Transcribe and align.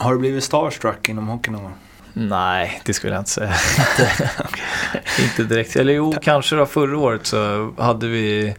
Har 0.00 0.12
du 0.12 0.18
blivit 0.18 0.44
starstruck 0.44 1.08
inom 1.08 1.28
hockey 1.28 1.50
någon 1.50 1.62
gång? 1.62 1.74
Nej, 2.12 2.80
det 2.84 2.94
skulle 2.94 3.12
jag 3.12 3.20
inte 3.20 3.30
säga. 3.30 3.54
inte 5.22 5.42
direkt. 5.42 5.76
Eller 5.76 5.92
jo, 5.92 6.14
kanske 6.22 6.56
då 6.56 6.66
förra 6.66 6.98
året 6.98 7.26
så 7.26 7.72
hade 7.78 8.08
vi... 8.08 8.54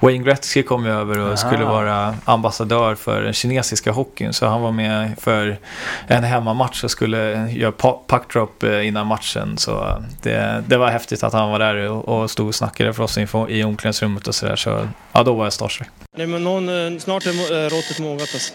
Wayne 0.00 0.24
Gretzky 0.24 0.62
kom 0.62 0.84
ju 0.84 0.90
över 0.90 1.18
och 1.18 1.26
Aha. 1.26 1.36
skulle 1.36 1.64
vara 1.64 2.16
ambassadör 2.24 2.94
för 2.94 3.22
den 3.22 3.32
kinesiska 3.32 3.92
hockeyn. 3.92 4.32
Så 4.32 4.46
han 4.46 4.62
var 4.62 4.72
med 4.72 5.18
för 5.20 5.58
en 6.06 6.24
hemmamatch 6.24 6.84
och 6.84 6.90
skulle 6.90 7.50
göra 7.50 7.72
puckdrop 8.08 8.62
eh, 8.62 8.86
innan 8.86 9.06
matchen. 9.06 9.58
Så 9.58 10.02
det, 10.22 10.64
det 10.66 10.76
var 10.76 10.90
häftigt 10.90 11.22
att 11.22 11.32
han 11.32 11.50
var 11.50 11.58
där 11.58 11.90
och, 11.90 12.08
och 12.08 12.30
stod 12.30 12.48
och 12.48 12.54
snackade 12.54 12.92
för 12.92 13.02
oss 13.02 13.18
info, 13.18 13.48
i 13.48 13.64
omklädningsrummet 13.64 14.28
och 14.28 14.34
sådär. 14.34 14.56
Så 14.56 14.88
ja, 15.12 15.22
då 15.22 15.34
var 15.34 15.44
jag 15.44 15.52
starstruck. 15.52 15.88
Nej, 16.16 16.26
men 16.26 16.44
någon, 16.44 16.68
eh, 16.68 16.98
snart 16.98 17.26
är 17.26 17.64
eh, 17.64 17.68
råttet 17.68 17.98
mogat 17.98 18.30
alltså. 18.34 18.54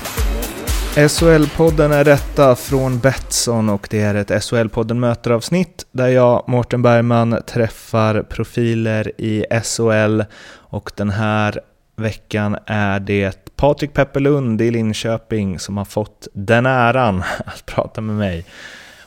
SHL-podden 0.95 1.91
är 1.91 2.03
detta 2.03 2.55
från 2.55 2.99
Betsson 2.99 3.69
och 3.69 3.87
det 3.89 4.01
är 4.01 4.15
ett 4.15 4.29
SHL-podden 4.29 4.93
möter-avsnitt 4.93 5.85
där 5.91 6.07
jag, 6.07 6.43
Mårten 6.47 6.81
Bergman, 6.81 7.37
träffar 7.47 8.23
profiler 8.23 9.11
i 9.17 9.45
SHL 9.63 10.21
och 10.53 10.91
den 10.95 11.09
här 11.09 11.59
veckan 11.95 12.57
är 12.65 12.99
det 12.99 13.55
Patrik 13.55 13.93
Pepperlund 13.93 14.61
i 14.61 14.71
Linköping 14.71 15.59
som 15.59 15.77
har 15.77 15.85
fått 15.85 16.27
den 16.33 16.65
äran 16.65 17.23
att 17.45 17.65
prata 17.65 18.01
med 18.01 18.15
mig. 18.15 18.45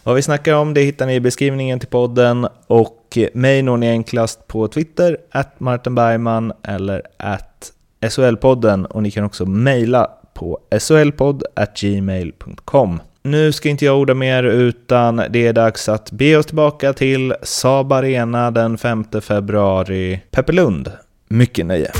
Vad 0.02 0.14
vi 0.14 0.22
snackar 0.22 0.54
om 0.54 0.74
det 0.74 0.80
hittar 0.80 1.06
ni 1.06 1.14
i 1.14 1.20
beskrivningen 1.20 1.80
till 1.80 1.88
podden 1.88 2.48
och 2.66 3.18
mig 3.32 3.62
når 3.62 3.76
ni 3.76 3.88
enklast 3.88 4.46
på 4.46 4.68
Twitter, 4.68 5.18
att 5.30 5.60
Martin 5.60 5.94
Bergman 5.94 6.52
eller 6.62 7.02
att 7.16 7.72
SHL-podden 8.00 8.84
och 8.84 9.02
ni 9.02 9.10
kan 9.10 9.24
också 9.24 9.46
mejla 9.46 10.10
på 10.34 10.58
solpodd.gmail.com. 10.78 13.02
Nu 13.22 13.52
ska 13.52 13.68
inte 13.68 13.84
jag 13.84 13.98
orda 13.98 14.14
mer 14.14 14.44
utan 14.44 15.22
det 15.30 15.46
är 15.46 15.52
dags 15.52 15.88
att 15.88 16.10
be 16.10 16.36
oss 16.36 16.46
tillbaka 16.46 16.92
till 16.92 17.34
Saab 17.42 17.92
Arena 17.92 18.50
den 18.50 18.78
5 18.78 19.04
februari. 19.22 20.20
Pepperlund, 20.30 20.92
mycket 21.28 21.66
nöje. 21.66 21.92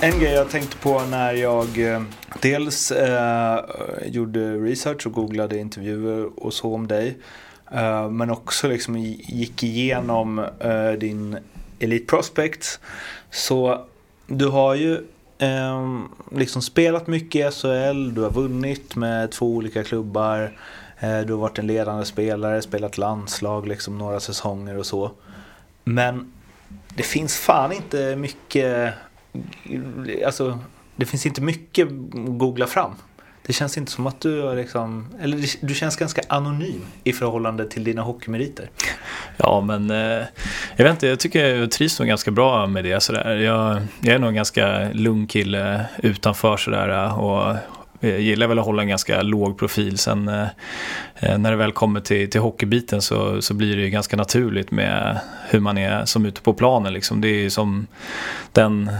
En 0.00 0.20
grej 0.20 0.32
jag 0.32 0.50
tänkte 0.50 0.76
på 0.76 1.02
när 1.10 1.32
jag 1.32 1.94
eh, 1.94 2.02
dels 2.42 2.90
eh, 2.90 3.60
gjorde 4.06 4.56
research 4.56 5.06
och 5.06 5.12
googlade 5.12 5.58
intervjuer 5.58 6.28
och 6.36 6.54
så 6.54 6.74
om 6.74 6.88
dig. 6.88 7.18
Eh, 7.72 8.10
men 8.10 8.30
också 8.30 8.68
liksom 8.68 8.98
gick 8.98 9.62
igenom 9.62 10.38
eh, 10.38 10.92
din 10.92 11.38
Elite 11.78 12.06
Prospects. 12.06 12.80
Så 13.30 13.86
du 14.26 14.48
har 14.48 14.74
ju 14.74 15.00
eh, 15.40 16.00
liksom 16.30 16.62
spelat 16.62 17.06
mycket 17.06 17.48
i 17.48 17.56
SHL, 17.56 18.14
du 18.14 18.20
har 18.20 18.30
vunnit 18.30 18.96
med 18.96 19.30
två 19.30 19.46
olika 19.46 19.84
klubbar. 19.84 20.58
Eh, 20.98 21.20
du 21.20 21.32
har 21.32 21.40
varit 21.40 21.58
en 21.58 21.66
ledande 21.66 22.04
spelare, 22.04 22.62
spelat 22.62 22.98
landslag 22.98 23.68
liksom 23.68 23.98
några 23.98 24.20
säsonger 24.20 24.78
och 24.78 24.86
så. 24.86 25.10
Men 25.84 26.32
det 26.94 27.02
finns 27.02 27.36
fan 27.36 27.72
inte 27.72 28.16
mycket 28.16 28.94
Alltså, 30.26 30.58
det 30.96 31.06
finns 31.06 31.26
inte 31.26 31.40
mycket 31.40 31.88
att 31.88 31.92
googla 32.12 32.66
fram. 32.66 32.94
Det 33.50 33.54
känns 33.54 33.78
inte 33.78 33.92
som 33.92 34.06
att 34.06 34.20
du 34.20 34.48
är 34.48 34.56
liksom, 34.56 35.06
eller 35.20 35.66
du 35.66 35.74
känns 35.74 35.96
ganska 35.96 36.22
anonym 36.28 36.86
i 37.04 37.12
förhållande 37.12 37.68
till 37.68 37.84
dina 37.84 38.02
hockeymeriter. 38.02 38.70
Ja, 39.36 39.60
men 39.60 39.90
eh, 39.90 40.26
jag 40.76 40.84
vet 40.84 40.90
inte, 40.90 41.06
jag 41.06 41.20
tycker 41.20 41.46
jag 41.46 41.70
trivs 41.70 41.98
nog 41.98 42.08
ganska 42.08 42.30
bra 42.30 42.66
med 42.66 42.84
det. 42.84 43.00
Sådär. 43.00 43.36
Jag, 43.36 43.82
jag 44.00 44.14
är 44.14 44.18
nog 44.18 44.28
en 44.28 44.34
ganska 44.34 44.88
lugn 44.92 45.26
kille 45.26 45.86
utanför 45.98 46.56
sådär 46.56 46.88
eh, 46.88 47.18
och 47.18 47.56
jag 48.00 48.20
gillar 48.20 48.46
väl 48.46 48.58
att 48.58 48.64
hålla 48.64 48.82
en 48.82 48.88
ganska 48.88 49.22
låg 49.22 49.58
profil. 49.58 49.98
Sen 49.98 50.28
eh, 50.28 50.46
eh, 51.16 51.38
när 51.38 51.50
det 51.50 51.56
väl 51.56 51.72
kommer 51.72 52.00
till, 52.00 52.30
till 52.30 52.40
hockeybiten 52.40 53.02
så, 53.02 53.42
så 53.42 53.54
blir 53.54 53.76
det 53.76 53.82
ju 53.82 53.90
ganska 53.90 54.16
naturligt 54.16 54.70
med 54.70 55.20
hur 55.48 55.60
man 55.60 55.78
är 55.78 56.04
som 56.04 56.26
ute 56.26 56.40
på 56.40 56.54
planen. 56.54 56.92
Liksom. 56.92 57.20
Det 57.20 57.28
är 57.28 57.40
ju 57.40 57.50
som 57.50 57.86
den, 58.52 58.90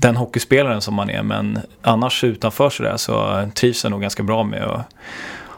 den 0.00 0.16
hockeyspelaren 0.16 0.80
som 0.80 0.94
man 0.94 1.10
är. 1.10 1.22
Men 1.22 1.58
annars 1.82 2.24
utanför 2.24 2.70
sådär 2.70 2.96
så 2.96 3.48
trivs 3.54 3.84
jag 3.84 3.90
nog 3.90 4.00
ganska 4.00 4.22
bra 4.22 4.44
med 4.44 4.64
att 4.64 4.86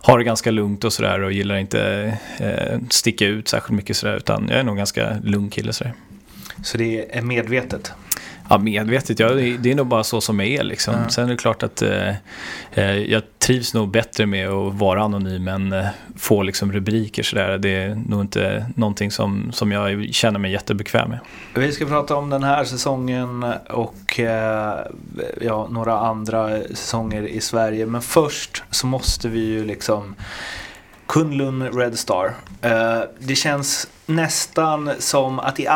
ha 0.07 0.17
det 0.17 0.25
ganska 0.25 0.51
lugnt 0.51 0.85
och 0.85 0.93
sådär 0.93 1.21
och 1.23 1.33
gillar 1.33 1.57
inte 1.57 2.13
eh, 2.39 2.79
sticka 2.91 3.27
ut 3.27 3.49
särskilt 3.49 3.77
mycket 3.77 3.97
sådär. 3.97 4.17
Utan 4.17 4.49
jag 4.49 4.59
är 4.59 4.65
nog 4.65 4.77
ganska 4.77 5.17
lugn 5.25 5.51
kille 5.51 5.73
sådär. 5.73 5.95
Så 6.63 6.79
det 6.79 7.17
är 7.17 7.23
medvetet? 7.23 7.93
Ja, 8.53 8.59
medvetet. 8.59 9.19
Ja, 9.19 9.29
det, 9.29 9.71
är 9.71 9.75
nog 9.75 9.87
bara 9.87 10.05
så 10.05 10.21
som 10.21 10.41
jag 10.41 10.49
är. 10.49 10.63
Liksom. 10.63 10.95
Mm. 10.95 11.09
Sen 11.09 11.25
är 11.25 11.29
det 11.29 11.37
klart 11.37 11.63
att 11.63 11.83
eh, 11.83 12.97
jag 12.97 13.23
trivs 13.39 13.75
nog 13.75 13.91
bättre 13.91 14.27
med 14.27 14.49
att 14.49 14.75
vara 14.75 15.03
anonym 15.03 15.49
än 15.49 15.73
eh, 15.73 15.87
få 16.17 16.43
liksom, 16.43 16.73
rubriker. 16.73 17.23
Sådär. 17.23 17.59
Det 17.59 17.69
är 17.69 17.95
nog 17.95 18.21
inte 18.21 18.67
någonting 18.77 19.11
som, 19.11 19.53
som 19.53 19.73
jag 19.73 20.09
känner 20.15 20.39
mig 20.39 20.53
jättebekväm 20.53 21.09
med. 21.09 21.19
Vi 21.55 21.73
ska 21.73 21.87
prata 21.87 22.17
om 22.17 22.31
den 22.31 22.43
här 22.43 22.65
säsongen 22.65 23.45
och 23.71 24.21
eh, 24.21 24.79
ja, 25.41 25.69
några 25.71 25.99
andra 25.99 26.59
säsonger 26.71 27.23
i 27.23 27.41
Sverige. 27.41 27.87
Men 27.87 28.03
först 28.03 28.63
så 28.71 28.87
måste 28.87 29.29
vi 29.29 29.41
ju 29.41 29.65
liksom 29.65 30.15
Kunlun 31.07 31.63
Red 31.73 31.99
Star. 31.99 32.35
Eh, 32.63 33.01
det 33.19 33.35
känns 33.35 33.89
nästan 34.07 34.91
som 34.99 35.39
att 35.39 35.61
i 35.61 35.69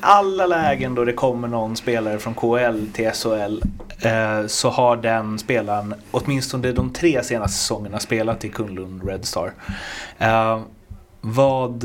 alla 0.00 0.46
lägen 0.46 0.94
då 0.94 1.04
det 1.04 1.12
kommer 1.12 1.48
någon 1.48 1.76
spelare 1.76 2.18
från 2.18 2.34
KL 2.34 2.86
till 2.92 3.10
SHL 3.10 3.62
eh, 4.06 4.46
så 4.46 4.70
har 4.70 4.96
den 4.96 5.38
spelaren 5.38 5.94
åtminstone 6.10 6.72
de 6.72 6.92
tre 6.92 7.22
senaste 7.22 7.58
säsongerna 7.58 7.98
spelat 8.00 8.44
i 8.44 8.48
Kunlun 8.48 9.02
Red 9.06 9.24
Star. 9.24 9.52
Eh, 10.18 10.60
vad... 11.20 11.84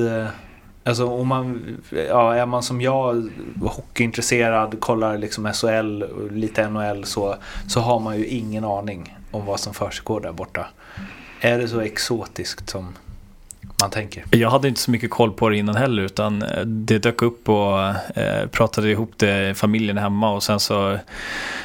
Alltså 0.84 1.06
om 1.06 1.28
man, 1.28 1.78
ja, 2.10 2.36
är 2.36 2.46
man 2.46 2.64
som 2.64 2.82
jag 2.82 3.30
hockeyintresserad, 3.62 4.80
kollar 4.80 5.18
liksom 5.18 5.54
SHL 5.54 6.04
lite 6.32 6.70
NHL 6.70 7.06
så, 7.06 7.36
så 7.68 7.80
har 7.80 8.00
man 8.00 8.18
ju 8.18 8.26
ingen 8.26 8.64
aning 8.64 9.18
om 9.32 9.46
vad 9.46 9.60
som 9.60 9.74
försiggår 9.74 10.22
där 10.22 10.32
borta. 10.32 10.68
Är 11.42 11.58
det 11.58 11.68
så 11.68 11.80
exotiskt 11.80 12.70
som 12.70 12.96
man 13.82 13.92
tänker? 13.92 14.24
Jag 14.32 14.50
hade 14.50 14.68
inte 14.68 14.80
så 14.82 14.92
mycket 14.92 15.10
koll 15.10 15.32
på 15.32 15.50
det 15.50 15.58
innan 15.58 15.76
heller 15.76 16.04
utan 16.04 16.42
eh, 16.42 16.66
det 16.66 17.00
dök 17.00 17.22
upp 17.22 17.50
och 17.50 17.80
eh, 18.18 18.48
pratade 18.52 18.90
ihop 18.90 19.12
det 19.18 19.58
familjen 19.58 19.98
hemma 19.98 20.32
och 20.32 20.44
sen 20.44 20.60
så 20.60 20.98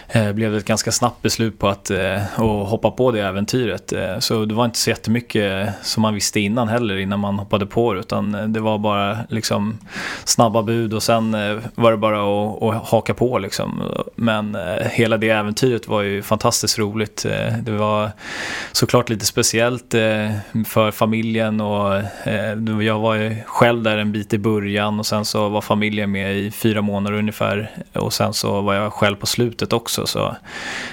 eh, 0.09 0.33
blev 0.33 0.53
det 0.53 0.59
ett 0.59 0.65
ganska 0.65 0.93
snabbt 0.93 1.23
beslut 1.23 1.59
på 1.59 1.69
att 1.69 1.91
eh, 1.91 2.41
och 2.41 2.67
hoppa 2.67 2.91
på 2.91 3.13
det 3.13 3.21
äventyret. 3.21 3.93
Eh, 3.93 4.19
så 4.19 4.45
det 4.45 4.55
var 4.55 4.65
inte 4.65 4.79
så 4.79 4.91
jättemycket 4.91 5.69
som 5.83 6.03
man 6.03 6.15
visste 6.15 6.41
innan 6.41 6.69
heller 6.69 6.97
innan 6.97 7.21
man 7.21 7.39
hoppade 7.39 7.67
på 7.67 7.95
det 7.95 8.01
utan 8.01 8.35
eh, 8.35 8.45
det 8.45 8.61
var 8.61 8.79
bara 8.79 9.19
liksom 9.29 9.79
snabba 10.25 10.63
bud 10.63 10.95
och 10.95 11.03
sen 11.03 11.35
eh, 11.35 11.59
var 11.75 11.91
det 11.91 11.97
bara 11.97 12.21
att, 12.23 12.63
att 12.63 12.89
haka 12.89 13.15
på 13.15 13.39
liksom. 13.39 13.83
Men 14.15 14.55
eh, 14.55 14.87
hela 14.91 15.17
det 15.17 15.29
äventyret 15.29 15.89
var 15.89 16.03
ju 16.03 16.23
fantastiskt 16.23 16.79
roligt. 16.79 17.25
Eh, 17.25 17.57
det 17.63 17.73
var 17.73 18.11
såklart 18.73 19.09
lite 19.09 19.27
speciellt 19.27 19.95
eh, 19.95 20.31
för 20.67 20.91
familjen 20.91 21.61
och 21.61 22.02
eh, 22.25 22.85
jag 22.87 22.99
var 22.99 23.15
ju 23.15 23.37
själv 23.47 23.83
där 23.83 23.99
en 23.99 24.13
bit 24.13 24.35
i 24.35 24.39
början 24.39 24.99
och 24.99 25.07
sen 25.07 25.25
så 25.25 25.49
var 25.49 25.61
familjen 25.61 26.13
med 26.13 26.37
i 26.37 26.51
fyra 26.51 26.83
månader 26.83 27.19
ungefär. 27.19 27.71
Och 27.93 28.13
sen 28.13 28.33
så 28.33 28.61
var 28.61 28.75
jag 28.75 28.93
själv 28.93 29.17
på 29.17 29.27
slutet 29.27 29.73
också 29.73 30.07
så 30.07 30.37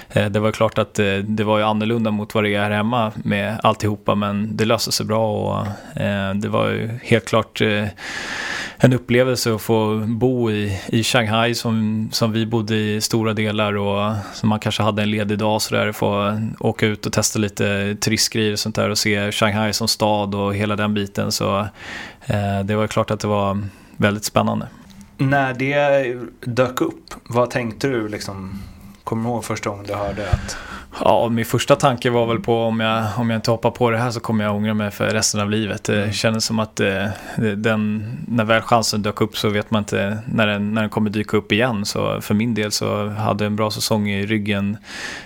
eh, 0.09 0.25
det 0.25 0.39
var 0.39 0.51
klart 0.51 0.77
att 0.77 0.99
eh, 0.99 1.15
det 1.15 1.43
var 1.43 1.57
ju 1.57 1.63
annorlunda 1.63 2.11
mot 2.11 2.35
vad 2.35 2.43
det 2.43 2.55
är 2.55 2.61
här 2.61 2.71
hemma 2.71 3.11
med 3.15 3.59
alltihopa 3.63 4.15
men 4.15 4.57
det 4.57 4.65
löste 4.65 4.91
sig 4.91 5.05
bra 5.05 5.31
och 5.31 6.01
eh, 6.01 6.33
det 6.33 6.49
var 6.49 6.69
ju 6.69 6.99
helt 7.03 7.25
klart 7.25 7.61
eh, 7.61 7.85
en 8.81 8.93
upplevelse 8.93 9.53
att 9.53 9.61
få 9.61 10.03
bo 10.07 10.51
i, 10.51 10.79
i 10.87 11.03
Shanghai 11.03 11.55
som, 11.55 12.09
som 12.11 12.31
vi 12.31 12.45
bodde 12.45 12.75
i 12.75 13.01
stora 13.01 13.33
delar 13.33 13.77
och 13.77 14.15
som 14.33 14.49
man 14.49 14.59
kanske 14.59 14.83
hade 14.83 15.01
en 15.01 15.11
ledig 15.11 15.37
dag 15.37 15.61
sådär 15.61 15.91
få 15.91 16.41
åka 16.59 16.85
ut 16.85 17.05
och 17.05 17.13
testa 17.13 17.39
lite 17.39 17.95
turistgrejer 17.95 18.51
och 18.51 18.59
sånt 18.59 18.75
där 18.75 18.89
och 18.89 18.97
se 18.97 19.31
Shanghai 19.31 19.73
som 19.73 19.87
stad 19.87 20.35
och 20.35 20.55
hela 20.55 20.75
den 20.75 20.93
biten 20.93 21.31
så 21.31 21.59
eh, 22.25 22.59
det 22.63 22.75
var 22.75 22.87
klart 22.87 23.11
att 23.11 23.19
det 23.19 23.27
var 23.27 23.61
väldigt 23.97 24.25
spännande. 24.25 24.67
När 25.17 25.53
det 25.53 26.17
dök 26.39 26.81
upp, 26.81 27.03
vad 27.23 27.49
tänkte 27.49 27.87
du 27.87 28.07
liksom 28.07 28.59
Kommer 29.09 29.23
du 29.23 29.29
ihåg 29.29 29.45
första 29.45 29.69
gången 29.69 29.85
du 29.85 29.93
hörde 29.93 30.29
att 30.29 30.57
Ja, 30.99 31.29
min 31.29 31.45
första 31.45 31.75
tanke 31.75 32.09
var 32.09 32.27
väl 32.27 32.39
på 32.39 32.63
om 32.63 32.79
jag, 32.79 33.05
om 33.17 33.29
jag 33.29 33.37
inte 33.37 33.51
hoppar 33.51 33.71
på 33.71 33.89
det 33.89 33.97
här 33.97 34.11
så 34.11 34.19
kommer 34.19 34.43
jag 34.43 34.55
ångra 34.55 34.73
mig 34.73 34.91
för 34.91 35.09
resten 35.09 35.41
av 35.41 35.49
livet. 35.49 35.83
Det 35.83 36.01
mm. 36.01 36.13
kändes 36.13 36.45
som 36.45 36.59
att 36.59 36.79
eh, 36.79 37.05
den, 37.55 38.11
när 38.27 38.43
väl 38.43 38.61
chansen 38.61 39.01
dök 39.01 39.21
upp 39.21 39.37
så 39.37 39.49
vet 39.49 39.71
man 39.71 39.81
inte 39.81 40.19
när 40.25 40.47
den, 40.47 40.73
när 40.73 40.81
den 40.81 40.89
kommer 40.89 41.09
dyka 41.09 41.37
upp 41.37 41.51
igen. 41.51 41.85
Så 41.85 42.21
för 42.21 42.33
min 42.33 42.53
del 42.53 42.71
så 42.71 43.07
hade 43.07 43.43
jag 43.43 43.49
en 43.51 43.55
bra 43.55 43.71
säsong 43.71 44.09
i 44.09 44.25
ryggen 44.25 44.77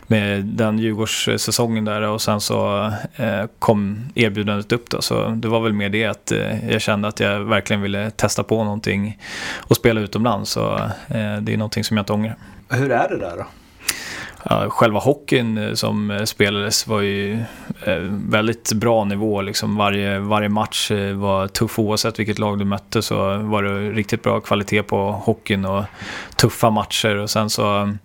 med 0.07 0.45
den 0.45 0.80
Djurgårdssäsongen 0.80 1.85
där 1.85 2.01
och 2.01 2.21
sen 2.21 2.41
så 2.41 2.91
eh, 3.15 3.45
kom 3.59 4.00
erbjudandet 4.15 4.71
upp 4.71 4.89
då. 4.89 5.01
Så 5.01 5.30
det 5.30 5.47
var 5.47 5.59
väl 5.59 5.74
mer 5.74 5.89
det 5.89 6.06
att 6.06 6.31
eh, 6.31 6.69
jag 6.69 6.81
kände 6.81 7.07
att 7.07 7.19
jag 7.19 7.39
verkligen 7.39 7.81
ville 7.81 8.12
testa 8.12 8.44
på 8.44 8.63
någonting 8.63 9.19
och 9.56 9.75
spela 9.75 10.01
utomlands. 10.01 10.51
Så 10.51 10.80
det 11.41 11.53
är 11.53 11.57
någonting 11.57 11.83
som 11.83 11.97
jag 11.97 12.01
inte 12.01 12.13
ångrar. 12.13 12.35
Hur 12.69 12.91
är 12.91 13.09
det 13.09 13.18
där 13.18 13.38
då? 13.38 13.45
Ja, 14.44 14.69
själva 14.69 15.00
hockeyn 15.00 15.57
eh, 15.57 15.74
som 15.74 16.12
eh, 16.12 16.24
spelades 16.24 16.88
var 16.88 17.01
ju 17.01 17.34
eh, 17.86 17.98
väldigt 18.30 18.74
bra 18.74 19.04
nivå. 19.04 19.42
Liksom 19.42 19.75
varje, 19.75 20.19
varje 20.19 20.50
match 20.50 20.92
var 21.16 21.48
tuff 21.48 21.80
oavsett 21.80 22.19
vilket 22.19 22.40
lag 22.40 22.60
du 22.60 22.66
mötte 22.66 23.01
så 23.01 23.38
var 23.38 23.63
det 23.63 23.92
riktigt 23.92 24.24
bra 24.24 24.40
kvalitet 24.40 24.84
på 24.84 25.12
hockeyn 25.12 25.66
och 25.66 25.84
tuffa 26.36 26.69
matcher. 26.69 27.16
Och 27.16 27.30
sen 27.30 27.50
så 27.50 27.95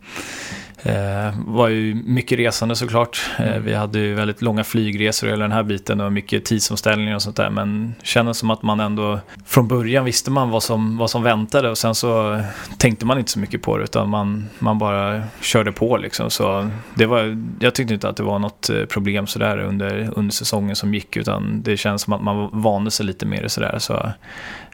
Eh, 0.82 1.34
var 1.46 1.68
ju 1.68 1.94
mycket 1.94 2.38
resande 2.38 2.76
såklart. 2.76 3.30
Eh, 3.38 3.48
mm. 3.48 3.64
vi 3.64 3.74
hade 3.74 3.98
ju 3.98 4.14
väldigt 4.14 4.42
långa 4.42 4.64
flygresor 4.64 5.28
hela 5.28 5.44
den 5.44 5.52
här 5.52 5.62
biten 5.62 6.00
och 6.00 6.12
mycket 6.12 6.44
tidsomställningar 6.44 7.14
och 7.14 7.22
sånt 7.22 7.36
där. 7.36 7.50
Men 7.50 7.94
kändes 8.02 8.38
som 8.38 8.50
att 8.50 8.62
man 8.62 8.80
ändå 8.80 9.20
från 9.46 9.68
början 9.68 10.04
visste 10.04 10.30
man 10.30 10.50
vad 10.50 10.62
som, 10.62 10.96
vad 10.96 11.10
som 11.10 11.22
väntade 11.22 11.70
och 11.70 11.78
sen 11.78 11.94
så 11.94 12.40
tänkte 12.78 13.06
man 13.06 13.18
inte 13.18 13.30
så 13.30 13.38
mycket 13.38 13.62
på 13.62 13.78
det 13.78 13.84
utan 13.84 14.08
man, 14.08 14.48
man 14.58 14.78
bara 14.78 15.22
körde 15.40 15.72
på 15.72 15.96
liksom. 15.96 16.30
Så 16.30 16.70
det 16.94 17.06
var, 17.06 17.44
jag 17.60 17.74
tyckte 17.74 17.94
inte 17.94 18.08
att 18.08 18.16
det 18.16 18.22
var 18.22 18.38
något 18.38 18.70
eh, 18.70 18.84
problem 18.84 19.26
sådär 19.26 19.58
under, 19.58 20.12
under 20.16 20.32
säsongen 20.32 20.76
som 20.76 20.94
gick 20.94 21.16
utan 21.16 21.62
det 21.62 21.76
känns 21.76 22.02
som 22.02 22.12
att 22.12 22.22
man 22.22 22.48
vande 22.52 22.90
sig 22.90 23.06
lite 23.06 23.26
mer 23.26 23.48
sådär. 23.48 23.78
Så 23.78 24.12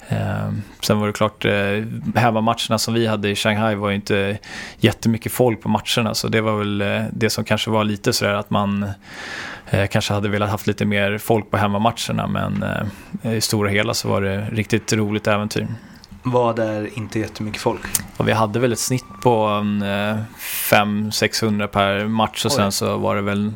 Eh, 0.09 0.51
sen 0.81 0.99
var 0.99 1.07
det 1.07 1.13
klart, 1.13 1.45
eh, 1.45 1.85
hemmamatcherna 2.15 2.79
som 2.79 2.95
vi 2.95 3.07
hade 3.07 3.31
i 3.31 3.35
Shanghai 3.35 3.75
var 3.75 3.89
ju 3.89 3.95
inte 3.95 4.39
jättemycket 4.79 5.33
folk 5.33 5.63
på 5.63 5.69
matcherna. 5.69 6.15
Så 6.15 6.29
det 6.29 6.41
var 6.41 6.59
väl 6.59 6.81
eh, 6.81 7.03
det 7.13 7.31
som 7.31 7.45
kanske 7.45 7.71
var 7.71 7.85
lite 7.85 8.13
sådär 8.13 8.35
att 8.35 8.51
man 8.51 8.87
eh, 9.71 9.87
kanske 9.87 10.15
hade 10.15 10.29
velat 10.29 10.51
haft 10.51 10.67
lite 10.67 10.85
mer 10.85 11.19
folk 11.19 11.51
på 11.51 11.57
hemmamatcherna. 11.57 12.27
Men 12.27 12.65
eh, 13.23 13.33
i 13.33 13.41
stora 13.41 13.69
hela 13.69 13.95
så 13.95 14.09
var 14.09 14.21
det 14.21 14.47
riktigt 14.53 14.93
roligt 14.93 15.27
äventyr. 15.27 15.67
Var 16.27 16.55
det 16.55 16.89
inte 16.95 17.19
jättemycket 17.19 17.61
folk? 17.61 17.81
Och 18.17 18.29
vi 18.29 18.33
hade 18.33 18.59
väl 18.59 18.73
ett 18.73 18.79
snitt 18.79 19.05
på 19.23 19.47
500-600 20.71 21.67
per 21.67 22.07
match 22.07 22.45
och 22.45 22.51
Oj. 22.51 22.57
sen 22.57 22.73
så 22.73 22.97
var 22.97 23.17
det 23.17 23.23
väl 23.23 23.53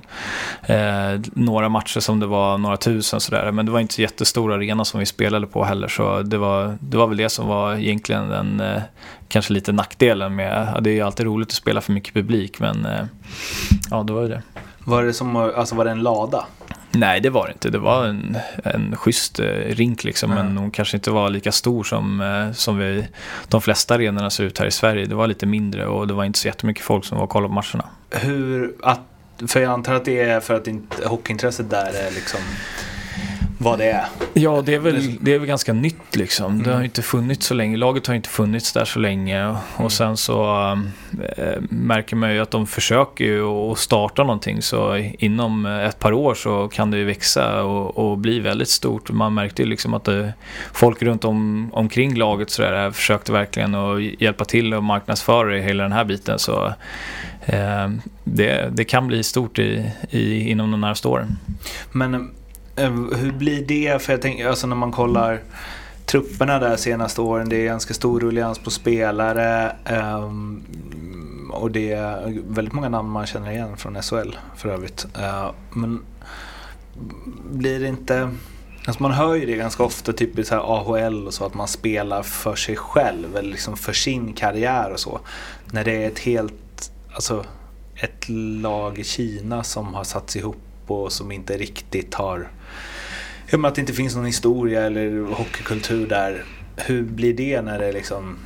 eh, 0.62 1.20
några 1.34 1.68
matcher 1.68 2.00
som 2.00 2.20
det 2.20 2.26
var 2.26 2.58
några 2.58 2.76
tusen 2.76 3.20
sådär. 3.20 3.52
Men 3.52 3.66
det 3.66 3.72
var 3.72 3.80
inte 3.80 3.94
så 3.94 4.02
jättestor 4.02 4.52
arena 4.52 4.84
som 4.84 5.00
vi 5.00 5.06
spelade 5.06 5.46
på 5.46 5.64
heller 5.64 5.88
så 5.88 6.22
det 6.22 6.38
var, 6.38 6.78
det 6.80 6.96
var 6.96 7.06
väl 7.06 7.16
det 7.16 7.28
som 7.28 7.48
var 7.48 7.74
egentligen 7.74 8.28
den 8.28 8.60
eh, 8.60 8.82
kanske 9.28 9.52
lite 9.52 9.72
nackdelen 9.72 10.34
med, 10.34 10.72
ja, 10.74 10.80
det 10.80 10.90
är 10.90 10.94
ju 10.94 11.02
alltid 11.02 11.26
roligt 11.26 11.48
att 11.48 11.54
spela 11.54 11.80
för 11.80 11.92
mycket 11.92 12.14
publik 12.14 12.60
men 12.60 12.86
eh, 12.86 13.04
ja 13.90 14.02
det 14.02 14.12
var 14.12 14.22
ju 14.22 14.28
det. 14.28 14.42
Var 14.84 15.02
det 15.02 15.12
som, 15.12 15.36
alltså 15.36 15.74
var 15.74 15.84
det 15.84 15.90
en 15.90 16.02
lada? 16.02 16.44
Nej, 16.98 17.20
det 17.20 17.30
var 17.30 17.46
det 17.46 17.52
inte. 17.52 17.70
Det 17.70 17.78
var 17.78 18.04
en, 18.04 18.38
en 18.64 18.96
schysst 18.96 19.40
eh, 19.40 19.46
rink 19.46 20.04
liksom, 20.04 20.32
mm. 20.32 20.46
men 20.46 20.56
hon 20.56 20.70
kanske 20.70 20.96
inte 20.96 21.10
var 21.10 21.30
lika 21.30 21.52
stor 21.52 21.84
som, 21.84 22.20
eh, 22.20 22.52
som 22.52 22.78
vi, 22.78 23.08
de 23.48 23.60
flesta 23.62 23.94
arenorna 23.94 24.30
ser 24.30 24.44
ut 24.44 24.58
här 24.58 24.66
i 24.66 24.70
Sverige. 24.70 25.06
Det 25.06 25.14
var 25.14 25.26
lite 25.26 25.46
mindre 25.46 25.86
och 25.86 26.06
det 26.06 26.14
var 26.14 26.24
inte 26.24 26.38
så 26.38 26.48
jättemycket 26.48 26.84
folk 26.84 27.04
som 27.04 27.18
var 27.18 27.24
och 27.24 27.30
kollade 27.30 27.48
på 27.48 27.54
matcherna. 27.54 27.84
Hur, 28.10 28.74
att, 28.82 29.00
för 29.46 29.60
jag 29.60 29.72
antar 29.72 29.94
att 29.94 30.04
det 30.04 30.20
är 30.20 30.40
för 30.40 30.54
att 30.54 30.68
hockeyintresset 31.04 31.70
där 31.70 31.92
är 32.06 32.10
liksom 32.10 32.40
vad 33.58 33.78
det 33.78 33.90
är. 33.90 34.04
Ja, 34.34 34.62
det 34.66 34.74
är 34.74 34.78
väl, 34.78 35.16
det 35.20 35.34
är 35.34 35.38
väl 35.38 35.48
ganska 35.48 35.72
nytt 35.72 36.16
liksom. 36.16 36.52
Mm. 36.52 36.62
Det 36.62 36.74
har 36.74 36.82
inte 36.82 37.02
funnits 37.02 37.46
så 37.46 37.54
länge. 37.54 37.76
Laget 37.76 38.06
har 38.06 38.14
inte 38.14 38.28
funnits 38.28 38.72
där 38.72 38.84
så 38.84 38.98
länge. 38.98 39.48
Och 39.48 39.78
mm. 39.78 39.90
sen 39.90 40.16
så 40.16 40.70
äh, 41.36 41.44
märker 41.70 42.16
man 42.16 42.34
ju 42.34 42.40
att 42.40 42.50
de 42.50 42.66
försöker 42.66 43.24
ju 43.24 43.44
att 43.44 43.78
starta 43.78 44.22
någonting. 44.22 44.62
Så 44.62 44.96
inom 45.18 45.66
ett 45.66 45.98
par 45.98 46.12
år 46.12 46.34
så 46.34 46.68
kan 46.68 46.90
det 46.90 46.98
ju 46.98 47.04
växa 47.04 47.62
och, 47.62 47.98
och 47.98 48.18
bli 48.18 48.40
väldigt 48.40 48.68
stort. 48.68 49.10
Man 49.10 49.34
märkte 49.34 49.62
ju 49.62 49.68
liksom 49.68 49.94
att 49.94 50.04
det, 50.04 50.34
folk 50.72 51.02
runt 51.02 51.24
om, 51.24 51.70
omkring 51.72 52.14
laget 52.14 52.50
så 52.50 52.62
där, 52.62 52.90
försökte 52.90 53.32
verkligen 53.32 53.74
att 53.74 54.20
hjälpa 54.20 54.44
till 54.44 54.74
och 54.74 54.84
marknadsföra 54.84 55.58
hela 55.58 55.82
den 55.82 55.92
här 55.92 56.04
biten. 56.04 56.38
Så 56.38 56.66
äh, 57.46 57.88
det, 58.24 58.68
det 58.72 58.84
kan 58.84 59.06
bli 59.06 59.22
stort 59.22 59.58
i, 59.58 59.90
i, 60.10 60.50
inom 60.50 60.70
de 60.70 60.80
närmaste 60.80 61.08
åren. 61.08 61.38
Men 61.92 62.14
Eh, 62.14 62.20
Eh, 62.78 62.92
hur 62.92 63.32
blir 63.32 63.66
det? 63.66 64.02
För 64.02 64.12
jag 64.12 64.22
tänker, 64.22 64.48
alltså 64.48 64.66
när 64.66 64.76
man 64.76 64.92
kollar 64.92 65.40
trupperna 66.06 66.58
där 66.58 66.76
senaste 66.76 67.20
åren, 67.20 67.48
det 67.48 67.56
är 67.56 67.64
ganska 67.64 67.94
stor 67.94 68.20
ruljans 68.20 68.58
på 68.58 68.70
spelare. 68.70 69.76
Um, 69.90 70.64
och 71.52 71.70
det 71.70 71.92
är 71.92 72.42
väldigt 72.48 72.74
många 72.74 72.88
namn 72.88 73.10
man 73.10 73.26
känner 73.26 73.50
igen 73.50 73.76
från 73.76 74.02
SHL 74.02 74.36
för 74.56 74.68
övrigt. 74.68 75.06
Uh, 75.18 75.50
men 75.72 76.02
blir 77.50 77.80
det 77.80 77.88
inte... 77.88 78.30
Alltså 78.86 79.02
man 79.02 79.12
hör 79.12 79.34
ju 79.34 79.46
det 79.46 79.56
ganska 79.56 79.82
ofta, 79.82 80.12
typ 80.12 80.38
i 80.38 80.44
så 80.44 80.54
här 80.54 80.62
AHL 80.62 81.26
och 81.26 81.34
så, 81.34 81.46
att 81.46 81.54
man 81.54 81.68
spelar 81.68 82.22
för 82.22 82.54
sig 82.54 82.76
själv 82.76 83.36
eller 83.36 83.50
liksom 83.50 83.76
för 83.76 83.92
sin 83.92 84.32
karriär 84.32 84.90
och 84.92 85.00
så. 85.00 85.20
När 85.72 85.84
det 85.84 86.04
är 86.04 86.08
ett 86.08 86.18
helt, 86.18 86.92
alltså 87.14 87.44
ett 87.94 88.28
lag 88.62 88.98
i 88.98 89.04
Kina 89.04 89.64
som 89.64 89.94
har 89.94 90.04
satts 90.04 90.36
ihop 90.36 90.67
och 90.90 91.12
som 91.12 91.32
inte 91.32 91.56
riktigt 91.56 92.14
har 92.14 92.48
Jag 93.50 93.60
menar 93.60 93.68
att 93.68 93.74
det 93.74 93.80
inte 93.80 93.92
finns 93.92 94.16
någon 94.16 94.26
historia 94.26 94.82
eller 94.82 95.34
hockeykultur 95.34 96.06
där. 96.06 96.44
Hur 96.76 97.02
blir 97.02 97.34
det 97.34 97.62
när 97.62 97.78
det 97.78 97.86
är 97.86 97.92
liksom 97.92 98.36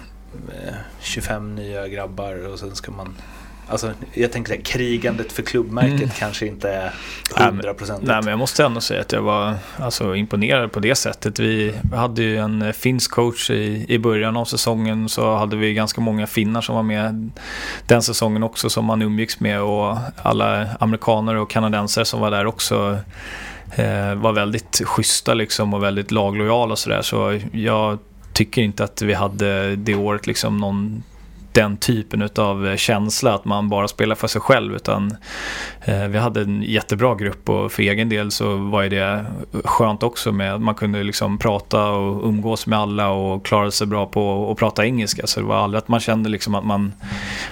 eh, 0.49 0.75
25 1.00 1.55
nya 1.55 1.89
grabbar 1.89 2.49
och 2.49 2.59
sen 2.59 2.77
ska 2.77 2.93
man 2.93 3.15
Alltså, 3.73 3.93
jag 4.15 4.33
tänker 4.33 4.59
att 4.59 4.65
krigandet 4.65 5.33
för 5.33 5.43
klubbmärket 5.43 6.01
mm. 6.01 6.11
kanske 6.19 6.47
inte 6.47 6.71
är 6.71 6.93
100%. 7.35 7.89
Nej, 7.89 7.99
nej, 8.03 8.17
men 8.23 8.27
jag 8.27 8.39
måste 8.39 8.65
ändå 8.65 8.81
säga 8.81 9.01
att 9.01 9.13
jag 9.13 9.23
var 9.23 9.55
alltså, 9.77 10.17
imponerad 10.17 10.73
på 10.73 10.81
det 10.81 10.95
sättet. 10.95 11.39
Vi 11.39 11.75
hade 11.95 12.23
ju 12.23 12.37
en 12.37 12.73
finsk 12.73 13.11
coach 13.11 13.51
i, 13.51 13.87
i 13.89 13.99
början 13.99 14.37
av 14.37 14.45
säsongen. 14.45 15.09
Så 15.09 15.37
hade 15.37 15.57
vi 15.57 15.75
ganska 15.75 16.01
många 16.01 16.27
finnar 16.27 16.61
som 16.61 16.75
var 16.75 16.83
med 16.83 17.31
den 17.87 18.03
säsongen 18.03 18.43
också 18.43 18.71
som 18.71 18.85
man 18.85 19.03
umgicks 19.03 19.41
med. 19.41 19.63
Och 19.63 19.97
alla 20.23 20.69
amerikaner 20.81 21.35
och 21.35 21.51
kanadensare 21.51 22.05
som 22.05 22.21
var 22.21 22.31
där 22.31 22.47
också 22.47 22.99
eh, 23.77 24.15
var 24.15 24.33
väldigt 24.33 24.83
schyssta 24.85 25.35
liksom 25.35 25.75
och 25.75 25.83
väldigt 25.83 26.11
laglojala 26.11 26.73
och 26.73 26.79
sådär. 26.79 27.02
Så 27.02 27.41
jag 27.52 27.99
tycker 28.33 28.62
inte 28.62 28.85
att 28.85 29.02
vi 29.02 29.14
hade 29.14 29.76
det 29.76 29.95
året 29.95 30.26
liksom 30.26 30.59
någon 30.59 31.02
den 31.52 31.76
typen 31.76 32.28
av 32.37 32.66
eh, 32.66 32.76
känsla 32.76 33.35
att 33.35 33.44
man 33.44 33.68
bara 33.68 33.88
spelar 33.88 34.14
för 34.14 34.28
sig 34.28 34.40
själv 34.40 34.75
utan 34.75 35.16
eh, 35.85 36.04
vi 36.04 36.18
hade 36.18 36.40
en 36.40 36.62
jättebra 36.62 37.14
grupp 37.14 37.49
och 37.49 37.73
för 37.73 37.82
egen 37.82 38.09
del 38.09 38.30
så 38.30 38.56
var 38.56 38.85
det 38.85 39.25
skönt 39.64 40.02
också 40.02 40.32
med 40.32 40.54
att 40.54 40.61
man 40.61 40.75
kunde 40.75 41.02
liksom 41.02 41.38
prata 41.38 41.90
och 41.90 42.28
umgås 42.28 42.66
med 42.66 42.78
alla 42.78 43.11
och 43.11 43.47
klara 43.47 43.71
sig 43.71 43.87
bra 43.87 44.06
på 44.06 44.50
att 44.50 44.59
prata 44.59 44.87
engelska. 44.87 45.26
Så 45.26 45.40
det 45.40 45.47
var 45.47 45.56
aldrig 45.56 45.78
att 45.78 45.88
man 45.88 46.00
kände 46.00 46.28
liksom 46.28 46.54
att 46.54 46.64
man 46.64 46.92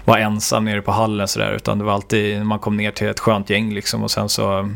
var 0.05 0.19
ensam 0.19 0.65
nere 0.65 0.83
på 0.83 0.93
hallen 0.93 1.29
sådär 1.29 1.53
utan 1.53 1.79
det 1.79 1.85
var 1.85 1.93
alltid 1.93 2.37
när 2.37 2.45
man 2.45 2.59
kom 2.59 2.77
ner 2.77 2.91
till 2.91 3.09
ett 3.09 3.21
skönt 3.21 3.51
gäng 3.51 3.75
liksom 3.75 4.03
och 4.03 4.11
sen 4.11 4.29
så 4.29 4.71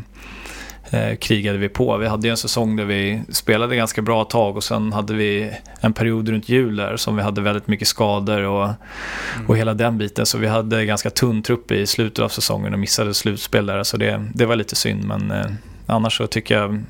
eh, 0.95 1.15
krigade 1.15 1.57
vi 1.57 1.69
på. 1.69 1.97
Vi 1.97 2.07
hade 2.07 2.29
en 2.29 2.37
säsong 2.37 2.75
där 2.75 2.85
vi 2.85 3.21
spelade 3.29 3.75
ganska 3.75 4.01
bra 4.01 4.23
tag 4.23 4.55
och 4.55 4.63
sen 4.63 4.93
hade 4.93 5.13
vi 5.13 5.51
en 5.79 5.93
period 5.93 6.29
runt 6.29 6.49
jul 6.49 6.75
där 6.75 6.97
som 6.97 7.15
vi 7.15 7.21
hade 7.21 7.41
väldigt 7.41 7.67
mycket 7.67 7.87
skador 7.87 8.41
och, 8.43 8.63
mm. 8.63 9.47
och 9.47 9.57
hela 9.57 9.73
den 9.73 9.97
biten. 9.97 10.25
Så 10.25 10.37
vi 10.37 10.47
hade 10.47 10.85
ganska 10.85 11.09
tunn 11.09 11.43
trupp 11.43 11.71
i 11.71 11.87
slutet 11.87 12.19
av 12.19 12.29
säsongen 12.29 12.73
och 12.73 12.79
missade 12.79 13.13
slutspel 13.13 13.65
där. 13.65 13.83
Så 13.83 13.97
det, 13.97 14.25
det 14.33 14.45
var 14.45 14.55
lite 14.55 14.75
synd 14.75 15.05
men 15.05 15.31
eh, 15.31 15.45
annars 15.85 16.17
så 16.17 16.27
tycker 16.27 16.57
jag 16.57 16.83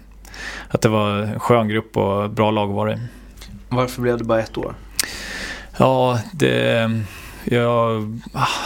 att 0.68 0.82
det 0.82 0.90
var 0.90 1.18
en 1.18 1.40
skön 1.40 1.68
grupp 1.68 1.98
och 1.98 2.30
bra 2.30 2.52
lag 2.52 2.68
var 2.68 2.88
det. 2.88 3.00
Varför 3.70 4.02
blev 4.02 4.18
det 4.18 4.24
bara 4.24 4.40
ett 4.40 4.58
år? 4.58 4.76
Ja, 5.78 6.20
det 6.34 6.92
jag 7.46 8.20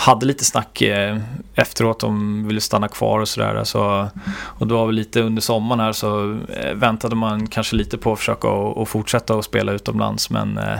hade 0.05 0.25
lite 0.25 0.45
snack 0.45 0.81
eh, 0.81 1.17
efteråt 1.55 2.03
om 2.03 2.47
ville 2.47 2.61
stanna 2.61 2.87
kvar 2.87 3.19
och 3.19 3.27
sådär. 3.27 3.55
Alltså, 3.55 4.09
och 4.31 4.67
det 4.67 4.73
var 4.73 4.85
väl 4.85 4.95
lite 4.95 5.21
under 5.21 5.41
sommaren 5.41 5.79
här 5.79 5.91
så 5.91 6.37
eh, 6.49 6.73
väntade 6.73 7.15
man 7.15 7.47
kanske 7.47 7.75
lite 7.75 7.97
på 7.97 8.13
att 8.13 8.19
försöka 8.19 8.47
och, 8.47 8.89
fortsätta 8.89 9.35
att 9.35 9.45
spela 9.45 9.71
utomlands. 9.71 10.29
Men 10.29 10.57
eh, 10.57 10.79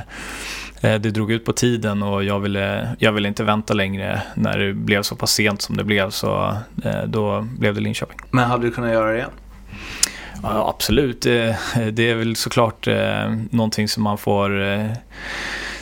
det 0.82 0.98
drog 1.00 1.32
ut 1.32 1.46
på 1.46 1.54
tiden 1.54 2.04
och 2.04 2.24
jag 2.24 2.40
ville, 2.40 2.96
jag 3.00 3.12
ville 3.12 3.28
inte 3.28 3.44
vänta 3.44 3.74
längre 3.74 4.22
när 4.36 4.58
det 4.58 4.74
blev 4.74 5.02
så 5.02 5.16
pass 5.16 5.32
sent 5.32 5.62
som 5.62 5.78
det 5.78 5.84
blev. 5.84 6.10
Så 6.10 6.58
då 7.06 7.42
blev 7.42 7.76
det 7.76 7.82
Linköping. 7.82 8.18
Men 8.32 8.50
hade 8.50 8.64
du 8.64 8.72
kunnat 8.72 8.92
göra 8.92 9.12
det 9.12 9.18
igen? 9.18 9.30
Ja, 10.44 10.70
absolut. 10.76 11.22
Det, 11.22 11.58
det 11.92 12.10
är 12.10 12.16
väl 12.16 12.36
såklart 12.36 12.88
någonting 13.52 13.88
som 13.88 14.04
man 14.04 14.18
får 14.18 14.50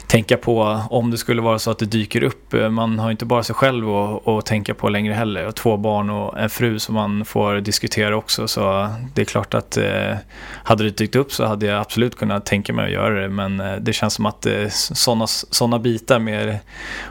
tänka 0.07 0.37
på 0.37 0.81
om 0.89 1.11
det 1.11 1.17
skulle 1.17 1.41
vara 1.41 1.59
så 1.59 1.71
att 1.71 1.79
det 1.79 1.85
dyker 1.85 2.23
upp. 2.23 2.53
Eh, 2.53 2.69
man 2.69 2.99
har 2.99 3.11
inte 3.11 3.25
bara 3.25 3.43
sig 3.43 3.55
själv 3.55 3.89
att, 3.89 4.27
att 4.27 4.45
tänka 4.45 4.73
på 4.73 4.89
längre 4.89 5.13
heller. 5.13 5.47
Och 5.47 5.55
två 5.55 5.77
barn 5.77 6.09
och 6.09 6.39
en 6.39 6.49
fru 6.49 6.79
som 6.79 6.95
man 6.95 7.25
får 7.25 7.55
diskutera 7.55 8.17
också. 8.17 8.47
Så 8.47 8.89
det 9.13 9.21
är 9.21 9.25
klart 9.25 9.53
att 9.53 9.77
eh, 9.77 10.15
hade 10.63 10.83
det 10.83 10.97
dykt 10.97 11.15
upp 11.15 11.31
så 11.31 11.45
hade 11.45 11.65
jag 11.65 11.81
absolut 11.81 12.15
kunnat 12.15 12.45
tänka 12.45 12.73
mig 12.73 12.85
att 12.85 12.91
göra 12.91 13.21
det. 13.21 13.29
Men 13.29 13.59
eh, 13.59 13.75
det 13.75 13.93
känns 13.93 14.13
som 14.13 14.25
att 14.25 14.45
eh, 14.45 14.67
sådana 14.69 15.27
såna 15.27 15.79
bitar 15.79 16.19
med 16.19 16.59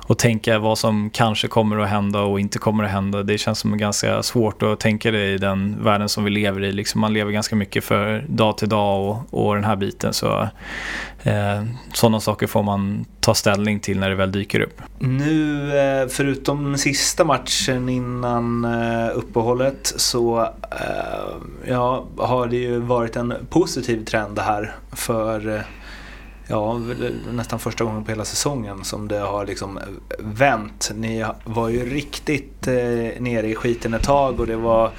att 0.08 0.18
tänka 0.18 0.58
vad 0.58 0.78
som 0.78 1.10
kanske 1.10 1.48
kommer 1.48 1.78
att 1.78 1.88
hända 1.88 2.20
och 2.20 2.40
inte 2.40 2.58
kommer 2.58 2.84
att 2.84 2.90
hända. 2.90 3.22
Det 3.22 3.38
känns 3.38 3.58
som 3.58 3.78
ganska 3.78 4.22
svårt 4.22 4.62
att 4.62 4.80
tänka 4.80 5.10
det 5.10 5.26
i 5.26 5.38
den 5.38 5.84
världen 5.84 6.08
som 6.08 6.24
vi 6.24 6.30
lever 6.30 6.64
i. 6.64 6.72
Liksom 6.72 7.00
man 7.00 7.12
lever 7.12 7.32
ganska 7.32 7.56
mycket 7.56 7.84
för 7.84 8.24
dag 8.28 8.58
till 8.58 8.68
dag 8.68 9.10
och, 9.10 9.46
och 9.46 9.54
den 9.54 9.64
här 9.64 9.76
biten. 9.76 10.12
Så 10.12 10.48
Eh, 11.26 11.64
sådana 11.92 12.20
saker 12.20 12.46
får 12.46 12.62
man 12.62 13.04
ta 13.20 13.34
ställning 13.34 13.80
till 13.80 13.98
när 13.98 14.08
det 14.08 14.14
väl 14.14 14.32
dyker 14.32 14.60
upp. 14.60 14.82
Nu, 14.98 15.78
eh, 15.78 16.08
förutom 16.08 16.78
sista 16.78 17.24
matchen 17.24 17.88
innan 17.88 18.64
eh, 18.64 19.10
uppehållet 19.14 19.94
så 19.96 20.40
eh, 20.70 21.36
ja, 21.64 22.06
har 22.16 22.46
det 22.46 22.56
ju 22.56 22.78
varit 22.78 23.16
en 23.16 23.34
positiv 23.50 24.04
trend 24.04 24.38
här 24.38 24.74
för 24.92 25.54
eh, 25.54 25.60
ja, 26.48 26.80
nästan 27.32 27.58
första 27.58 27.84
gången 27.84 28.04
på 28.04 28.10
hela 28.10 28.24
säsongen 28.24 28.84
som 28.84 29.08
det 29.08 29.18
har 29.18 29.46
liksom 29.46 29.78
vänt. 30.18 30.90
Ni 30.94 31.24
var 31.44 31.68
ju 31.68 31.94
riktigt 31.94 32.66
eh, 32.66 33.20
nere 33.20 33.48
i 33.48 33.54
skiten 33.54 33.94
ett 33.94 34.02
tag 34.02 34.40
och 34.40 34.46
det 34.46 34.56
var 34.56 34.90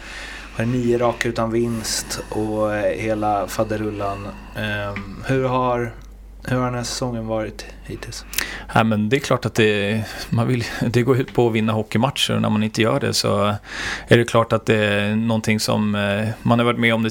nio 0.65 0.97
raka 0.97 1.29
utan 1.29 1.51
vinst 1.51 2.19
och 2.29 2.73
hela 2.75 3.47
faderullan. 3.47 4.27
Ehm, 4.55 5.23
hur 5.27 5.43
har 5.43 5.91
hur 6.43 6.57
har 6.57 6.65
den 6.65 6.75
här 6.75 6.83
säsongen 6.83 7.27
varit 7.27 7.65
hittills? 7.83 8.25
Ja, 8.73 8.83
men 8.83 9.09
det 9.09 9.15
är 9.15 9.19
klart 9.19 9.45
att 9.45 9.55
det, 9.55 10.03
man 10.29 10.47
vill, 10.47 10.63
det 10.89 11.01
går 11.01 11.17
ut 11.17 11.33
på 11.33 11.47
att 11.47 11.53
vinna 11.53 11.73
hockeymatcher 11.73 12.35
och 12.35 12.41
när 12.41 12.49
man 12.49 12.63
inte 12.63 12.81
gör 12.81 12.99
det 12.99 13.13
så 13.13 13.55
är 14.07 14.17
det 14.17 14.23
klart 14.23 14.53
att 14.53 14.65
det 14.65 14.75
är 14.75 15.15
någonting 15.15 15.59
som 15.59 15.95
eh, 15.95 16.27
man 16.41 16.59
har 16.59 16.65
varit 16.65 16.79
med 16.79 16.93
om 16.93 17.03
det 17.03 17.09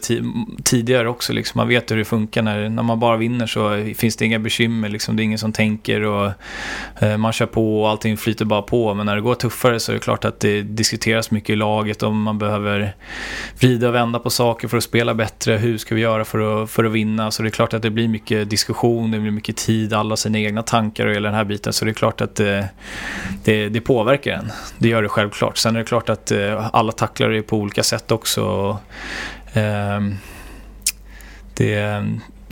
tidigare 0.65 1.09
också. 1.09 1.33
Liksom. 1.33 1.59
Man 1.59 1.69
vet 1.69 1.91
hur 1.91 1.97
det 1.97 2.05
funkar. 2.05 2.43
När, 2.43 2.69
när 2.69 2.83
man 2.83 3.01
bara 3.01 3.17
vinner 3.17 3.47
så 3.47 3.95
finns 3.97 4.17
det 4.17 4.25
inga 4.25 4.39
bekymmer. 4.39 4.89
Liksom. 4.89 5.17
Det 5.17 5.23
är 5.23 5.25
ingen 5.25 5.39
som 5.39 5.53
tänker 5.53 6.03
och 6.03 6.33
eh, 6.99 7.17
man 7.17 7.33
kör 7.33 7.47
på 7.47 7.83
och 7.83 7.89
allting 7.89 8.17
flyter 8.17 8.45
bara 8.45 8.63
på. 8.63 8.95
Men 8.95 9.07
när 9.07 9.15
det 9.15 9.23
går 9.23 9.35
tuffare 9.35 9.81
så 9.81 9.93
är 9.93 9.95
det 9.95 10.01
klart 10.01 10.25
att 10.25 10.41
det 10.41 10.63
diskuteras 10.63 11.31
mycket 11.31 11.51
i 11.51 11.57
laget 11.57 12.03
om 12.03 12.23
man 12.23 12.39
behöver 12.39 12.95
vrida 13.61 13.89
och 13.89 13.95
vända 13.95 14.19
på 14.19 14.31
saker 14.31 14.69
för 14.69 14.77
att 14.77 14.85
spela 14.85 15.15
bättre. 15.15 15.57
Hur 15.57 15.79
ska 15.79 15.95
vi 15.95 16.01
göra 16.01 16.25
för 16.25 16.63
att, 16.63 16.71
för 16.71 16.85
att 16.85 16.93
vinna? 16.93 17.31
Så 17.31 17.43
det 17.43 17.49
är 17.49 17.51
klart 17.51 17.75
att 17.75 17.83
det 17.83 17.91
blir 17.91 18.09
mycket 18.09 18.51
diskussion, 18.51 19.15
det 19.17 19.21
blir 19.21 19.33
mycket 19.33 19.57
tid, 19.57 19.93
alla 19.93 20.17
sina 20.17 20.39
egna 20.39 20.63
tankar 20.63 21.07
och 21.07 21.15
hela 21.15 21.29
den 21.29 21.37
här 21.37 21.45
biten. 21.45 21.73
Så 21.73 21.85
det 21.85 21.91
är 21.91 21.93
klart 21.93 22.21
att 22.21 22.35
det, 22.35 22.59
eh, 22.59 22.65
det, 23.45 23.69
det 23.69 23.81
påverkar 23.81 24.33
en. 24.33 24.53
Det 24.79 24.89
gör 24.89 25.03
det 25.03 25.09
självklart. 25.09 25.57
Sen 25.59 25.77
är 25.77 25.79
det 25.79 25.85
klart 25.85 26.09
att 26.09 26.31
eh, 26.31 26.69
alla 26.73 26.93
tacklar 26.93 27.31
det 27.31 27.43
på 27.43 27.57
olika 27.57 27.83
sätt 27.83 28.13
också. 28.13 28.43
Och, 28.45 29.57
eh, 29.57 30.01
det, 31.55 32.05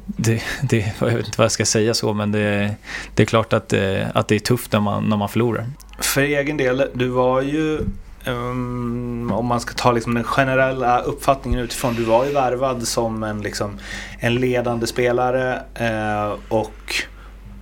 det, 0.07 0.43
det, 0.63 0.93
jag 1.01 1.07
vet 1.07 1.27
inte 1.27 1.39
vad 1.39 1.45
jag 1.45 1.53
ska 1.53 1.65
säga 1.65 1.95
så, 1.95 2.13
men 2.13 2.33
det, 2.33 2.75
det 3.15 3.23
är 3.23 3.27
klart 3.27 3.53
att, 3.53 3.69
det, 3.69 4.11
att 4.15 4.29
det 4.29 4.35
är 4.35 4.39
tufft 4.39 4.73
när 4.73 4.81
man, 4.81 5.09
när 5.09 5.17
man 5.17 5.29
förlorar. 5.29 5.67
För 5.99 6.23
egen 6.23 6.57
del, 6.57 6.91
du 6.95 7.09
var 7.09 7.43
ju 7.43 7.81
Um, 8.27 9.33
om 9.33 9.47
man 9.47 9.61
ska 9.61 9.75
ta 9.75 9.93
liksom 9.93 10.15
den 10.15 10.25
generella 10.25 11.01
uppfattningen 11.01 11.61
utifrån. 11.61 11.95
Du 11.95 12.05
var 12.05 12.25
ju 12.25 12.33
värvad 12.33 12.89
som 12.89 13.23
en, 13.23 13.43
liksom, 13.43 13.79
en 14.19 14.35
ledande 14.35 14.87
spelare 14.87 15.63
uh, 15.81 16.39
och 16.49 16.95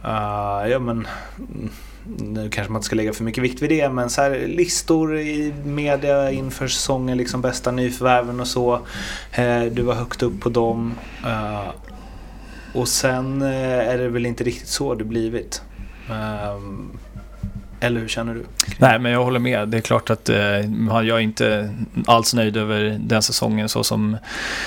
uh, 0.04 0.71
ja 0.71 0.78
men 0.78 1.07
mm, 1.38 1.71
nu 2.19 2.50
kanske 2.50 2.73
man 2.73 2.78
inte 2.78 2.87
ska 2.87 2.97
lägga 2.97 3.12
för 3.12 3.25
mycket 3.25 3.45
vikt 3.45 3.62
vid 3.62 3.71
det 3.71 3.88
men 3.88 4.11
så 4.11 4.23
här, 4.23 4.47
listor 4.47 5.19
i 5.19 5.54
media 5.64 6.31
inför 6.31 6.69
säsongen, 6.69 7.19
liksom 7.19 7.40
bästa 7.40 7.71
nyförvärven 7.71 8.40
och 8.40 8.49
så. 8.49 8.75
Uh, 9.38 9.64
du 9.71 9.83
var 9.83 9.95
högt 9.95 10.23
upp 10.23 10.40
på 10.40 10.49
dem. 10.49 10.95
och 12.75 12.88
sen 12.88 13.42
är 13.42 13.99
det 13.99 14.09
väl 14.09 14.26
inte 14.26 14.45
riktigt 14.45 14.69
så 14.69 14.95
det 14.95 15.04
blivit. 15.04 15.62
Um, 16.11 16.99
eller 17.83 18.01
hur 18.01 18.09
känner 18.09 18.35
du? 18.35 18.45
Nej, 18.79 18.99
men 18.99 19.12
jag 19.12 19.25
håller 19.25 19.39
med. 19.39 19.69
Det 19.69 19.77
är 19.77 19.81
klart 19.81 20.11
att 20.11 20.29
eh, 20.29 20.37
jag 20.91 21.09
är 21.09 21.19
inte 21.19 21.75
alls 22.07 22.35
nöjd 22.35 22.57
över 22.57 22.99
den 23.01 23.23
säsongen 23.23 23.69
så 23.69 23.85
som 23.85 24.17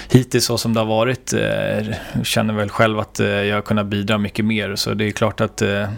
hittills 0.10 0.46
så 0.46 0.58
som 0.58 0.74
det 0.74 0.80
har 0.80 0.88
varit. 0.88 1.34
Eh, 1.34 2.24
känner 2.24 2.54
väl 2.54 2.70
själv 2.70 3.00
att 3.00 3.20
eh, 3.20 3.28
jag 3.28 3.56
har 3.56 3.62
kunnat 3.62 3.86
bidra 3.86 4.18
mycket 4.18 4.46
mer. 4.46 4.76
Så 4.76 4.94
det 4.94 5.06
är 5.06 5.12
klart 5.12 5.42
att 5.42 5.62
eh, 5.62 5.90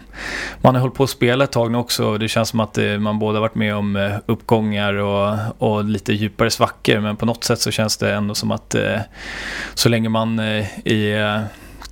man 0.62 0.76
har 0.76 0.82
hållit 0.82 0.96
på 0.96 1.04
att 1.04 1.10
spela 1.10 1.44
ett 1.44 1.52
tag 1.52 1.72
nu 1.72 1.78
också. 1.78 2.18
Det 2.18 2.28
känns 2.28 2.50
som 2.50 2.60
att 2.60 2.78
eh, 2.78 2.98
man 2.98 3.20
båda 3.20 3.40
varit 3.40 3.56
med 3.56 3.76
om 3.76 3.96
eh, 3.96 4.14
uppgångar 4.26 4.94
och, 4.94 5.38
och 5.58 5.84
lite 5.84 6.14
djupare 6.14 6.50
svackor. 6.50 7.00
Men 7.00 7.16
på 7.16 7.26
något 7.26 7.44
sätt 7.44 7.60
så 7.60 7.72
känns 7.72 7.98
det 7.98 8.14
ändå 8.14 8.36
som 8.36 8.52
att 8.52 8.76
eh, 8.76 9.00
så 9.74 9.90
länge 9.90 10.10
man 10.10 10.40
eh, 10.40 10.66
är 10.88 11.48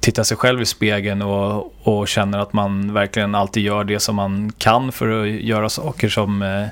tittar 0.05 0.23
sig 0.23 0.37
själv 0.37 0.61
i 0.61 0.65
spegeln 0.65 1.21
och, 1.21 1.73
och 1.83 2.07
känner 2.07 2.39
att 2.39 2.53
man 2.53 2.93
verkligen 2.93 3.35
alltid 3.35 3.63
gör 3.63 3.83
det 3.83 3.99
som 3.99 4.15
man 4.15 4.51
kan 4.57 4.91
för 4.91 5.21
att 5.21 5.29
göra 5.29 5.69
saker 5.69 6.09
som, 6.09 6.41
eh, 6.41 6.67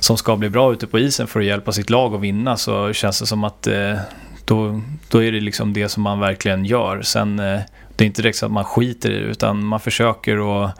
som 0.00 0.16
ska 0.16 0.36
bli 0.36 0.50
bra 0.50 0.72
ute 0.72 0.86
på 0.86 0.98
isen 0.98 1.26
för 1.26 1.40
att 1.40 1.46
hjälpa 1.46 1.72
sitt 1.72 1.90
lag 1.90 2.14
att 2.14 2.20
vinna 2.20 2.56
så 2.56 2.92
känns 2.92 3.20
det 3.20 3.26
som 3.26 3.44
att 3.44 3.66
eh, 3.66 3.98
då, 4.44 4.80
då 5.08 5.22
är 5.22 5.32
det 5.32 5.40
liksom 5.40 5.72
det 5.72 5.88
som 5.88 6.02
man 6.02 6.20
verkligen 6.20 6.64
gör. 6.64 7.02
Sen 7.02 7.38
eh, 7.38 7.60
det 7.96 8.04
är 8.04 8.06
inte 8.06 8.22
direkt 8.22 8.38
så 8.38 8.46
att 8.46 8.52
man 8.52 8.64
skiter 8.64 9.10
i 9.10 9.18
det 9.18 9.30
utan 9.30 9.64
man 9.64 9.80
försöker 9.80 10.64
att 10.64 10.78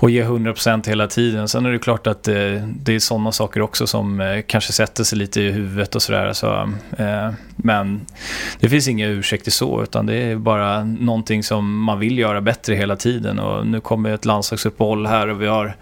och 0.00 0.10
ge 0.10 0.24
100% 0.24 0.88
hela 0.88 1.06
tiden. 1.06 1.48
Sen 1.48 1.66
är 1.66 1.70
det 1.70 1.78
klart 1.78 2.06
att 2.06 2.28
eh, 2.28 2.34
det 2.66 2.94
är 2.94 2.98
sådana 2.98 3.32
saker 3.32 3.62
också 3.62 3.86
som 3.86 4.20
eh, 4.20 4.42
kanske 4.46 4.72
sätter 4.72 5.04
sig 5.04 5.18
lite 5.18 5.40
i 5.40 5.50
huvudet 5.50 5.94
och 5.94 6.02
sådär. 6.02 6.32
Så, 6.32 6.70
eh, 6.98 7.30
men 7.56 8.00
det 8.60 8.68
finns 8.68 8.88
inga 8.88 9.06
ursäkter 9.06 9.50
så, 9.50 9.82
utan 9.82 10.06
det 10.06 10.14
är 10.14 10.36
bara 10.36 10.84
någonting 10.84 11.42
som 11.42 11.82
man 11.82 11.98
vill 11.98 12.18
göra 12.18 12.40
bättre 12.40 12.74
hela 12.74 12.96
tiden. 12.96 13.38
Och 13.38 13.66
nu 13.66 13.80
kommer 13.80 14.10
ett 14.10 14.24
landslagsuppehåll 14.24 15.06
här 15.06 15.28
och 15.28 15.42
vi 15.42 15.46
har 15.46 15.76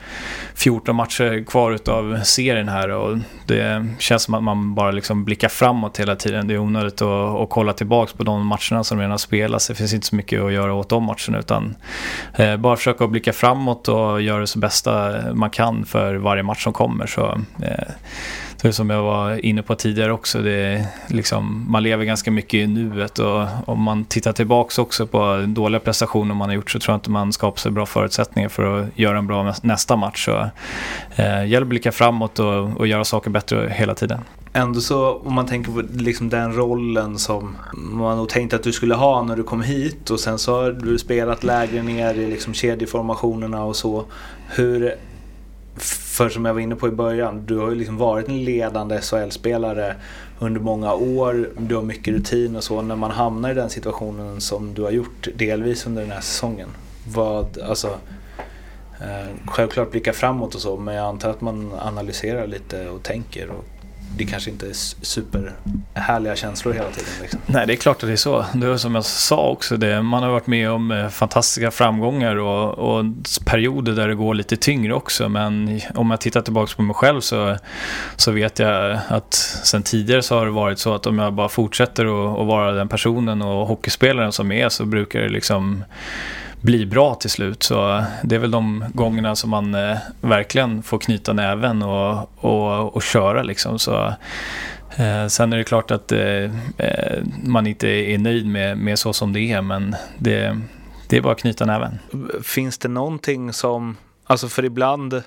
14 0.55 0.97
matcher 0.97 1.45
kvar 1.45 1.73
utav 1.73 2.21
serien 2.25 2.69
här 2.69 2.91
och 2.91 3.19
det 3.47 3.87
känns 3.99 4.23
som 4.23 4.35
att 4.35 4.43
man 4.43 4.75
bara 4.75 4.91
liksom 4.91 5.25
blickar 5.25 5.49
framåt 5.49 6.01
hela 6.01 6.17
tiden. 6.17 6.49
Det 6.49 6.55
är 6.55 6.59
onödigt 6.59 7.03
att, 7.03 7.41
att 7.41 7.51
kolla 7.51 7.73
tillbaka 7.73 8.13
på 8.17 8.23
de 8.25 8.47
matcherna 8.47 8.85
som 8.85 9.01
redan 9.01 9.19
spelats. 9.19 9.69
Det 9.69 9.75
finns 9.75 9.95
inte 9.95 10.07
så 10.07 10.17
mycket 10.17 10.43
att 10.43 10.53
göra 10.53 10.75
åt 10.75 10.89
de 10.89 11.03
matcherna 11.03 11.39
utan 11.39 11.75
eh, 12.37 12.57
bara 12.57 12.77
försöka 12.77 13.07
blicka 13.07 13.33
framåt 13.33 13.89
och 13.89 14.08
och 14.12 14.23
göra 14.23 14.41
det 14.41 14.47
så 14.47 14.59
bästa 14.59 15.12
man 15.35 15.50
kan 15.50 15.85
för 15.85 16.15
varje 16.15 16.43
match 16.43 16.65
som 16.65 16.73
kommer. 16.73 17.07
Så, 17.07 17.41
eh, 17.62 17.88
så 18.62 18.73
som 18.73 18.91
jag 18.91 19.03
var 19.03 19.45
inne 19.45 19.62
på 19.62 19.75
tidigare 19.75 20.12
också, 20.12 20.43
det 20.43 20.88
liksom, 21.09 21.67
man 21.69 21.83
lever 21.83 22.05
ganska 22.05 22.31
mycket 22.31 22.55
i 22.55 22.67
nuet 22.67 23.19
och 23.19 23.47
om 23.67 23.83
man 23.83 24.05
tittar 24.05 24.33
tillbaka 24.33 24.83
också 24.83 25.07
på 25.07 25.45
dåliga 25.47 25.81
prestationer 25.81 26.35
man 26.35 26.49
har 26.49 26.55
gjort 26.55 26.71
så 26.71 26.79
tror 26.79 26.93
jag 26.93 26.97
inte 26.97 27.11
man 27.11 27.33
skapar 27.33 27.59
sig 27.59 27.73
bra 27.73 27.87
förutsättningar 27.87 28.49
för 28.49 28.81
att 28.81 28.99
göra 28.99 29.19
en 29.19 29.27
bra 29.27 29.55
nästa 29.62 29.97
match. 29.97 30.25
Så, 30.25 30.50
eh, 31.17 31.47
gäller 31.47 31.61
att 31.61 31.69
blicka 31.69 31.93
framåt 31.93 32.38
och, 32.38 32.77
och 32.77 32.87
göra 32.87 33.05
saker 33.05 33.31
bättre 33.31 33.73
hela 33.77 33.95
tiden 33.95 34.21
ändå 34.53 34.81
så 34.81 35.17
om 35.25 35.35
man 35.35 35.47
tänker 35.47 35.73
på 35.73 35.83
liksom 35.93 36.29
den 36.29 36.57
rollen 36.57 37.19
som 37.19 37.57
man 37.73 38.17
nog 38.17 38.29
tänkte 38.29 38.57
att 38.57 38.62
du 38.62 38.73
skulle 38.73 38.95
ha 38.95 39.23
när 39.23 39.37
du 39.37 39.43
kom 39.43 39.62
hit 39.62 40.11
och 40.11 40.21
sen 40.21 40.38
så 40.38 40.55
har 40.55 40.73
du 40.73 40.99
spelat 40.99 41.45
lägre 41.45 41.83
ner 41.83 42.15
i 42.15 42.27
liksom 42.27 42.55
kedjeformationerna 42.55 43.65
och 43.65 43.77
så. 43.77 44.05
Hur, 44.49 44.95
för 46.19 46.29
som 46.29 46.45
jag 46.45 46.55
var 46.55 46.61
inne 46.61 46.77
på 46.77 46.89
i 46.89 46.91
början, 46.91 47.43
du 47.47 47.59
har 47.59 47.69
ju 47.69 47.75
liksom 47.75 47.97
varit 47.97 48.29
en 48.29 48.45
ledande 48.45 49.01
SHL-spelare 49.01 49.95
under 50.39 50.61
många 50.61 50.95
år. 50.95 51.51
Du 51.59 51.75
har 51.75 51.83
mycket 51.83 52.15
rutin 52.15 52.57
och 52.57 52.65
så. 52.65 52.83
När 52.83 52.97
man 52.97 53.11
hamnar 53.11 53.51
i 53.51 53.55
den 53.55 53.71
situationen 53.71 54.41
som 54.41 54.75
du 54.75 54.83
har 54.83 54.91
gjort 54.91 55.29
delvis 55.35 55.87
under 55.87 56.03
den 56.03 56.11
här 56.11 56.21
säsongen. 56.21 56.69
Vad, 57.15 57.59
alltså, 57.59 57.99
eh, 59.01 59.35
självklart 59.47 59.91
blicka 59.91 60.13
framåt 60.13 60.55
och 60.55 60.61
så 60.61 60.77
men 60.77 60.95
jag 60.95 61.07
antar 61.07 61.31
att 61.31 61.41
man 61.41 61.73
analyserar 61.79 62.47
lite 62.47 62.89
och 62.89 63.03
tänker 63.03 63.51
och 63.51 63.65
det 64.17 64.25
kanske 64.25 64.50
inte 64.50 64.67
är 64.67 64.73
superhärliga 65.05 66.37
känslor 66.37 66.73
hela 66.73 66.91
tiden. 66.91 67.11
Liksom. 67.23 67.41
Nej, 67.47 67.67
det 67.67 67.73
är 67.73 67.77
klart 67.77 68.03
att 68.03 68.09
det 68.09 68.12
är 68.12 68.17
så. 68.17 68.45
Det 68.55 68.67
är 68.67 68.77
som 68.77 68.95
jag 68.95 69.05
sa 69.05 69.49
också, 69.49 69.77
det, 69.77 70.03
man 70.03 70.23
har 70.23 70.31
varit 70.31 70.47
med 70.47 70.71
om 70.71 70.91
eh, 70.91 71.09
fantastiska 71.09 71.71
framgångar 71.71 72.37
och, 72.37 72.79
och 72.79 73.05
perioder 73.45 73.93
där 73.93 74.09
det 74.09 74.15
går 74.15 74.35
lite 74.35 74.57
tyngre 74.57 74.95
också. 74.95 75.29
Men 75.29 75.81
om 75.95 76.11
jag 76.11 76.21
tittar 76.21 76.41
tillbaka 76.41 76.73
på 76.77 76.83
mig 76.83 76.95
själv 76.95 77.21
så, 77.21 77.57
så 78.17 78.31
vet 78.31 78.59
jag 78.59 78.99
att 79.09 79.35
sen 79.65 79.83
tidigare 79.83 80.23
så 80.23 80.38
har 80.38 80.47
det 80.47 80.53
varit 80.53 80.79
så 80.79 80.95
att 80.95 81.07
om 81.07 81.19
jag 81.19 81.33
bara 81.33 81.49
fortsätter 81.49 82.05
att 82.41 82.47
vara 82.47 82.73
den 82.73 82.88
personen 82.88 83.43
och 83.43 83.67
hockeyspelaren 83.67 84.33
som 84.33 84.53
är 84.53 84.69
så 84.69 84.85
brukar 84.85 85.21
det 85.21 85.29
liksom 85.29 85.85
bli 86.61 86.87
bra 86.87 87.15
till 87.15 87.31
slut. 87.31 87.62
Så 87.62 88.05
det 88.23 88.35
är 88.35 88.38
väl 88.38 88.50
de 88.50 88.85
gångerna 88.95 89.37
som 89.37 89.50
man 89.50 89.75
eh, 89.75 89.97
verkligen 90.21 90.83
får 90.83 90.99
knyta 90.99 91.33
näven 91.33 91.83
och, 91.83 92.31
och, 92.37 92.97
och 92.97 93.03
köra 93.03 93.43
liksom. 93.43 93.79
Så, 93.79 94.15
eh, 94.97 95.27
sen 95.29 95.53
är 95.53 95.57
det 95.57 95.65
klart 95.65 95.91
att 95.91 96.12
eh, 96.12 96.45
eh 96.79 97.23
man 97.45 97.67
inte 97.67 97.88
är 97.88 98.19
nöjd 98.19 98.47
med, 98.47 98.79
med 98.79 98.99
så 98.99 99.12
som 99.12 99.33
det 99.33 99.41
är 99.41 99.62
men 99.62 99.97
det, 100.19 100.61
det 101.09 101.17
är 101.17 101.21
bara 101.21 101.33
att 101.33 101.41
knyta 101.41 101.65
näven. 101.65 101.99
Finns 102.43 102.79
det 102.79 102.88
någonting 102.88 103.53
som, 103.53 103.97
alltså 104.25 104.49
för 104.49 104.65
ibland 104.65 105.23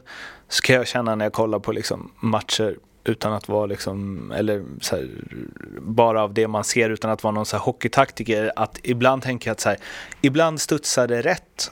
ska 0.49 0.73
jag 0.73 0.87
känna 0.87 1.15
när 1.15 1.25
jag 1.25 1.33
kollar 1.33 1.59
på 1.59 1.71
liksom 1.71 2.11
matcher 2.19 2.75
utan 3.03 3.33
att 3.33 3.47
vara 3.47 3.65
liksom, 3.65 4.31
eller 4.31 4.63
här, 4.91 5.09
bara 5.81 6.23
av 6.23 6.33
det 6.33 6.47
man 6.47 6.63
ser 6.63 6.89
utan 6.89 7.11
att 7.11 7.23
vara 7.23 7.31
någon 7.31 7.45
så 7.45 7.57
här 7.57 7.63
hockeytaktiker, 7.63 8.51
att 8.55 8.79
ibland 8.83 9.23
tänker 9.23 9.49
jag 9.49 9.53
att 9.53 9.59
så 9.59 9.69
här, 9.69 9.77
ibland 10.21 10.61
studsar 10.61 11.07
det 11.07 11.21
rätt 11.21 11.71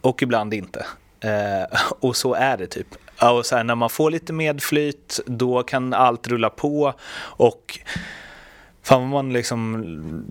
och 0.00 0.22
ibland 0.22 0.54
inte. 0.54 0.86
Eh, 1.20 1.80
och 2.00 2.16
så 2.16 2.34
är 2.34 2.56
det 2.56 2.66
typ. 2.66 2.86
Och 3.22 3.46
så 3.46 3.56
här, 3.56 3.64
när 3.64 3.74
man 3.74 3.90
får 3.90 4.10
lite 4.10 4.32
medflyt, 4.32 5.20
då 5.26 5.62
kan 5.62 5.94
allt 5.94 6.28
rulla 6.28 6.50
på 6.50 6.94
och 7.18 7.78
Fan 8.82 9.00
vad 9.00 9.24
man 9.24 9.32
liksom, 9.32 10.30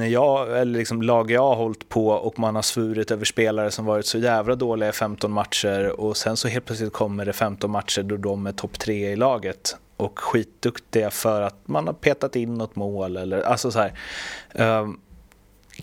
jag, 0.10 0.60
eller 0.60 0.78
liksom 0.78 1.02
lag 1.02 1.30
jag 1.30 1.42
har 1.42 1.54
hållit 1.54 1.88
på 1.88 2.08
och 2.08 2.38
man 2.38 2.54
har 2.54 2.62
svurit 2.62 3.10
över 3.10 3.24
spelare 3.24 3.70
som 3.70 3.84
varit 3.84 4.06
så 4.06 4.18
jävla 4.18 4.54
dåliga 4.54 4.88
i 4.88 4.92
15 4.92 5.32
matcher 5.32 6.00
och 6.00 6.16
sen 6.16 6.36
så 6.36 6.48
helt 6.48 6.64
plötsligt 6.64 6.92
kommer 6.92 7.24
det 7.24 7.32
15 7.32 7.70
matcher 7.70 8.02
då 8.02 8.16
de 8.16 8.46
är 8.46 8.52
topp 8.52 8.78
tre 8.78 9.10
i 9.10 9.16
laget 9.16 9.76
och 9.96 10.18
skitduktiga 10.18 11.10
för 11.10 11.42
att 11.42 11.68
man 11.68 11.86
har 11.86 11.94
petat 11.94 12.36
in 12.36 12.54
något 12.54 12.76
mål 12.76 13.16
eller 13.16 13.42
alltså 13.42 13.70
så 13.70 13.78
här. 13.78 13.92
Um, 14.80 15.00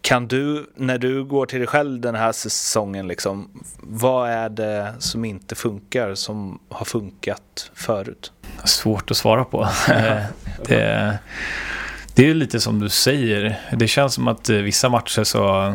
kan 0.02 0.28
du, 0.28 0.70
när 0.76 0.98
du 0.98 1.24
går 1.24 1.46
till 1.46 1.60
dig 1.60 1.68
själv 1.68 2.02
den 2.02 2.16
här 2.16 2.32
säsongen, 2.32 3.08
liksom, 3.08 3.64
vad 3.80 4.30
är 4.30 4.50
det 4.50 4.94
som 5.00 5.26
inte 5.26 5.56
funkar 5.56 6.16
som 6.16 6.60
har 6.70 6.86
funkat 6.86 7.72
förut? 7.74 8.32
Svårt 8.66 9.12
att 9.12 9.18
svara 9.18 9.46
på. 9.46 9.68
det, 10.68 11.20
det 12.16 12.30
är 12.30 12.34
lite 12.34 12.60
som 12.60 12.80
du 12.80 12.90
säger. 12.90 13.60
Det 13.72 13.88
känns 13.88 14.14
som 14.14 14.28
att 14.28 14.50
eh, 14.50 14.58
vissa 14.58 14.90
matcher 14.90 15.24
så 15.24 15.74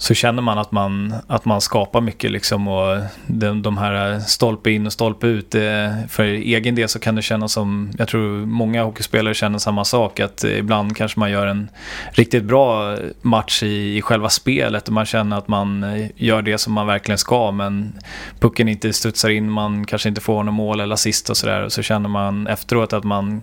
så 0.00 0.14
känner 0.14 0.42
man 0.42 0.58
att 0.58 0.72
man, 0.72 1.14
att 1.26 1.44
man 1.44 1.60
skapar 1.60 2.00
mycket 2.00 2.30
liksom 2.30 2.68
och 2.68 2.98
de, 3.26 3.62
de 3.62 3.78
här 3.78 4.18
stolpe 4.20 4.70
in 4.70 4.86
och 4.86 4.92
stolpe 4.92 5.26
ut. 5.26 5.54
Eh, 5.54 5.62
för 6.08 6.24
egen 6.24 6.74
del 6.74 6.88
så 6.88 6.98
kan 6.98 7.14
det 7.14 7.22
kännas 7.22 7.52
som, 7.52 7.90
jag 7.98 8.08
tror 8.08 8.46
många 8.46 8.84
hockeyspelare 8.84 9.34
känner 9.34 9.58
samma 9.58 9.84
sak, 9.84 10.20
att 10.20 10.44
ibland 10.44 10.96
kanske 10.96 11.20
man 11.20 11.30
gör 11.30 11.46
en 11.46 11.70
riktigt 12.10 12.44
bra 12.44 12.96
match 13.22 13.62
i, 13.62 13.96
i 13.96 14.02
själva 14.02 14.28
spelet 14.28 14.88
och 14.88 14.94
man 14.94 15.06
känner 15.06 15.38
att 15.38 15.48
man 15.48 15.82
eh, 15.82 16.06
gör 16.16 16.42
det 16.42 16.58
som 16.58 16.72
man 16.72 16.86
verkligen 16.86 17.18
ska 17.18 17.50
men 17.50 17.92
pucken 18.38 18.68
inte 18.68 18.92
studsar 18.92 19.28
in, 19.28 19.50
man 19.50 19.84
kanske 19.84 20.08
inte 20.08 20.20
får 20.20 20.42
något 20.42 20.54
mål 20.54 20.80
eller 20.80 20.94
assist 20.94 21.30
och 21.30 21.36
sådär 21.36 21.62
och 21.62 21.72
så 21.72 21.82
känner 21.82 22.08
man 22.08 22.46
efteråt 22.46 22.92
att 22.92 23.04
man 23.04 23.42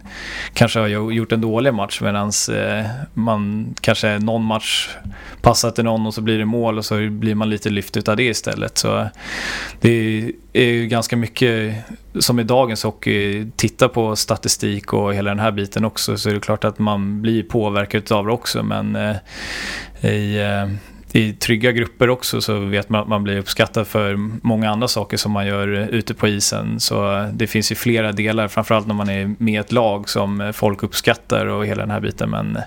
kanske 0.53 0.79
har 0.79 0.87
gjort 0.87 1.31
en 1.31 1.41
dålig 1.41 1.73
match 1.73 2.01
medan 2.01 2.31
eh, 2.53 2.85
man 3.13 3.73
kanske 3.81 4.19
någon 4.19 4.43
match 4.43 4.89
passar 5.41 5.71
till 5.71 5.83
någon 5.83 6.07
och 6.07 6.13
så 6.13 6.21
blir 6.21 6.37
det 6.37 6.46
mål 6.47 6.77
och 6.77 6.85
så 6.85 7.09
blir 7.09 7.35
man 7.35 7.49
lite 7.49 7.69
lyft 7.69 8.07
av 8.07 8.17
det 8.17 8.23
istället. 8.23 8.77
Så 8.77 9.09
det 9.81 10.31
är 10.53 10.65
ju 10.65 10.87
ganska 10.87 11.17
mycket 11.17 11.75
som 12.19 12.39
i 12.39 12.43
dagens 12.43 12.83
hockey, 12.83 13.47
titta 13.55 13.89
på 13.89 14.15
statistik 14.15 14.93
och 14.93 15.13
hela 15.13 15.29
den 15.29 15.39
här 15.39 15.51
biten 15.51 15.85
också 15.85 16.17
så 16.17 16.29
är 16.29 16.33
det 16.33 16.39
klart 16.39 16.63
att 16.63 16.79
man 16.79 17.21
blir 17.21 17.43
påverkad 17.43 18.11
av 18.11 18.25
det 18.25 18.31
också 18.31 18.63
men 18.63 18.95
eh, 18.95 19.15
i, 20.01 20.39
eh, 20.39 20.69
i 21.11 21.33
trygga 21.33 21.71
grupper 21.71 22.09
också 22.09 22.41
så 22.41 22.59
vet 22.59 22.89
man 22.89 23.01
att 23.01 23.07
man 23.07 23.23
blir 23.23 23.37
uppskattad 23.37 23.87
för 23.87 24.15
många 24.47 24.69
andra 24.69 24.87
saker 24.87 25.17
som 25.17 25.31
man 25.31 25.47
gör 25.47 25.67
ute 25.67 26.13
på 26.13 26.27
isen. 26.27 26.79
Så 26.79 27.29
det 27.33 27.47
finns 27.47 27.71
ju 27.71 27.75
flera 27.75 28.11
delar, 28.11 28.47
framförallt 28.47 28.87
när 28.87 28.93
man 28.93 29.09
är 29.09 29.35
med 29.37 29.53
i 29.53 29.57
ett 29.57 29.71
lag 29.71 30.09
som 30.09 30.51
folk 30.55 30.83
uppskattar 30.83 31.45
och 31.45 31.65
hela 31.65 31.81
den 31.81 31.91
här 31.91 31.99
biten. 31.99 32.29
Men 32.29 32.57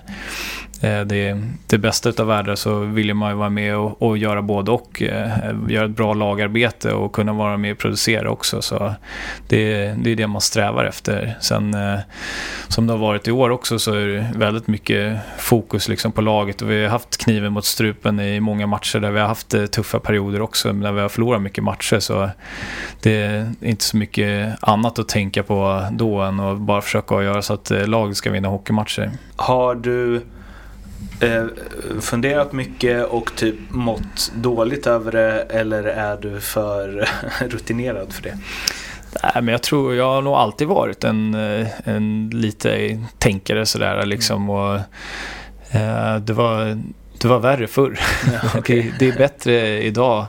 Eh, 0.81 1.01
det, 1.01 1.41
det 1.67 1.77
bästa 1.77 2.09
utav 2.09 2.27
världar 2.27 2.55
så 2.55 2.79
vill 2.79 3.13
man 3.13 3.31
ju 3.31 3.37
vara 3.37 3.49
med 3.49 3.77
och, 3.77 4.01
och 4.01 4.17
göra 4.17 4.41
både 4.41 4.71
och. 4.71 5.01
Eh, 5.01 5.29
göra 5.69 5.85
ett 5.85 5.95
bra 5.95 6.13
lagarbete 6.13 6.93
och 6.93 7.13
kunna 7.13 7.33
vara 7.33 7.57
med 7.57 7.71
och 7.71 7.77
producera 7.77 8.31
också. 8.31 8.61
Så 8.61 8.93
det, 9.47 9.93
det 10.03 10.11
är 10.11 10.15
det 10.15 10.27
man 10.27 10.41
strävar 10.41 10.85
efter. 10.85 11.37
Sen 11.41 11.73
eh, 11.73 11.99
som 12.67 12.87
det 12.87 12.93
har 12.93 12.97
varit 12.97 13.27
i 13.27 13.31
år 13.31 13.49
också 13.49 13.79
så 13.79 13.93
är 13.93 14.07
det 14.07 14.31
väldigt 14.35 14.67
mycket 14.67 15.17
fokus 15.37 15.89
liksom 15.89 16.11
på 16.11 16.21
laget 16.21 16.61
och 16.61 16.71
vi 16.71 16.83
har 16.83 16.89
haft 16.89 17.17
kniven 17.17 17.53
mot 17.53 17.65
strupen 17.65 18.19
i 18.19 18.39
många 18.39 18.67
matcher 18.67 18.99
där 18.99 19.11
vi 19.11 19.19
har 19.19 19.27
haft 19.27 19.53
eh, 19.53 19.65
tuffa 19.65 19.99
perioder 19.99 20.41
också 20.41 20.73
när 20.73 20.91
vi 20.91 21.01
har 21.01 21.09
förlorat 21.09 21.41
mycket 21.41 21.63
matcher 21.63 21.99
så 21.99 22.29
det 23.01 23.15
är 23.15 23.51
inte 23.61 23.83
så 23.83 23.97
mycket 23.97 24.57
annat 24.59 24.99
att 24.99 25.07
tänka 25.07 25.43
på 25.43 25.85
då 25.91 26.21
än 26.21 26.39
att 26.39 26.57
bara 26.57 26.81
försöka 26.81 27.23
göra 27.23 27.41
så 27.41 27.53
att 27.53 27.71
eh, 27.71 27.87
laget 27.87 28.17
ska 28.17 28.31
vinna 28.31 28.47
hockeymatcher. 28.47 29.11
Har 29.35 29.75
du 29.75 30.21
eh, 31.21 31.45
funderat 32.01 32.53
mycket 32.53 33.05
och 33.05 33.35
typ 33.35 33.55
mått 33.69 34.31
dåligt 34.35 34.87
över 34.87 35.11
det 35.11 35.41
eller 35.41 35.83
är 35.83 36.17
du 36.17 36.41
för 36.41 37.09
rutinerad 37.39 38.13
för 38.13 38.23
det? 38.23 38.37
Nej, 39.23 39.33
men 39.35 39.47
jag 39.47 39.61
tror 39.61 39.95
jag 39.95 40.05
har 40.05 40.21
nog 40.21 40.33
alltid 40.33 40.67
varit 40.67 41.03
en, 41.03 41.33
eh, 41.33 41.67
en 41.83 42.29
lite 42.33 42.99
tänkare 43.17 43.65
sådär 43.65 44.05
liksom. 44.05 44.49
Och, 44.49 44.75
eh, 45.71 46.15
det 46.15 46.33
var 46.33 46.81
det 47.21 47.27
var 47.27 47.39
värre 47.39 47.67
förr. 47.67 47.99
Ja, 48.33 48.39
okay. 48.59 48.81
det, 48.81 48.93
det, 48.99 49.07
är 49.07 49.17
bättre 49.17 49.83
idag. 49.83 50.25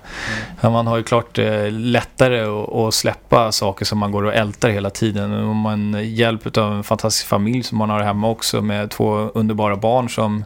Mm. 0.60 0.72
Man 0.72 0.86
har 0.86 0.96
ju 0.96 1.02
klart 1.02 1.38
eh, 1.38 1.70
lättare 1.70 2.40
att, 2.40 2.74
att, 2.74 2.94
släppa 2.94 3.52
saker 3.52 3.84
som 3.84 3.98
man 3.98 4.12
går 4.12 4.22
och 4.22 4.34
ältar 4.34 4.68
hela 4.68 4.90
tiden. 4.90 5.32
Och 5.32 5.56
man 5.56 6.14
hjälp 6.14 6.56
av 6.56 6.72
en 6.72 6.84
fantastisk 6.84 7.26
familj 7.26 7.62
som 7.62 7.78
man 7.78 7.90
har 7.90 8.00
hemma 8.00 8.28
också 8.28 8.62
med 8.62 8.90
två 8.90 9.14
underbara 9.34 9.76
barn 9.76 10.08
som 10.08 10.44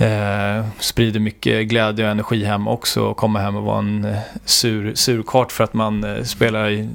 Eh, 0.00 0.64
sprider 0.78 1.20
mycket 1.20 1.68
glädje 1.68 2.04
och 2.04 2.10
energi 2.10 2.44
hem 2.44 2.68
också 2.68 3.02
och 3.02 3.16
kommer 3.16 3.40
hem 3.40 3.56
och 3.56 3.62
vara 3.62 3.78
en 3.78 4.04
eh, 4.04 4.18
sur, 4.44 4.94
surkart 4.94 5.52
för 5.52 5.64
att 5.64 5.74
man 5.74 6.04
eh, 6.04 6.22
spelar, 6.22 6.88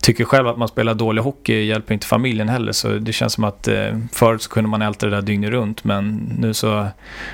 tycker 0.00 0.24
själv 0.24 0.48
att 0.48 0.58
man 0.58 0.68
spelar 0.68 0.94
dålig 0.94 1.22
hockey 1.22 1.64
hjälper 1.64 1.94
inte 1.94 2.06
familjen 2.06 2.48
heller. 2.48 2.72
Så 2.72 2.88
det 2.88 3.12
känns 3.12 3.32
som 3.32 3.44
att 3.44 3.68
eh, 3.68 3.98
förut 4.12 4.42
så 4.42 4.50
kunde 4.50 4.70
man 4.70 4.82
älta 4.82 5.06
det 5.06 5.16
där 5.16 5.22
dygnet 5.22 5.50
runt 5.50 5.84
men 5.84 6.34
nu 6.38 6.54
så 6.54 6.86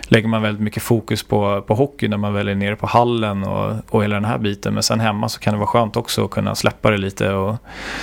lägger 0.02 0.28
man 0.28 0.42
väldigt 0.42 0.62
mycket 0.62 0.82
fokus 0.82 1.22
på, 1.22 1.62
på 1.62 1.74
hockey 1.74 2.08
när 2.08 2.16
man 2.16 2.34
väl 2.34 2.48
är 2.48 2.54
nere 2.54 2.76
på 2.76 2.86
hallen 2.86 3.44
och, 3.44 3.72
och 3.90 4.02
hela 4.02 4.14
den 4.14 4.24
här 4.24 4.38
biten. 4.38 4.74
Men 4.74 4.82
sen 4.82 5.00
hemma 5.00 5.28
så 5.28 5.40
kan 5.40 5.52
det 5.52 5.58
vara 5.58 5.68
skönt 5.68 5.96
också 5.96 6.24
att 6.24 6.30
kunna 6.30 6.54
släppa 6.54 6.90
det 6.90 6.96
lite 6.96 7.32
och 7.32 7.56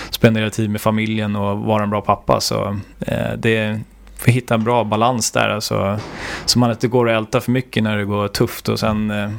spendera 0.09 0.49
tid 0.49 0.69
med 0.69 0.81
familjen 0.81 1.35
och 1.35 1.59
vara 1.59 1.83
en 1.83 1.89
bra 1.89 2.01
pappa. 2.01 2.41
Så 2.41 2.79
eh, 2.99 3.33
det, 3.37 3.79
får 4.17 4.31
hitta 4.31 4.53
en 4.53 4.63
bra 4.63 4.83
balans 4.83 5.31
där. 5.31 5.49
Alltså, 5.49 5.99
så 6.45 6.59
man 6.59 6.71
inte 6.71 6.87
går 6.87 7.05
och 7.05 7.11
ältar 7.11 7.39
för 7.39 7.51
mycket 7.51 7.83
när 7.83 7.97
det 7.97 8.05
går 8.05 8.27
tufft 8.27 8.69
och 8.69 8.79
sen 8.79 9.11
eh, 9.11 9.31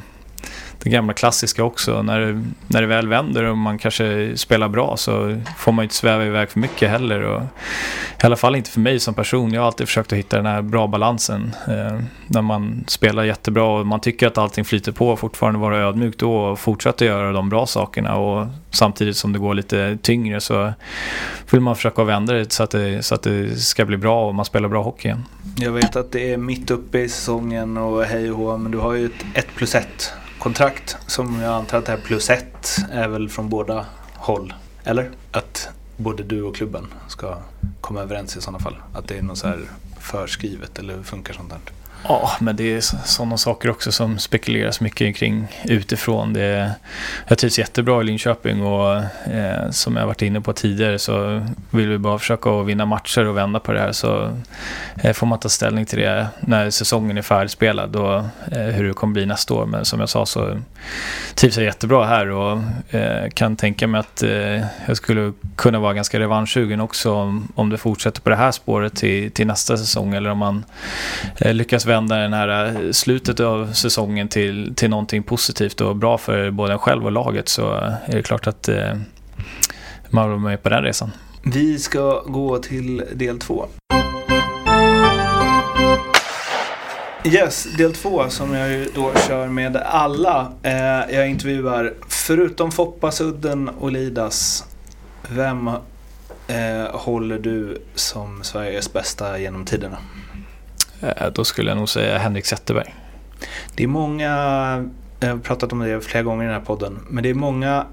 det 0.85 0.91
gamla 0.91 1.13
klassiska 1.13 1.63
också. 1.63 2.01
När 2.01 2.19
det, 2.19 2.43
när 2.67 2.81
det 2.81 2.87
väl 2.87 3.07
vänder 3.07 3.43
och 3.43 3.57
man 3.57 3.77
kanske 3.77 4.37
spelar 4.37 4.69
bra 4.69 4.97
så 4.97 5.41
får 5.57 5.71
man 5.71 5.83
ju 5.83 5.85
inte 5.85 5.95
sväva 5.95 6.25
iväg 6.25 6.49
för 6.49 6.59
mycket 6.59 6.89
heller. 6.89 7.21
Och, 7.21 7.41
I 8.21 8.25
alla 8.25 8.35
fall 8.35 8.55
inte 8.55 8.69
för 8.69 8.79
mig 8.79 8.99
som 8.99 9.13
person. 9.13 9.53
Jag 9.53 9.61
har 9.61 9.67
alltid 9.67 9.87
försökt 9.87 10.13
att 10.13 10.19
hitta 10.19 10.37
den 10.37 10.45
här 10.45 10.61
bra 10.61 10.87
balansen. 10.87 11.55
Eh, 11.67 11.99
när 12.27 12.41
man 12.41 12.83
spelar 12.87 13.23
jättebra 13.23 13.63
och 13.63 13.87
man 13.87 13.99
tycker 13.99 14.27
att 14.27 14.37
allting 14.37 14.65
flyter 14.65 14.91
på 14.91 15.09
och 15.09 15.19
fortfarande 15.19 15.59
vara 15.59 15.77
ödmjuk 15.77 16.17
då 16.17 16.35
och 16.35 16.59
fortsätta 16.59 17.05
göra 17.05 17.31
de 17.31 17.49
bra 17.49 17.65
sakerna. 17.65 18.15
Och 18.15 18.47
samtidigt 18.71 19.17
som 19.17 19.33
det 19.33 19.39
går 19.39 19.53
lite 19.53 19.97
tyngre 20.01 20.41
så 20.41 20.73
vill 21.51 21.61
man 21.61 21.75
försöka 21.75 22.03
vända 22.03 22.33
det 22.33 22.51
så 22.51 22.63
att 22.63 22.71
det, 22.71 23.05
så 23.05 23.15
att 23.15 23.23
det 23.23 23.55
ska 23.55 23.85
bli 23.85 23.97
bra 23.97 24.27
och 24.27 24.35
man 24.35 24.45
spelar 24.45 24.69
bra 24.69 24.83
hockey 24.83 25.07
igen. 25.07 25.23
Jag 25.57 25.71
vet 25.71 25.95
att 25.95 26.11
det 26.11 26.33
är 26.33 26.37
mitt 26.37 26.71
uppe 26.71 26.99
i 26.99 27.09
säsongen 27.09 27.77
och 27.77 28.03
hej 28.03 28.31
och 28.31 28.37
hå, 28.37 28.57
men 28.57 28.71
du 28.71 28.77
har 28.77 28.93
ju 28.93 29.05
ett 29.05 29.25
1 29.33 29.47
plus 29.55 29.75
1 29.75 30.13
kontrakt 30.45 30.97
som 31.07 31.41
jag 31.41 31.53
antar 31.53 31.77
att 31.77 31.85
det 31.85 31.91
här 31.91 31.99
plus 31.99 32.29
ett 32.29 32.77
är 32.91 33.07
väl 33.07 33.29
från 33.29 33.49
båda 33.49 33.85
håll. 34.13 34.53
Eller? 34.83 35.11
Att 35.31 35.69
både 35.97 36.23
du 36.23 36.41
och 36.41 36.55
klubben 36.55 36.87
ska 37.07 37.37
komma 37.81 38.01
överens 38.01 38.37
i 38.37 38.41
sådana 38.41 38.59
fall. 38.59 38.75
Att 38.93 39.07
det 39.07 39.17
är 39.17 39.21
något 39.21 39.37
så 39.37 39.47
här 39.47 39.59
förskrivet 39.99 40.79
eller 40.79 40.95
hur 40.95 41.03
funkar 41.03 41.33
sånt 41.33 41.49
där? 41.49 41.59
Ja, 42.07 42.31
men 42.39 42.55
det 42.55 42.73
är 42.73 42.81
sådana 43.05 43.37
saker 43.37 43.69
också 43.69 43.91
som 43.91 44.19
spekuleras 44.19 44.81
mycket 44.81 45.15
kring 45.15 45.47
utifrån. 45.63 46.33
Det, 46.33 46.71
jag 47.27 47.37
trivs 47.37 47.59
jättebra 47.59 48.01
i 48.01 48.03
Linköping 48.03 48.61
och 48.61 48.95
eh, 49.33 49.69
som 49.69 49.95
jag 49.95 50.07
varit 50.07 50.21
inne 50.21 50.41
på 50.41 50.53
tidigare 50.53 50.99
så 50.99 51.45
vill 51.69 51.89
vi 51.89 51.97
bara 51.97 52.19
försöka 52.19 52.49
att 52.49 52.65
vinna 52.65 52.85
matcher 52.85 53.25
och 53.25 53.37
vända 53.37 53.59
på 53.59 53.71
det 53.71 53.79
här. 53.79 53.91
Så 53.91 54.39
eh, 55.03 55.13
får 55.13 55.27
man 55.27 55.39
ta 55.39 55.49
ställning 55.49 55.85
till 55.85 55.99
det 55.99 56.27
när 56.39 56.69
säsongen 56.69 57.17
är 57.17 57.21
färdigspelad 57.21 57.95
och 57.95 58.15
eh, 58.51 58.61
hur 58.61 58.87
det 58.87 58.93
kommer 58.93 59.13
bli 59.13 59.25
nästa 59.25 59.53
år. 59.53 59.65
Men 59.65 59.85
som 59.85 59.99
jag 59.99 60.09
sa 60.09 60.25
så 60.25 60.61
trivs 61.35 61.57
jag 61.57 61.65
jättebra 61.65 62.05
här 62.05 62.29
och 62.29 62.59
eh, 62.89 63.29
kan 63.29 63.55
tänka 63.55 63.87
mig 63.87 63.99
att 63.99 64.23
eh, 64.23 64.65
jag 64.87 64.97
skulle 64.97 65.33
kunna 65.55 65.79
vara 65.79 65.93
ganska 65.93 66.19
revanschsugen 66.19 66.81
också 66.81 67.13
om, 67.13 67.47
om 67.55 67.69
det 67.69 67.77
fortsätter 67.77 68.21
på 68.21 68.29
det 68.29 68.35
här 68.35 68.51
spåret 68.51 68.95
till, 68.95 69.31
till 69.31 69.47
nästa 69.47 69.77
säsong 69.77 70.13
eller 70.13 70.29
om 70.29 70.37
man 70.37 70.65
eh, 71.37 71.53
lyckas 71.53 71.85
vända 71.85 72.15
den 72.15 72.33
här 72.33 72.65
eh, 72.65 72.91
slutet 72.91 73.39
av 73.39 73.73
säsongen 73.73 74.27
till, 74.27 74.75
till 74.75 74.89
någonting 74.89 75.23
positivt 75.23 75.81
och 75.81 75.95
bra 75.95 76.17
för 76.17 76.51
både 76.51 76.73
en 76.73 76.79
själv 76.79 77.05
och 77.05 77.11
laget 77.11 77.49
så 77.49 77.71
är 78.05 78.15
det 78.15 78.23
klart 78.23 78.47
att 78.47 78.67
eh, 78.67 78.93
man 80.09 80.29
vill 80.29 80.39
vara 80.39 80.49
med 80.49 80.63
på 80.63 80.69
den 80.69 80.83
resan. 80.83 81.11
Vi 81.43 81.79
ska 81.79 82.21
gå 82.21 82.57
till 82.57 83.03
del 83.13 83.39
två. 83.39 83.65
Yes, 87.25 87.67
del 87.77 87.93
två 87.93 88.29
som 88.29 88.53
jag 88.53 88.69
ju 88.69 88.89
då 88.95 89.11
kör 89.27 89.47
med 89.47 89.75
alla 89.75 90.51
eh, 90.63 91.15
jag 91.15 91.29
intervjuar. 91.29 91.93
Förutom 92.07 92.71
Foppa, 92.71 93.11
Sudden 93.11 93.69
och 93.69 93.91
Lidas. 93.91 94.65
Vem 95.29 95.67
eh, 96.47 96.91
håller 96.91 97.39
du 97.39 97.81
som 97.95 98.43
Sveriges 98.43 98.93
bästa 98.93 99.39
genom 99.39 99.65
tiderna? 99.65 99.97
Eh, 101.01 101.27
då 101.33 101.43
skulle 101.43 101.71
jag 101.71 101.77
nog 101.77 101.89
säga 101.89 102.17
Henrik 102.17 102.45
Zetterberg. 102.45 102.95
Det 103.75 103.83
är 103.83 103.87
många, 103.87 104.29
jag 105.19 105.29
har 105.29 105.37
pratat 105.37 105.73
om 105.73 105.79
det 105.79 106.01
flera 106.01 106.23
gånger 106.23 106.43
i 106.43 106.47
den 106.47 106.55
här 106.55 106.65
podden, 106.65 106.99
men 107.09 107.23
det 107.23 107.29
är 107.29 107.33
många 107.33 107.85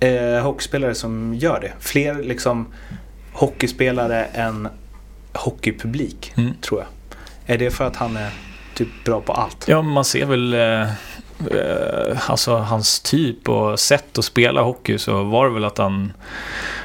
eh, 0.00 0.42
hockeyspelare 0.42 0.94
som 0.94 1.34
gör 1.34 1.60
det. 1.60 1.72
Fler 1.80 2.14
liksom 2.14 2.66
hockeyspelare 3.32 4.24
än 4.24 4.68
hockeypublik, 5.32 6.32
mm. 6.36 6.54
tror 6.60 6.80
jag. 6.80 6.88
Är 7.46 7.58
det 7.58 7.70
för 7.70 7.84
att 7.84 7.96
han 7.96 8.16
är 8.16 8.30
typ 8.74 9.04
bra 9.04 9.20
på 9.20 9.32
allt? 9.32 9.68
Ja, 9.68 9.82
man 9.82 10.04
ser 10.04 10.26
väl 10.26 10.54
eh, 10.54 10.82
eh, 10.82 12.30
alltså 12.30 12.56
hans 12.56 13.00
typ 13.00 13.48
och 13.48 13.80
sätt 13.80 14.18
att 14.18 14.24
spela 14.24 14.62
hockey 14.62 14.98
så 14.98 15.22
var 15.24 15.48
det 15.48 15.54
väl 15.54 15.64
att 15.64 15.78
han 15.78 16.12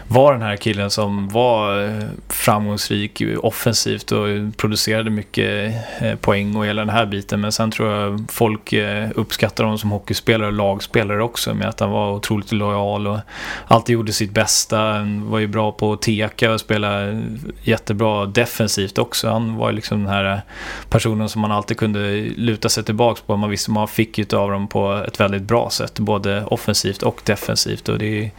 var 0.10 0.34
den 0.34 0.42
här 0.42 0.56
killen 0.56 0.92
som 0.92 1.30
var 1.30 1.84
eh, 1.84 2.04
framgångsrik 2.30 3.22
offensivt 3.38 4.12
och 4.12 4.28
producerade 4.58 5.10
mycket 5.10 5.76
eh, 6.00 6.16
poäng 6.16 6.56
och 6.56 6.66
hela 6.66 6.82
den 6.82 6.90
här 6.90 7.06
biten. 7.06 7.42
Men 7.42 7.52
sen 7.52 7.72
tror 7.72 7.92
jag 7.92 8.26
folk 8.30 8.74
eh, 8.74 9.10
uppskattar 9.16 9.64
honom 9.64 9.78
som 9.78 9.92
hockeyspelare 9.92 10.48
och 10.48 10.54
lagspelare 10.54 11.24
också 11.24 11.54
med 11.54 11.70
att 11.70 11.80
han 11.80 11.92
var 11.92 12.12
otroligt 12.12 12.52
lojal 12.52 13.08
och 13.08 13.20
alltid 13.68 13.94
gjorde 13.94 14.14
sitt 14.14 14.32
bästa. 14.32 14.78
Han 14.78 15.30
var 15.30 15.40
ju 15.40 15.48
bra 15.48 15.72
på 15.72 15.94
att 15.94 16.02
teka 16.02 16.54
och 16.54 16.60
spela 16.60 17.22
jättebra 17.64 18.26
defensivt 18.26 18.98
också. 18.98 19.30
Han 19.30 19.56
var 19.56 19.70
ju 19.70 19.76
liksom 19.76 20.00
den 20.00 20.14
här 20.14 20.42
personen 20.90 21.30
som 21.30 21.42
man 21.42 21.52
alltid 21.52 21.78
kunde 21.78 22.12
luta 22.22 22.70
sig 22.70 22.84
tillbaka 22.84 23.22
på. 23.26 23.38
Man 23.38 23.50
visste 23.50 23.72
man 23.72 23.88
fick 23.88 24.34
av 24.34 24.52
dem 24.52 24.68
på 24.68 25.04
ett 25.08 25.20
väldigt 25.20 25.44
bra 25.44 25.70
sätt, 25.70 26.00
både 26.00 26.46
offensivt 26.46 27.04
och 27.04 27.22
defensivt. 27.24 27.90
Och 27.90 28.00
det 28.00 28.06
är 28.06 28.32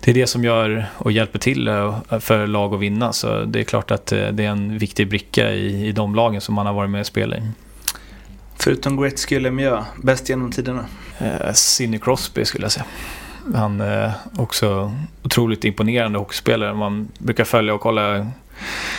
det, 0.00 0.10
är 0.10 0.14
det 0.14 0.26
som 0.26 0.44
gör 0.44 0.91
och 0.94 1.12
hjälper 1.12 1.38
till 1.38 1.68
eh, 1.68 2.00
för 2.20 2.46
lag 2.46 2.74
att 2.74 2.80
vinna. 2.80 3.12
Så 3.12 3.44
det 3.44 3.60
är 3.60 3.64
klart 3.64 3.90
att 3.90 4.12
eh, 4.12 4.28
det 4.28 4.44
är 4.44 4.48
en 4.48 4.78
viktig 4.78 5.08
bricka 5.08 5.52
i, 5.52 5.86
i 5.86 5.92
de 5.92 6.14
lagen 6.14 6.40
som 6.40 6.54
man 6.54 6.66
har 6.66 6.72
varit 6.72 6.90
med 6.90 7.00
och 7.00 7.06
spelat 7.06 7.38
i. 7.38 7.42
Förutom 8.56 8.96
Gretzky 9.02 9.36
och 9.36 9.42
Lemieux, 9.42 9.86
bäst 10.02 10.28
genom 10.28 10.52
tiderna? 10.52 10.84
Eh, 11.18 11.52
Sidney 11.52 12.00
Crosby 12.00 12.44
skulle 12.44 12.64
jag 12.64 12.72
säga. 12.72 12.86
Han 13.54 13.80
är 13.80 14.12
också 14.36 14.92
otroligt 15.22 15.64
imponerande 15.64 16.18
hockeyspelare. 16.18 16.74
Man 16.74 17.08
brukar 17.18 17.44
följa 17.44 17.74
och 17.74 17.80
kolla 17.80 18.26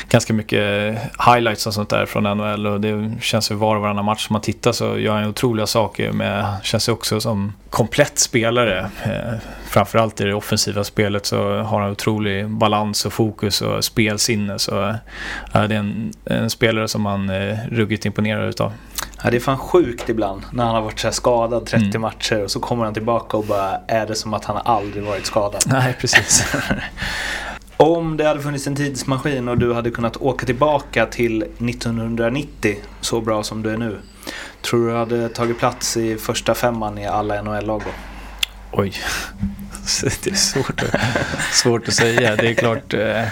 ganska 0.09 0.33
mycket 0.33 0.97
highlights 1.25 1.67
och 1.67 1.73
sånt 1.73 1.89
där 1.89 2.05
från 2.05 2.23
NHL 2.23 2.67
och 2.67 2.81
det 2.81 3.11
känns 3.21 3.51
ju 3.51 3.55
var 3.55 3.75
och 3.75 3.81
varannan 3.81 4.05
match 4.05 4.27
som 4.27 4.33
man 4.33 4.41
tittar 4.41 4.71
så 4.71 4.99
gör 4.99 5.15
han 5.15 5.29
otroliga 5.29 5.67
saker 5.67 6.11
med, 6.11 6.45
känns 6.63 6.87
också 6.87 7.21
som 7.21 7.53
komplett 7.69 8.19
spelare. 8.19 8.89
Eh, 9.03 9.33
framförallt 9.67 10.21
i 10.21 10.23
det 10.23 10.33
offensiva 10.33 10.83
spelet 10.83 11.25
så 11.25 11.57
har 11.57 11.81
han 11.81 11.91
otrolig 11.91 12.49
balans 12.49 13.05
och 13.05 13.13
fokus 13.13 13.61
och 13.61 13.83
spelsinne 13.83 14.59
så 14.59 14.89
eh, 14.89 14.95
det 15.51 15.59
är 15.59 15.71
en, 15.71 16.13
en, 16.25 16.49
spelare 16.49 16.87
som 16.87 17.01
man 17.01 17.29
är 17.29 17.69
ruggigt 17.71 18.05
imponerad 18.05 18.49
utav. 18.49 18.73
Ja, 19.23 19.29
det 19.29 19.37
är 19.37 19.41
fan 19.41 19.57
sjukt 19.57 20.09
ibland 20.09 20.41
när 20.51 20.63
han 20.63 20.75
har 20.75 20.81
varit 20.81 20.99
så 20.99 21.11
skadad 21.11 21.65
30 21.65 21.85
mm. 21.85 22.01
matcher 22.01 22.43
och 22.43 22.51
så 22.51 22.59
kommer 22.59 22.85
han 22.85 22.93
tillbaka 22.93 23.37
och 23.37 23.45
bara 23.45 23.77
är 23.87 24.07
det 24.07 24.15
som 24.15 24.33
att 24.33 24.45
han 24.45 24.57
aldrig 24.57 25.03
varit 25.03 25.25
skadad. 25.25 25.63
Nej, 25.65 25.95
precis. 25.99 26.55
Om 27.77 28.17
det 28.17 28.23
hade 28.27 28.41
funnits 28.41 28.67
en 28.67 28.75
tidsmaskin 28.75 29.47
och 29.47 29.57
du 29.57 29.73
hade 29.73 29.91
kunnat 29.91 30.17
åka 30.17 30.45
tillbaka 30.45 31.05
till 31.05 31.41
1990 31.41 32.75
så 33.01 33.21
bra 33.21 33.43
som 33.43 33.63
du 33.63 33.69
är 33.69 33.77
nu. 33.77 33.97
Tror 34.61 34.87
du 34.87 34.95
hade 34.95 35.29
tagit 35.29 35.59
plats 35.59 35.97
i 35.97 36.17
första 36.17 36.55
femman 36.55 36.97
i 36.97 37.07
alla 37.07 37.41
NHL-lag 37.41 37.81
då? 37.85 37.91
Oj, 38.71 38.93
det 40.23 40.29
är 40.29 40.35
svårt 40.35 40.83
att, 40.83 41.01
svårt 41.51 41.87
att 41.87 41.93
säga. 41.93 42.35
Det 42.35 42.49
är 42.49 42.53
klart... 42.53 42.93
Eh, 42.93 43.23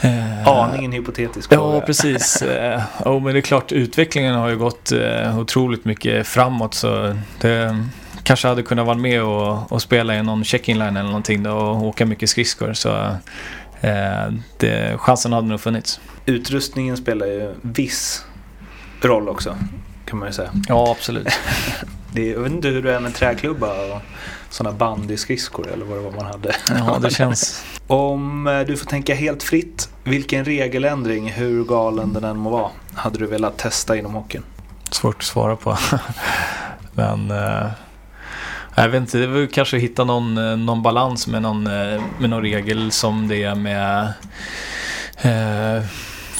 eh, 0.00 0.48
Aningen 0.48 0.92
hypotetisk 0.92 1.52
Ja, 1.52 1.80
precis. 1.80 2.42
Eh, 2.42 2.82
oh, 3.04 3.22
men 3.22 3.32
det 3.32 3.38
är 3.38 3.42
klart, 3.42 3.72
utvecklingen 3.72 4.34
har 4.34 4.48
ju 4.48 4.56
gått 4.56 4.92
eh, 4.92 5.38
otroligt 5.38 5.84
mycket 5.84 6.26
framåt. 6.26 6.74
Så 6.74 7.16
det, 7.40 7.84
kanske 8.24 8.48
hade 8.48 8.62
kunnat 8.62 8.86
vara 8.86 8.96
med 8.96 9.22
och, 9.22 9.72
och 9.72 9.82
spela 9.82 10.16
i 10.16 10.22
någon 10.22 10.44
check-in 10.44 10.78
line 10.78 10.96
eller 10.96 11.08
någonting 11.08 11.42
då, 11.42 11.52
och 11.52 11.82
åka 11.82 12.06
mycket 12.06 12.30
skridskor. 12.30 12.72
Så 12.72 12.90
eh, 13.80 14.32
det, 14.58 14.98
chansen 15.00 15.32
hade 15.32 15.48
nog 15.48 15.60
funnits. 15.60 16.00
Utrustningen 16.26 16.96
spelar 16.96 17.26
ju 17.26 17.54
viss 17.62 18.24
roll 19.00 19.28
också 19.28 19.56
kan 20.04 20.18
man 20.18 20.28
ju 20.28 20.32
säga. 20.32 20.50
Ja, 20.68 20.90
absolut. 20.90 21.28
det, 22.12 22.26
jag 22.26 22.40
vet 22.40 22.52
inte 22.52 22.68
hur 22.68 22.82
det 22.82 22.94
är 22.94 23.00
med 23.00 23.14
träklubba 23.14 23.94
och 23.94 24.02
sådana 24.50 24.76
bandyskridskor 24.76 25.72
eller 25.72 25.84
vad 25.84 25.98
det 25.98 26.02
var 26.02 26.12
man 26.12 26.24
hade. 26.24 26.54
Ja, 26.68 26.98
det 27.02 27.10
känns. 27.10 27.64
Om 27.86 28.46
eh, 28.46 28.60
du 28.60 28.76
får 28.76 28.86
tänka 28.86 29.14
helt 29.14 29.42
fritt, 29.42 29.88
vilken 30.04 30.44
regeländring, 30.44 31.30
hur 31.30 31.64
galen 31.64 32.12
den 32.12 32.24
än 32.24 32.36
må 32.36 32.50
vara, 32.50 32.70
hade 32.94 33.18
du 33.18 33.26
velat 33.26 33.56
testa 33.56 33.96
inom 33.96 34.14
hockeyn? 34.14 34.42
Svårt 34.90 35.16
att 35.16 35.22
svara 35.22 35.56
på. 35.56 35.78
Men 36.92 37.30
eh, 37.30 37.66
jag 38.74 38.88
vet 38.88 39.00
inte, 39.00 39.18
det 39.18 39.26
var 39.26 39.46
kanske 39.46 39.76
att 39.76 39.82
hitta 39.82 40.04
någon, 40.04 40.38
eh, 40.38 40.56
någon 40.56 40.82
balans 40.82 41.26
med 41.26 41.42
någon, 41.42 41.66
eh, 41.66 42.02
med 42.18 42.30
någon 42.30 42.42
regel 42.42 42.90
som 42.90 43.28
det 43.28 43.42
är 43.42 43.54
med 43.54 44.12
eh, 45.22 45.84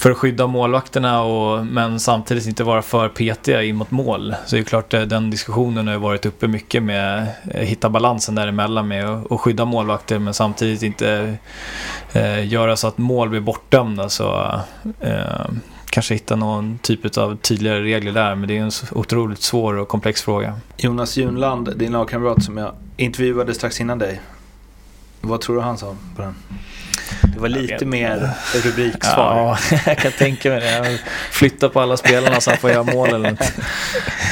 för 0.04 0.10
att 0.10 0.16
skydda 0.16 0.46
målvakterna 0.46 1.22
och, 1.22 1.66
men 1.66 2.00
samtidigt 2.00 2.46
inte 2.46 2.64
vara 2.64 2.82
för 2.82 3.08
petiga 3.08 3.62
in 3.62 3.76
mot 3.76 3.90
mål. 3.90 4.34
Så 4.46 4.56
det 4.56 4.62
är 4.62 4.64
klart 4.64 4.94
eh, 4.94 5.02
den 5.02 5.30
diskussionen 5.30 5.88
har 5.88 5.96
varit 5.96 6.26
uppe 6.26 6.48
mycket 6.48 6.82
med 6.82 7.26
att 7.44 7.60
hitta 7.60 7.88
balansen 7.88 8.34
däremellan 8.34 8.88
med 8.88 9.08
att 9.30 9.40
skydda 9.40 9.64
målvakter 9.64 10.18
men 10.18 10.34
samtidigt 10.34 10.82
inte 10.82 11.36
eh, 12.12 12.46
göra 12.46 12.76
så 12.76 12.88
att 12.88 12.98
mål 12.98 13.28
blir 13.28 13.40
bortdömda. 13.40 14.08
Så, 14.08 14.60
eh, 15.00 15.46
kanske 15.94 16.14
hitta 16.14 16.36
någon 16.36 16.78
typ 16.82 17.18
av 17.18 17.36
tydligare 17.36 17.82
regler 17.82 18.12
där. 18.12 18.34
Men 18.34 18.48
det 18.48 18.58
är 18.58 18.62
en 18.62 18.70
otroligt 18.92 19.42
svår 19.42 19.74
och 19.74 19.88
komplex 19.88 20.22
fråga. 20.22 20.60
Jonas 20.76 21.16
Junland, 21.16 21.76
din 21.76 21.92
lagkamrat 21.92 22.44
som 22.44 22.56
jag 22.56 22.74
intervjuade 22.96 23.54
strax 23.54 23.80
innan 23.80 23.98
dig. 23.98 24.20
Vad 25.20 25.40
tror 25.40 25.56
du 25.56 25.62
han 25.62 25.78
sa 25.78 25.96
på 26.16 26.22
den? 26.22 26.34
Det 27.34 27.40
var 27.40 27.48
lite 27.48 27.86
mer 27.86 28.30
rubriksvar. 28.54 29.36
Ja, 29.36 29.58
jag 29.86 29.98
kan 29.98 30.12
tänka 30.12 30.48
mig 30.48 30.60
det. 30.60 31.00
Flytta 31.30 31.68
på 31.68 31.80
alla 31.80 31.96
spelarna 31.96 32.40
så 32.40 32.50
han 32.50 32.58
får 32.58 32.70
göra 32.70 32.82
mål 32.82 33.08
eller 33.08 33.30
något. 33.30 33.52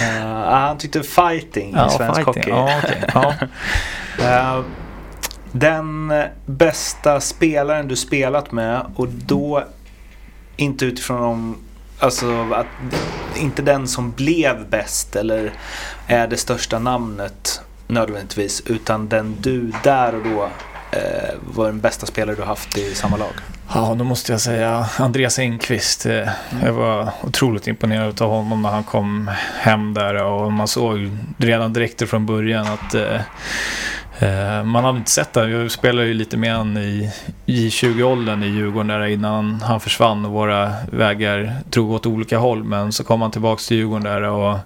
Uh, 0.02 0.50
han 0.50 0.78
tyckte 0.78 1.02
fighting 1.02 1.74
ja, 1.76 1.86
i 1.86 1.90
svensk 1.90 2.24
fighting. 2.24 2.24
hockey. 2.24 2.50
Ja, 2.50 2.78
okay. 2.78 3.48
ja. 4.18 4.58
uh, 4.58 4.64
den 5.52 6.12
bästa 6.46 7.20
spelaren 7.20 7.88
du 7.88 7.96
spelat 7.96 8.52
med 8.52 8.86
och 8.96 9.08
då 9.08 9.64
inte 10.56 10.84
utifrån 10.84 11.22
om, 11.22 11.56
alltså 11.98 12.52
att, 12.52 12.66
inte 13.36 13.62
den 13.62 13.88
som 13.88 14.12
blev 14.12 14.68
bäst 14.68 15.16
eller 15.16 15.52
är 16.06 16.26
det 16.26 16.36
största 16.36 16.78
namnet 16.78 17.60
nödvändigtvis, 17.86 18.62
utan 18.66 19.08
den 19.08 19.36
du 19.40 19.72
där 19.82 20.14
och 20.14 20.22
då 20.24 20.48
eh, 20.98 21.34
var 21.54 21.66
den 21.66 21.80
bästa 21.80 22.06
spelare 22.06 22.36
du 22.36 22.42
haft 22.42 22.78
i 22.78 22.94
samma 22.94 23.16
lag? 23.16 23.32
Ja, 23.74 23.94
då 23.98 24.04
måste 24.04 24.32
jag 24.32 24.40
säga 24.40 24.86
Andreas 24.98 25.38
Engqvist. 25.38 26.06
Eh, 26.06 26.28
jag 26.62 26.72
var 26.72 27.10
otroligt 27.22 27.66
imponerad 27.66 28.22
av 28.22 28.30
honom 28.30 28.62
när 28.62 28.70
han 28.70 28.84
kom 28.84 29.30
hem 29.60 29.94
där 29.94 30.24
och 30.24 30.52
man 30.52 30.68
såg 30.68 31.10
redan 31.36 31.72
direkt 31.72 32.08
från 32.10 32.26
början 32.26 32.66
att 32.66 32.94
eh, 32.94 33.20
Eh, 34.22 34.64
man 34.64 34.84
hade 34.84 34.98
inte 34.98 35.10
sett 35.10 35.32
det. 35.32 35.50
Jag 35.50 35.70
spelade 35.70 36.08
ju 36.08 36.14
lite 36.14 36.36
med 36.36 36.56
honom 36.56 36.76
i, 36.76 37.10
J20-åldern 37.46 38.42
i 38.42 38.46
Djurgården 38.46 38.86
där 38.86 39.06
innan 39.06 39.62
han 39.62 39.80
försvann 39.80 40.24
och 40.24 40.32
våra 40.32 40.72
vägar 40.90 41.56
drog 41.70 41.90
åt 41.90 42.06
olika 42.06 42.38
håll. 42.38 42.64
Men 42.64 42.92
så 42.92 43.04
kom 43.04 43.22
han 43.22 43.30
tillbaka 43.30 43.60
till 43.68 43.76
Djurgården 43.76 44.04
där 44.04 44.22
och 44.22 44.58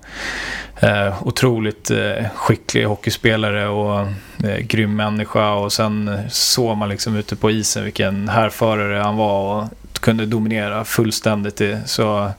eh, 0.82 1.22
otroligt 1.22 1.90
eh, 1.90 2.28
skicklig 2.34 2.84
hockeyspelare 2.84 3.68
och 3.68 4.00
eh, 4.44 4.58
grym 4.58 4.96
människa. 4.96 5.52
Och 5.52 5.72
sen 5.72 6.08
eh, 6.08 6.20
såg 6.28 6.76
man 6.76 6.88
liksom 6.88 7.16
ute 7.16 7.36
på 7.36 7.50
isen 7.50 7.84
vilken 7.84 8.28
härförare 8.28 9.02
han 9.02 9.16
var 9.16 9.62
och 9.62 9.68
kunde 10.00 10.26
dominera 10.26 10.84
fullständigt. 10.84 11.62
Så 11.84 12.30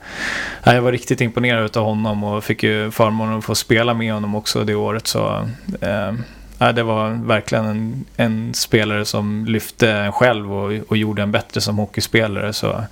ja, 0.62 0.74
jag 0.74 0.82
var 0.82 0.92
riktigt 0.92 1.20
imponerad 1.20 1.76
av 1.76 1.84
honom 1.84 2.24
och 2.24 2.44
fick 2.44 2.62
ju 2.62 2.90
förmånen 2.90 3.38
att 3.38 3.44
få 3.44 3.54
spela 3.54 3.94
med 3.94 4.12
honom 4.12 4.34
också 4.34 4.64
det 4.64 4.74
året. 4.74 5.06
Så 5.06 5.48
eh, 5.80 6.12
ja, 6.58 6.72
det 6.72 6.82
var 6.82 7.10
verkligen 7.10 7.64
en, 7.66 8.04
en, 8.16 8.54
spelare 8.54 9.04
som 9.04 9.44
lyfte 9.46 9.90
en 9.90 10.12
själv 10.12 10.52
och, 10.52 10.72
och 10.88 10.96
gjorde 10.96 11.22
en 11.22 11.32
bättre 11.32 11.60
som 11.60 11.78
hockeyspelare. 11.78 12.52
Så 12.52 12.84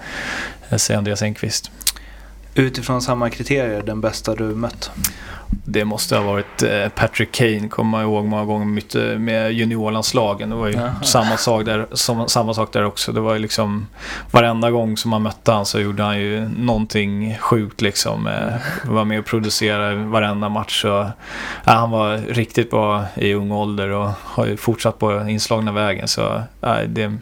jag 0.68 0.80
säger 0.80 0.98
Andreas 0.98 1.22
Engqvist. 1.22 1.70
Utifrån 2.58 3.02
samma 3.02 3.30
kriterier, 3.30 3.82
den 3.82 4.00
bästa 4.00 4.34
du 4.34 4.44
mött? 4.44 4.90
Det 5.64 5.84
måste 5.84 6.16
ha 6.16 6.22
varit 6.22 6.62
eh, 6.62 6.88
Patrick 6.88 7.32
Kane, 7.32 7.68
kommer 7.68 7.98
jag 7.98 8.04
ihåg 8.04 8.24
många 8.24 8.44
gånger 8.44 9.18
med 9.18 9.52
juniorlandslagen. 9.52 10.50
Det 10.50 10.56
var 10.56 10.68
ju 10.68 10.78
samma 11.02 11.36
sak, 11.36 11.64
där, 11.64 11.86
samma 12.28 12.54
sak 12.54 12.72
där 12.72 12.84
också. 12.84 13.12
Det 13.12 13.20
var 13.20 13.32
ju 13.34 13.38
liksom 13.38 13.86
varenda 14.30 14.70
gång 14.70 14.96
som 14.96 15.10
man 15.10 15.22
mötte 15.22 15.52
han 15.52 15.66
så 15.66 15.80
gjorde 15.80 16.02
han 16.02 16.18
ju 16.18 16.48
någonting 16.48 17.38
sjukt 17.38 17.80
liksom. 17.80 18.28
Var 18.84 19.04
med 19.04 19.18
och 19.18 19.24
producerade 19.24 19.94
varenda 19.94 20.48
match. 20.48 20.84
Och, 20.84 20.90
ja, 20.90 21.72
han 21.72 21.90
var 21.90 22.16
riktigt 22.16 22.70
bra 22.70 23.04
i 23.14 23.34
ung 23.34 23.52
ålder 23.52 23.88
och 23.88 24.10
har 24.22 24.46
ju 24.46 24.56
fortsatt 24.56 24.98
på 24.98 25.28
inslagna 25.28 25.72
vägen. 25.72 26.08
Så 26.08 26.42
ja, 26.60 26.78
det 26.88 27.16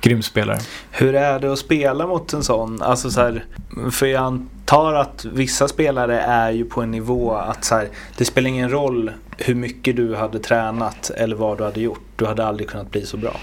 grym 0.00 0.22
spelare. 0.22 0.58
Hur 0.90 1.14
är 1.14 1.38
det 1.38 1.52
att 1.52 1.58
spela 1.58 2.06
mot 2.06 2.32
en 2.32 2.44
sån? 2.44 2.82
Alltså 2.82 3.10
så 3.10 3.20
här, 3.20 3.44
för 3.90 4.06
jag 4.06 4.22
antar 4.22 4.94
att 4.94 5.24
vissa 5.24 5.68
spelare 5.68 6.20
är 6.20 6.50
ju 6.50 6.64
på 6.64 6.82
en 6.82 6.90
nivå 6.90 7.34
att 7.34 7.64
så 7.64 7.74
här, 7.74 7.88
det 8.16 8.24
spelar 8.24 8.48
ingen 8.48 8.70
roll 8.70 9.10
hur 9.36 9.54
mycket 9.54 9.96
du 9.96 10.14
hade 10.14 10.38
tränat 10.38 11.10
eller 11.10 11.36
vad 11.36 11.58
du 11.58 11.64
hade 11.64 11.80
gjort. 11.80 12.09
Du 12.20 12.26
hade 12.26 12.46
aldrig 12.46 12.68
kunnat 12.68 12.90
bli 12.90 13.06
så 13.06 13.16
bra. 13.16 13.36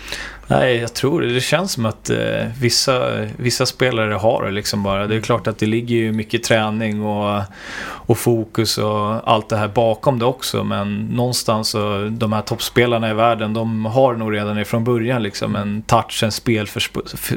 Nej, 0.48 0.76
jag 0.76 0.94
tror 0.94 1.22
det. 1.22 1.34
Det 1.34 1.42
känns 1.42 1.72
som 1.72 1.86
att 1.86 2.10
eh, 2.10 2.46
vissa, 2.60 3.26
vissa 3.38 3.66
spelare 3.66 4.14
har 4.14 4.44
det 4.44 4.52
liksom 4.52 4.84
bara. 4.84 5.08
Det 5.08 5.16
är 5.16 5.22
klart 5.22 5.48
att 5.48 5.58
det 5.58 5.66
ligger 5.66 5.96
ju 5.96 6.12
mycket 6.12 6.44
träning 6.44 7.06
och, 7.06 7.42
och 7.82 8.18
fokus 8.18 8.78
och 8.78 9.32
allt 9.32 9.50
det 9.50 9.58
här 9.58 9.68
bakom 9.68 10.20
det 10.20 10.26
också. 10.26 10.64
Men 10.64 11.06
någonstans 11.06 11.70
så, 11.70 12.10
de 12.12 12.34
här 12.34 12.42
toppspelarna 12.42 13.10
i 13.10 13.14
världen, 13.14 13.54
de 13.54 13.86
har 13.86 14.16
nog 14.16 14.34
redan 14.34 14.60
ifrån 14.60 14.84
början 14.84 15.24
liksom 15.24 15.56
en 15.56 15.82
touch, 15.82 16.24
en 16.24 16.32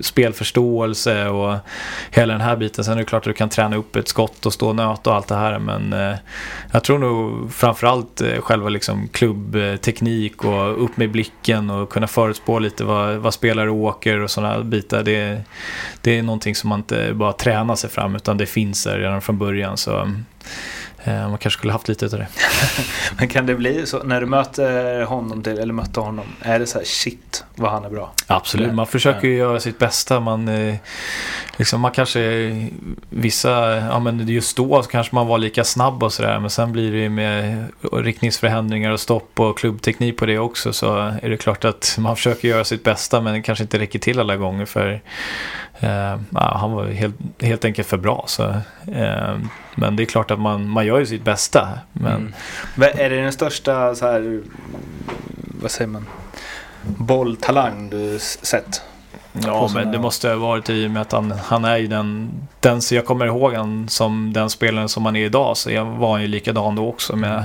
spelförståelse 0.03 1.29
och 1.29 1.57
hela 2.11 2.33
den 2.33 2.43
här 2.43 2.57
biten. 2.57 2.85
Sen 2.85 2.95
är 2.95 2.99
det 2.99 3.05
klart 3.05 3.23
att 3.23 3.25
du 3.25 3.33
kan 3.33 3.49
träna 3.49 3.77
upp 3.77 3.97
ett 3.97 4.09
skott 4.09 4.47
och 4.47 4.53
stå 4.53 4.69
och 4.69 4.77
nöta 4.77 5.11
och 5.11 5.17
allt 5.17 5.29
det 5.29 5.35
här. 5.35 5.59
Men 5.59 5.93
eh, 5.93 6.17
jag 6.73 6.85
tror 6.85 6.99
nog 6.99 7.53
framförallt 7.53 8.21
eh, 8.21 8.41
själva 8.41 8.69
liksom 8.69 9.09
klubbteknik 9.09 10.45
och 10.45 10.85
upp 10.85 10.97
med 10.97 11.11
blicken 11.11 11.30
och 11.71 11.91
kunna 11.91 12.07
förutspå 12.07 12.59
lite 12.59 12.85
vad, 12.85 13.17
vad 13.17 13.35
spelare 13.35 13.71
åker 13.71 14.21
och 14.21 14.31
sådana 14.31 14.65
bitar. 14.65 15.03
Det, 15.03 15.43
det 16.01 16.19
är 16.19 16.23
någonting 16.23 16.55
som 16.55 16.69
man 16.69 16.81
inte 16.81 17.15
bara 17.15 17.33
tränar 17.33 17.75
sig 17.75 17.91
fram 17.91 18.17
utan 18.17 18.37
det 18.37 18.47
finns 18.47 18.85
där 18.85 18.99
redan 18.99 19.21
från 19.21 19.39
början. 19.39 19.77
Så 19.77 20.13
man 21.07 21.39
kanske 21.39 21.59
skulle 21.59 21.73
haft 21.73 21.89
lite 21.89 22.05
av 22.05 22.11
det. 22.11 22.27
Men 23.19 23.29
kan 23.29 23.47
det 23.47 23.55
bli 23.55 23.87
så 23.87 24.03
när 24.03 24.21
du 24.21 24.27
möter 24.27 25.03
honom 25.03 25.43
till, 25.43 25.59
eller 25.59 25.73
mötte 25.73 26.01
honom, 26.01 26.25
är 26.43 26.59
det 26.59 26.67
så 26.67 26.79
här 26.79 26.85
shit 26.85 27.45
vad 27.55 27.71
han 27.71 27.85
är 27.85 27.91
bra? 27.91 28.13
Absolut, 28.27 28.75
man 28.75 28.87
försöker 28.87 29.29
ju 29.29 29.37
göra 29.37 29.61
sitt 29.61 29.79
bästa. 29.79 30.21
Man, 30.21 30.49
eh, 30.49 30.75
liksom, 31.57 31.81
man 31.81 31.91
kanske, 31.91 32.21
vissa, 33.11 33.77
ja 33.77 33.99
men 33.99 34.29
just 34.29 34.57
då 34.57 34.83
kanske 34.83 35.15
man 35.15 35.27
var 35.27 35.39
lika 35.39 35.65
snabb 35.65 36.03
och 36.03 36.13
sådär. 36.13 36.41
Men 36.41 36.51
sen 36.51 36.73
blir 36.73 36.93
det 36.93 36.99
ju 36.99 37.09
med 37.09 37.65
riktningsförändringar 37.93 38.91
och 38.91 39.01
stopp 39.01 39.41
och 39.41 39.59
klubbteknik 39.59 40.17
på 40.17 40.27
det 40.27 40.39
också. 40.39 40.73
Så 40.73 40.97
är 41.23 41.31
det 41.31 41.37
klart 41.37 41.65
att 41.65 41.97
man 41.99 42.17
försöker 42.17 42.49
göra 42.49 42.65
sitt 42.65 42.85
bästa 42.85 43.21
men 43.21 43.35
det 43.35 43.43
kanske 43.43 43.65
inte 43.65 43.79
räcker 43.79 43.99
till 43.99 44.21
alla 44.21 44.37
gånger. 44.37 44.65
För 44.65 45.01
eh, 45.81 46.19
ja, 46.31 46.57
han 46.61 46.73
var 46.73 46.87
helt, 46.87 47.17
helt 47.41 47.65
enkelt 47.65 47.89
för 47.89 47.97
bra. 47.97 48.25
Så, 48.27 48.45
eh, 48.93 49.37
men 49.81 49.97
det 49.97 50.03
är 50.03 50.05
klart 50.05 50.31
att 50.31 50.41
man, 50.41 50.69
man 50.69 50.87
gör 50.87 50.99
ju 50.99 51.07
sitt 51.07 51.25
bästa. 51.25 51.69
Men... 51.93 52.35
Mm. 52.77 52.99
Är 52.99 53.11
det 53.11 53.23
den 53.23 53.33
största 53.33 53.95
så 53.95 54.07
här, 54.07 54.43
vad 55.61 55.71
säger 55.71 55.89
man, 55.89 56.07
bolltalang 56.83 57.91
du 57.91 58.19
sett? 58.19 58.83
Ja, 59.33 59.71
men 59.75 59.93
det 59.93 59.99
måste 59.99 60.29
ha 60.29 60.37
varit 60.37 60.71
i 60.71 60.87
och 60.87 60.91
med 60.91 61.03
att 61.03 61.13
han, 61.13 61.31
han 61.31 61.65
är 61.65 61.77
ju 61.77 61.87
den, 61.87 62.31
den, 62.61 62.83
så 62.83 62.95
jag 62.95 63.07
kommer 63.07 63.27
ihåg 63.27 63.55
han 63.55 63.89
som 63.89 64.33
den 64.33 64.51
spelaren 64.51 64.89
som 64.89 65.05
han 65.05 65.17
är 65.17 65.25
idag, 65.25 65.57
så 65.57 65.71
jag 65.71 65.85
var 65.85 66.19
ju 66.19 66.27
likadan 66.27 66.75
då 66.75 66.89
också 66.89 67.17
med 67.17 67.45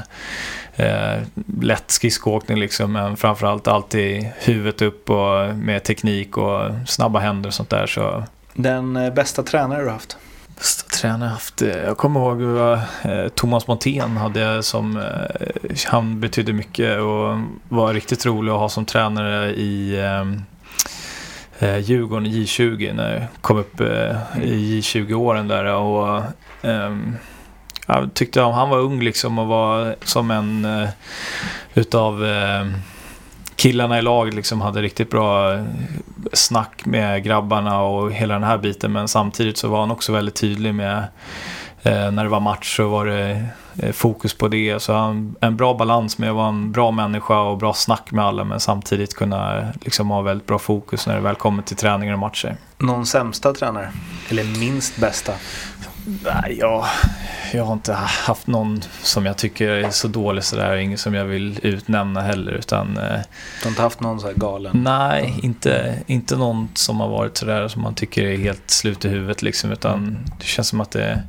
eh, 0.76 1.22
lätt 1.62 1.92
skridskoåkning 1.92 2.60
liksom, 2.60 2.92
men 2.92 3.18
framförallt 3.18 3.68
alltid 3.68 4.28
huvudet 4.40 4.82
upp 4.82 5.10
och 5.10 5.56
med 5.56 5.84
teknik 5.84 6.38
och 6.38 6.72
snabba 6.88 7.20
händer 7.20 7.48
och 7.48 7.54
sånt 7.54 7.70
där. 7.70 7.88
Så. 7.88 8.24
Den 8.54 8.96
eh, 8.96 9.14
bästa 9.14 9.44
tränare 9.44 9.84
du 9.84 9.90
haft? 9.90 10.18
Tränare 11.06 11.30
jag 11.30 11.34
haft? 11.34 11.62
Eh, 11.62 11.78
jag 11.78 11.98
kommer 11.98 12.20
ihåg 12.20 12.42
uh, 12.42 12.80
Thomas 13.36 13.68
Montén 13.68 14.18
hade 14.18 14.40
jag 14.40 14.64
som, 14.64 14.98
eh, 14.98 15.76
han 15.88 16.20
betydde 16.20 16.54
mycket 16.54 17.00
och 17.00 17.40
var 17.70 17.94
riktigt 17.94 18.26
rolig 18.26 18.52
att 18.52 18.60
ha 18.60 18.70
som 18.70 18.86
tränare 18.86 19.52
i 19.52 20.00
eh, 21.60 21.78
Djurgården 21.78 22.28
J20 22.28 22.94
när 22.94 23.14
jag 23.14 23.24
kom 23.42 23.58
upp 23.58 23.80
eh, 23.80 24.18
i 24.42 24.80
J20-åren 24.82 25.48
där. 25.48 25.66
Och, 25.66 26.24
eh, 26.62 26.98
jag 27.88 28.14
tyckte 28.14 28.42
om 28.42 28.54
han 28.54 28.70
var 28.70 28.80
ung 28.80 29.02
liksom 29.02 29.40
och 29.40 29.48
var 29.48 29.96
som 30.04 30.32
en 30.32 30.66
eh, 30.66 30.90
utav 31.74 32.26
eh, 32.26 32.66
killarna 33.56 34.00
i 34.00 34.02
laget 34.02 34.34
liksom 34.34 34.62
hade 34.62 34.82
riktigt 34.82 35.10
bra 35.10 35.54
eh, 35.54 35.64
snack 36.34 36.86
med 36.86 37.24
grabbarna 37.24 37.82
och 37.82 38.12
hela 38.12 38.34
den 38.34 38.44
här 38.44 38.58
biten. 38.58 38.92
Men 38.92 39.08
samtidigt 39.08 39.58
så 39.58 39.68
var 39.68 39.80
han 39.80 39.92
också 39.92 40.12
väldigt 40.12 40.36
tydlig 40.36 40.76
med 40.76 40.98
eh, 41.84 42.12
när 42.12 42.24
det 42.24 42.30
var 42.30 42.40
match 42.40 42.76
så 42.76 42.88
var 42.88 43.06
det 43.06 43.46
eh, 43.80 43.92
fokus 43.92 44.34
på 44.34 44.48
det. 44.48 44.82
Så 44.82 44.94
han, 44.94 45.36
en 45.42 45.58
bra 45.58 45.74
balans 45.74 46.18
med 46.18 46.30
att 46.30 46.36
vara 46.36 46.48
en 46.48 46.72
bra 46.72 46.92
människa 46.92 47.40
och 47.40 47.58
bra 47.58 47.74
snack 47.74 48.12
med 48.12 48.26
alla 48.26 48.44
men 48.44 48.60
samtidigt 48.60 49.14
kunna 49.14 49.58
eh, 49.58 49.66
liksom 49.82 50.10
ha 50.10 50.22
väldigt 50.22 50.48
bra 50.48 50.60
fokus 50.60 51.08
när 51.08 51.16
det 51.16 51.22
väl 51.22 51.36
kommer 51.36 51.64
till 51.64 51.78
träningar 51.78 52.14
och 52.14 52.20
matcher. 52.20 52.58
Någon 52.78 53.06
sämsta 53.06 53.54
tränare? 53.54 53.92
Eller 54.30 54.60
minst 54.60 54.98
bästa? 54.98 55.34
Nej, 56.06 56.58
jag, 56.60 56.86
jag 57.54 57.64
har 57.64 57.74
inte 57.74 57.94
haft 57.94 58.48
någon 58.48 58.82
som 59.02 59.26
jag 59.26 59.38
tycker 59.38 59.70
är 59.70 59.90
så 59.90 60.08
dålig 60.08 60.44
sådär. 60.44 60.76
Ingen 60.76 60.98
som 60.98 61.14
jag 61.14 61.26
vill 61.26 61.60
utnämna 61.64 62.22
heller. 62.22 62.52
Utan, 62.52 62.98
eh, 62.98 63.20
du 63.60 63.64
har 63.64 63.70
inte 63.70 63.82
haft 63.82 64.00
någon 64.00 64.20
så 64.20 64.28
här 64.28 64.34
galen? 64.34 64.84
Nej, 64.84 65.40
inte, 65.44 66.00
inte 66.08 66.36
någon 66.36 66.70
som 66.74 67.00
har 67.00 67.08
varit 67.08 67.38
sådär 67.38 67.68
som 67.68 67.82
man 67.82 67.96
tycker 67.96 68.24
är 68.24 68.38
helt 68.38 68.70
slut 68.70 69.06
i 69.06 69.10
huvudet. 69.10 69.42
Liksom, 69.42 69.72
utan 69.72 70.18
det 70.40 70.46
känns 70.46 70.68
som 70.68 70.82
att 70.82 70.92
det 70.92 71.24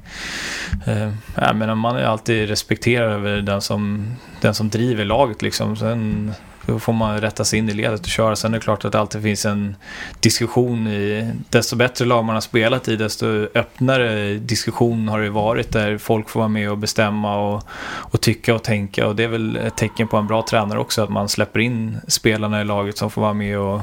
eh, 0.87 1.13
jag 1.35 1.57
menar, 1.57 1.75
Man 1.75 1.97
är 1.97 2.05
alltid 2.05 2.49
respekterad 2.49 3.13
över 3.13 3.37
den 3.37 3.61
som, 3.61 4.07
den 4.41 4.55
som 4.55 4.69
driver 4.69 5.05
laget. 5.05 5.43
Liksom. 5.43 5.77
Sen, 5.77 6.33
då 6.67 6.79
får 6.79 6.93
man 6.93 7.21
rätta 7.21 7.45
sig 7.45 7.59
in 7.59 7.69
i 7.69 7.73
ledet 7.73 8.01
och 8.01 8.07
köra. 8.07 8.37
Sen 8.37 8.55
är 8.55 8.59
det 8.59 8.65
klart 8.65 8.85
att 8.85 8.93
det 8.93 9.01
alltid 9.01 9.23
finns 9.23 9.47
en 9.47 9.77
diskussion 10.21 10.87
i... 10.87 11.33
Desto 11.51 11.77
bättre 11.77 12.05
lag 12.05 12.25
man 12.25 12.35
har 12.35 12.41
spelat 12.41 12.89
i, 12.89 12.97
desto 12.97 13.27
öppnare 13.55 14.35
diskussion 14.35 15.09
har 15.09 15.21
det 15.21 15.31
varit. 15.31 15.73
Där 15.73 15.99
folk 15.99 16.29
får 16.29 16.41
vara 16.41 16.49
med 16.49 16.71
och 16.71 16.79
bestämma 16.79 17.37
och, 17.37 17.63
och 17.87 18.21
tycka 18.21 18.55
och 18.55 18.63
tänka. 18.63 19.07
Och 19.07 19.17
det 19.17 19.25
är 19.25 19.29
väl 19.29 19.57
ett 19.57 19.77
tecken 19.77 20.09
på 20.09 20.17
en 20.17 20.27
bra 20.27 20.45
tränare 20.51 20.79
också, 20.79 21.03
att 21.03 21.11
man 21.11 21.29
släpper 21.29 21.61
in 21.61 22.01
spelarna 22.09 22.61
i 22.61 22.65
laget 22.65 22.99
som 22.99 23.11
får 23.11 23.23
vara 23.23 23.35
med 23.35 23.59
och, 23.59 23.81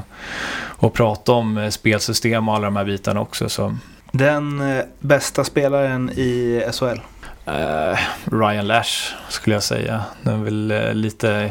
och 0.66 0.92
prata 0.92 1.32
om 1.32 1.70
spelsystem 1.70 2.48
och 2.48 2.54
alla 2.54 2.64
de 2.64 2.76
här 2.76 2.84
bitarna 2.84 3.20
också. 3.20 3.48
Så. 3.48 3.76
Den 4.12 4.60
eh, 4.60 4.84
bästa 5.00 5.44
spelaren 5.44 6.10
i 6.10 6.62
SHL? 6.72 7.00
Uh, 7.48 7.54
eh, 7.54 7.98
Ryan 8.24 8.66
Lash 8.66 9.14
skulle 9.28 9.56
jag 9.56 9.62
säga. 9.62 10.04
Den 10.22 10.40
är 10.40 10.44
väl 10.44 10.72
uh, 10.72 10.94
lite 10.94 11.50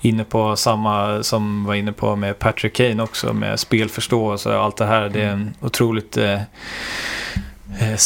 inne 0.00 0.24
på 0.24 0.56
samma 0.56 1.22
som 1.22 1.64
var 1.64 1.74
inne 1.74 1.92
på 1.92 2.16
med 2.16 2.38
Patrick 2.38 2.72
Kane 2.72 3.02
också 3.02 3.32
med 3.32 3.60
spelförståelse 3.60 4.56
och 4.56 4.64
allt 4.64 4.76
det 4.76 4.86
här. 4.86 5.08
Det 5.08 5.22
är 5.22 5.28
en 5.28 5.54
otroligt 5.60 6.16
eh, 6.16 6.40
eh 7.80 7.96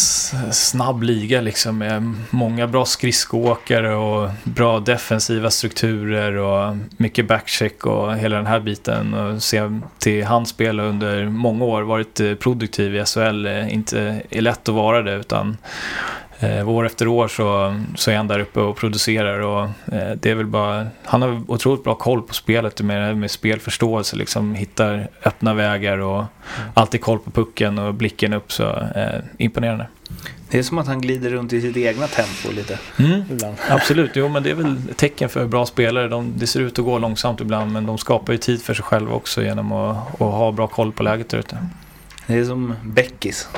snabb 0.51 1.03
liga 1.03 1.41
liksom 1.41 1.79
med 1.79 2.15
många 2.31 2.67
bra 2.67 2.85
skridskoåkare 2.85 3.95
och 3.95 4.31
bra 4.45 4.81
defensiva 4.81 5.51
strukturer 5.51 6.37
och 6.37 6.77
mycket 6.97 7.29
backcheck 7.29 7.87
och 7.87 8.17
hela 8.17 8.37
den 8.37 8.47
här 8.47 8.61
biten. 8.61 9.15
Och 9.15 9.43
se 9.43 9.81
till 9.99 10.25
han 10.25 10.47
spela 10.47 10.83
under 10.83 11.29
många 11.29 11.65
år 11.65 11.83
varit 11.83 12.21
eh, 12.21 12.35
produktiv 12.35 12.97
i 12.97 13.05
SHL 13.05 13.47
inte 13.71 14.23
är 14.31 14.41
lätt 14.41 14.69
att 14.69 14.75
vara 14.75 15.03
det 15.03 15.15
utan 15.15 15.57
eh, 16.41 16.69
år 16.69 16.87
efter 16.87 17.09
år 17.09 17.29
så, 17.29 17.81
så 17.97 18.11
är 18.11 18.17
han 18.17 18.29
där 18.29 18.39
uppe 18.39 18.61
och 18.61 18.77
producerar 18.77 19.41
och 19.41 19.65
eh, 19.65 20.17
det 20.21 20.31
är 20.31 20.35
väl 20.35 20.47
bara, 20.47 20.87
han 21.05 21.23
har 21.23 21.43
otroligt 21.51 21.85
bra 21.85 21.95
koll 21.95 22.23
på 22.23 22.35
spelet 22.35 22.81
med, 22.81 23.17
med 23.17 23.31
spelförståelse, 23.31 24.17
liksom 24.17 24.55
hittar 24.55 25.09
öppna 25.25 25.55
vägar 25.55 25.99
och 25.99 26.17
mm. 26.19 26.29
alltid 26.75 27.01
koll 27.01 27.19
på 27.19 27.31
pucken 27.31 27.79
och 27.79 27.95
blicken 27.95 28.33
upp 28.33 28.53
så 28.53 28.69
eh, 28.95 29.21
imponerande. 29.39 29.87
Det 30.51 30.59
är 30.59 30.63
som 30.63 30.79
att 30.79 30.87
han 30.87 31.01
glider 31.01 31.31
runt 31.31 31.53
i 31.53 31.61
sitt 31.61 31.77
egna 31.77 32.07
tempo 32.07 32.53
lite. 32.57 32.79
Mm, 32.99 33.23
absolut, 33.69 34.11
jo 34.15 34.29
men 34.29 34.43
det 34.43 34.51
är 34.51 34.55
väl 34.55 34.77
tecken 34.97 35.29
för 35.29 35.47
bra 35.47 35.67
spelare. 35.67 36.09
De, 36.09 36.33
det 36.37 36.47
ser 36.47 36.61
ut 36.61 36.79
att 36.79 36.85
gå 36.85 36.99
långsamt 36.99 37.41
ibland 37.41 37.73
men 37.73 37.87
de 37.87 37.99
skapar 37.99 38.33
ju 38.33 38.39
tid 38.39 38.63
för 38.63 38.75
sig 38.75 38.85
själva 38.85 39.15
också 39.15 39.43
genom 39.43 39.73
att, 39.73 39.97
att 40.13 40.19
ha 40.19 40.53
bra 40.53 40.67
koll 40.67 40.93
på 40.93 41.03
läget 41.03 41.29
där 41.29 41.39
ute. 41.39 41.59
Det 42.27 42.35
är 42.35 42.45
som 42.45 42.75
Beckis. 42.85 43.49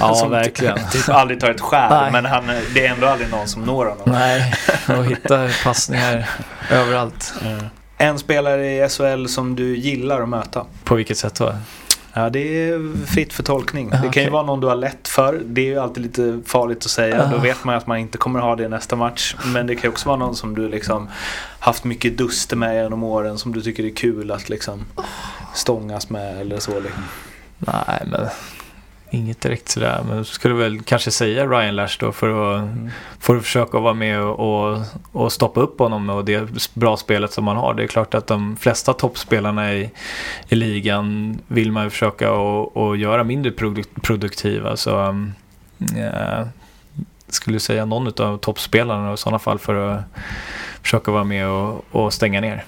Ja, 0.00 0.14
som 0.20 0.30
verkligen. 0.30 0.78
Typ 0.92 1.08
aldrig 1.08 1.40
tar 1.40 1.50
ett 1.50 1.60
skär, 1.60 2.10
men 2.10 2.24
han, 2.24 2.46
det 2.74 2.86
är 2.86 2.92
ändå 2.92 3.06
aldrig 3.06 3.30
någon 3.30 3.48
som 3.48 3.62
når 3.62 3.86
honom. 3.86 4.04
Nej, 4.06 4.54
och 4.88 5.04
hittar 5.04 5.64
passningar 5.64 6.28
överallt. 6.70 7.34
Mm. 7.44 7.64
En 7.98 8.18
spelare 8.18 8.66
i 8.66 8.88
SHL 8.88 9.26
som 9.26 9.56
du 9.56 9.76
gillar 9.76 10.22
att 10.22 10.28
möta? 10.28 10.66
På 10.84 10.94
vilket 10.94 11.18
sätt 11.18 11.34
då? 11.34 11.54
Ja, 12.12 12.30
det 12.30 12.68
är 12.68 13.06
fritt 13.06 13.32
för 13.32 13.42
tolkning. 13.42 13.90
Det 13.90 13.96
kan 13.96 14.08
okay. 14.08 14.24
ju 14.24 14.30
vara 14.30 14.42
någon 14.42 14.60
du 14.60 14.66
har 14.66 14.74
lätt 14.74 15.08
för. 15.08 15.40
Det 15.44 15.60
är 15.60 15.64
ju 15.64 15.78
alltid 15.78 16.02
lite 16.02 16.40
farligt 16.46 16.84
att 16.84 16.90
säga. 16.90 17.22
Uh. 17.22 17.30
Då 17.30 17.38
vet 17.38 17.64
man 17.64 17.74
att 17.74 17.86
man 17.86 17.98
inte 17.98 18.18
kommer 18.18 18.40
ha 18.40 18.56
det 18.56 18.68
nästa 18.68 18.96
match. 18.96 19.36
Men 19.44 19.66
det 19.66 19.74
kan 19.74 19.82
ju 19.82 19.88
också 19.88 20.08
vara 20.08 20.18
någon 20.18 20.36
som 20.36 20.54
du 20.54 20.68
liksom 20.68 21.08
haft 21.58 21.84
mycket 21.84 22.18
duster 22.18 22.56
med 22.56 22.82
genom 22.82 23.04
åren 23.04 23.38
som 23.38 23.52
du 23.52 23.62
tycker 23.62 23.84
är 23.84 23.94
kul 23.94 24.30
att 24.30 24.48
liksom 24.48 24.86
stångas 25.54 26.10
med 26.10 26.40
eller 26.40 26.58
så. 26.58 26.80
Liksom. 26.80 27.02
Nej, 27.60 28.02
men 28.06 28.28
Inget 29.12 29.40
direkt 29.40 29.68
sådär, 29.68 30.02
men 30.08 30.24
skulle 30.24 30.54
väl 30.54 30.82
kanske 30.82 31.10
säga 31.10 31.46
Ryan 31.46 31.76
Lash 31.76 31.96
då 32.00 32.12
för 32.12 32.54
att, 32.54 32.62
mm. 32.62 32.90
för 33.18 33.36
att 33.36 33.42
försöka 33.42 33.78
vara 33.78 33.94
med 33.94 34.22
och, 34.22 34.70
och, 34.72 34.78
och, 35.12 35.32
stoppa 35.32 35.60
upp 35.60 35.78
honom 35.78 36.10
och 36.10 36.24
det 36.24 36.74
bra 36.74 36.96
spelet 36.96 37.32
som 37.32 37.44
man 37.44 37.56
har. 37.56 37.74
Det 37.74 37.82
är 37.82 37.86
klart 37.86 38.14
att 38.14 38.26
de 38.26 38.56
flesta 38.56 38.92
toppspelarna 38.92 39.74
i, 39.74 39.90
i 40.48 40.54
ligan 40.54 41.38
vill 41.46 41.72
man 41.72 41.84
ju 41.84 41.90
försöka 41.90 42.32
och, 42.32 42.76
och 42.76 42.96
göra 42.96 43.24
mindre 43.24 43.52
produktiva. 44.02 44.76
Så 44.76 45.00
um, 45.00 45.32
ja, 45.96 46.44
skulle 47.28 47.60
säga 47.60 47.84
någon 47.84 48.06
av 48.06 48.38
toppspelarna 48.38 49.14
i 49.14 49.16
sådana 49.16 49.38
fall 49.38 49.58
för 49.58 49.74
att 49.74 50.00
försöka 50.82 51.10
vara 51.10 51.24
med 51.24 51.48
och, 51.48 51.84
och 51.90 52.12
stänga 52.12 52.40
ner. 52.40 52.64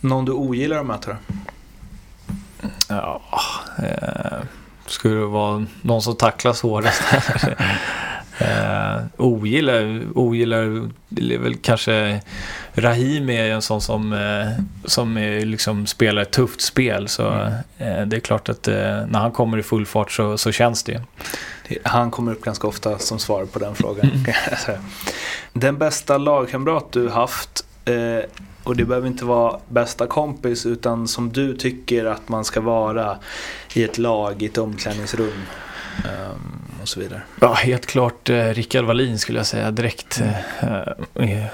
Någon 0.00 0.24
du 0.24 0.32
ogillar 0.32 0.78
att 0.78 0.86
möta? 0.86 1.16
Ja, 2.88 3.22
eh, 3.78 4.38
skulle 4.86 5.14
det 5.14 5.26
vara 5.26 5.66
någon 5.82 6.02
som 6.02 6.16
tacklas 6.16 6.60
hårdast. 6.62 7.02
eh, 8.38 8.96
ogillar, 9.16 10.02
ogillar 10.14 10.90
är 11.16 11.38
väl 11.38 11.56
kanske 11.56 12.20
Rahim 12.74 13.30
är 13.30 13.50
en 13.50 13.62
sån 13.62 13.80
som, 13.80 14.12
eh, 14.12 14.64
som 14.84 15.16
är, 15.16 15.46
liksom 15.46 15.86
spelar 15.86 16.22
ett 16.22 16.30
tufft 16.30 16.60
spel. 16.60 17.08
Så 17.08 17.28
mm. 17.28 17.52
eh, 17.78 18.06
det 18.06 18.16
är 18.16 18.20
klart 18.20 18.48
att 18.48 18.68
eh, 18.68 18.74
när 19.08 19.18
han 19.18 19.32
kommer 19.32 19.58
i 19.58 19.62
full 19.62 19.86
fart 19.86 20.12
så, 20.12 20.38
så 20.38 20.52
känns 20.52 20.82
det. 20.82 21.02
Han 21.82 22.10
kommer 22.10 22.32
upp 22.32 22.42
ganska 22.42 22.66
ofta 22.66 22.98
som 22.98 23.18
svar 23.18 23.44
på 23.44 23.58
den 23.58 23.74
frågan. 23.74 24.10
Mm. 24.10 24.24
den 25.52 25.78
bästa 25.78 26.18
lagkamrat 26.18 26.92
du 26.92 27.08
haft 27.08 27.64
eh, 27.84 27.94
och 28.68 28.76
det 28.76 28.84
behöver 28.84 29.08
inte 29.08 29.24
vara 29.24 29.58
bästa 29.68 30.06
kompis 30.06 30.66
utan 30.66 31.08
som 31.08 31.32
du 31.32 31.56
tycker 31.56 32.04
att 32.04 32.28
man 32.28 32.44
ska 32.44 32.60
vara 32.60 33.18
i 33.74 33.84
ett 33.84 33.98
lag, 33.98 34.42
i 34.42 34.46
ett 34.46 34.58
omklädningsrum. 34.58 35.42
Um, 36.04 36.58
och 36.82 36.88
så 36.88 37.00
vidare. 37.00 37.22
Ja, 37.40 37.52
helt 37.52 37.86
klart 37.86 38.30
eh, 38.30 38.44
Rickard 38.44 38.84
Wallin 38.84 39.18
skulle 39.18 39.38
jag 39.38 39.46
säga 39.46 39.70
direkt. 39.70 40.22
Mm. 40.60 41.38
Eh, 41.38 41.44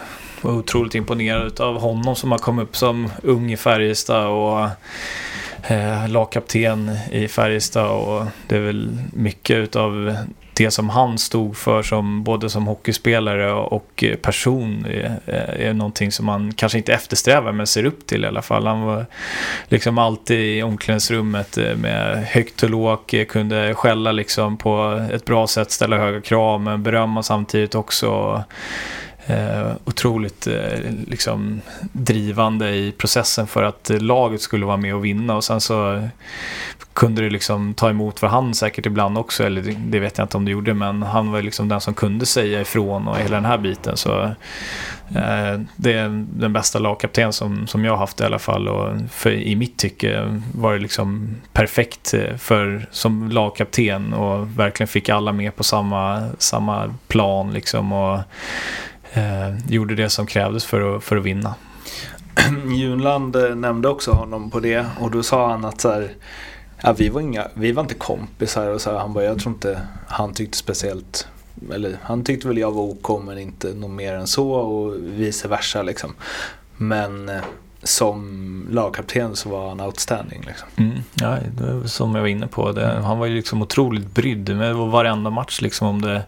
var 0.40 0.52
otroligt 0.52 0.94
imponerad 0.94 1.60
av 1.60 1.80
honom 1.80 2.16
som 2.16 2.30
har 2.32 2.38
kommit 2.38 2.62
upp 2.62 2.76
som 2.76 3.10
ung 3.22 3.52
i 3.52 3.56
Färjestad 3.56 4.26
och 4.26 4.68
eh, 5.70 6.08
lagkapten 6.08 6.96
i 7.10 7.28
Färjestad 7.28 7.90
och 7.90 8.26
det 8.48 8.56
är 8.56 8.60
väl 8.60 8.98
mycket 9.12 9.56
utav 9.56 10.16
det 10.56 10.70
som 10.70 10.90
han 10.90 11.18
stod 11.18 11.56
för 11.56 11.82
som 11.82 12.24
både 12.24 12.50
som 12.50 12.66
hockeyspelare 12.66 13.52
och 13.52 14.04
person 14.22 14.86
är, 14.86 15.20
är 15.58 15.72
någonting 15.72 16.12
som 16.12 16.26
man 16.26 16.54
kanske 16.54 16.78
inte 16.78 16.92
eftersträvar 16.92 17.52
men 17.52 17.66
ser 17.66 17.84
upp 17.84 18.06
till 18.06 18.24
i 18.24 18.26
alla 18.26 18.42
fall. 18.42 18.66
Han 18.66 18.82
var 18.82 19.06
liksom 19.68 19.98
alltid 19.98 20.58
i 20.58 20.62
omklädningsrummet 20.62 21.58
eh, 21.58 21.76
med 21.76 22.24
högt 22.24 22.62
och 22.62 22.70
lågt, 22.70 23.14
kunde 23.28 23.74
skälla 23.74 24.12
liksom 24.12 24.56
på 24.56 25.06
ett 25.12 25.24
bra 25.24 25.46
sätt, 25.46 25.70
ställa 25.70 25.98
höga 25.98 26.20
krav 26.20 26.60
men 26.60 26.82
berömma 26.82 27.22
samtidigt 27.22 27.74
också. 27.74 28.42
Eh, 29.26 29.72
otroligt 29.84 30.46
eh, 30.46 30.78
liksom, 31.06 31.60
drivande 31.92 32.70
i 32.70 32.92
processen 32.92 33.46
för 33.46 33.62
att 33.62 33.90
eh, 33.90 34.00
laget 34.00 34.40
skulle 34.40 34.66
vara 34.66 34.76
med 34.76 34.94
och 34.94 35.04
vinna 35.04 35.36
och 35.36 35.44
sen 35.44 35.60
så 35.60 36.08
kunde 36.94 37.22
det 37.22 37.30
liksom 37.30 37.74
ta 37.74 37.90
emot 37.90 38.20
för 38.20 38.26
han 38.26 38.54
säkert 38.54 38.86
ibland 38.86 39.18
också, 39.18 39.44
eller 39.44 39.76
det 39.86 40.00
vet 40.00 40.18
jag 40.18 40.24
inte 40.24 40.36
om 40.36 40.44
det 40.44 40.50
gjorde, 40.50 40.74
men 40.74 41.02
han 41.02 41.32
var 41.32 41.42
liksom 41.42 41.68
den 41.68 41.80
som 41.80 41.94
kunde 41.94 42.26
säga 42.26 42.60
ifrån 42.60 43.08
och 43.08 43.16
hela 43.16 43.36
den 43.36 43.44
här 43.44 43.58
biten. 43.58 43.96
Så 43.96 44.22
eh, 45.14 45.60
det 45.76 45.92
är 45.92 46.26
den 46.32 46.52
bästa 46.52 46.78
lagkapten 46.78 47.32
som, 47.32 47.66
som 47.66 47.84
jag 47.84 47.92
har 47.92 47.98
haft 47.98 48.20
i 48.20 48.24
alla 48.24 48.38
fall 48.38 48.68
och 48.68 48.92
för, 49.10 49.30
i 49.30 49.56
mitt 49.56 49.76
tycke 49.78 50.40
var 50.54 50.72
det 50.72 50.78
liksom 50.78 51.36
perfekt 51.52 52.14
eh, 52.14 52.36
för, 52.36 52.86
som 52.90 53.30
lagkapten 53.30 54.12
och 54.12 54.58
verkligen 54.58 54.88
fick 54.88 55.08
alla 55.08 55.32
med 55.32 55.56
på 55.56 55.64
samma, 55.64 56.28
samma 56.38 56.94
plan 57.08 57.52
liksom. 57.52 57.92
Och, 57.92 58.20
Eh, 59.14 59.56
gjorde 59.68 59.94
det 59.94 60.10
som 60.10 60.26
krävdes 60.26 60.64
för 60.64 60.96
att, 60.96 61.04
för 61.04 61.16
att 61.16 61.24
vinna. 61.24 61.54
Junland 62.76 63.36
eh, 63.36 63.54
nämnde 63.54 63.88
också 63.88 64.10
honom 64.10 64.50
på 64.50 64.60
det 64.60 64.86
och 65.00 65.10
då 65.10 65.22
sa 65.22 65.50
han 65.50 65.64
att 65.64 65.80
så 65.80 65.90
här, 65.90 66.12
ja, 66.82 66.92
vi, 66.92 67.08
var 67.08 67.20
inga, 67.20 67.48
vi 67.54 67.72
var 67.72 67.82
inte 67.82 67.94
kompisar 67.94 68.66
och 68.66 68.80
så 68.80 68.90
här, 68.90 68.98
han 68.98 69.12
bara, 69.12 69.24
jag 69.24 69.38
tror 69.38 69.54
inte 69.54 69.80
han 70.06 70.34
tyckte 70.34 70.58
speciellt 70.58 71.28
eller 71.72 71.98
han 72.02 72.24
tyckte 72.24 72.48
väl 72.48 72.58
jag 72.58 72.72
var 72.72 72.82
OK 72.82 73.24
men 73.24 73.38
inte 73.38 73.74
något 73.74 73.90
mer 73.90 74.14
än 74.14 74.26
så 74.26 74.50
och 74.52 74.94
vice 75.00 75.48
versa 75.48 75.82
liksom. 75.82 76.14
Men 76.76 77.28
eh, 77.28 77.42
som 77.84 78.66
lagkapten 78.70 79.36
så 79.36 79.48
var 79.48 79.68
han 79.68 79.80
outstanding. 79.80 80.42
Liksom. 80.46 80.68
Mm, 80.76 81.02
ja, 81.14 81.38
som 81.84 82.14
jag 82.14 82.22
var 82.22 82.28
inne 82.28 82.46
på. 82.46 82.72
Det, 82.72 83.00
han 83.04 83.18
var 83.18 83.26
ju 83.26 83.34
liksom 83.34 83.62
otroligt 83.62 84.14
brydd 84.14 84.56
med 84.56 84.74
varenda 84.74 85.30
match. 85.30 85.60
Liksom, 85.60 85.88
om 85.88 86.02
det 86.02 86.22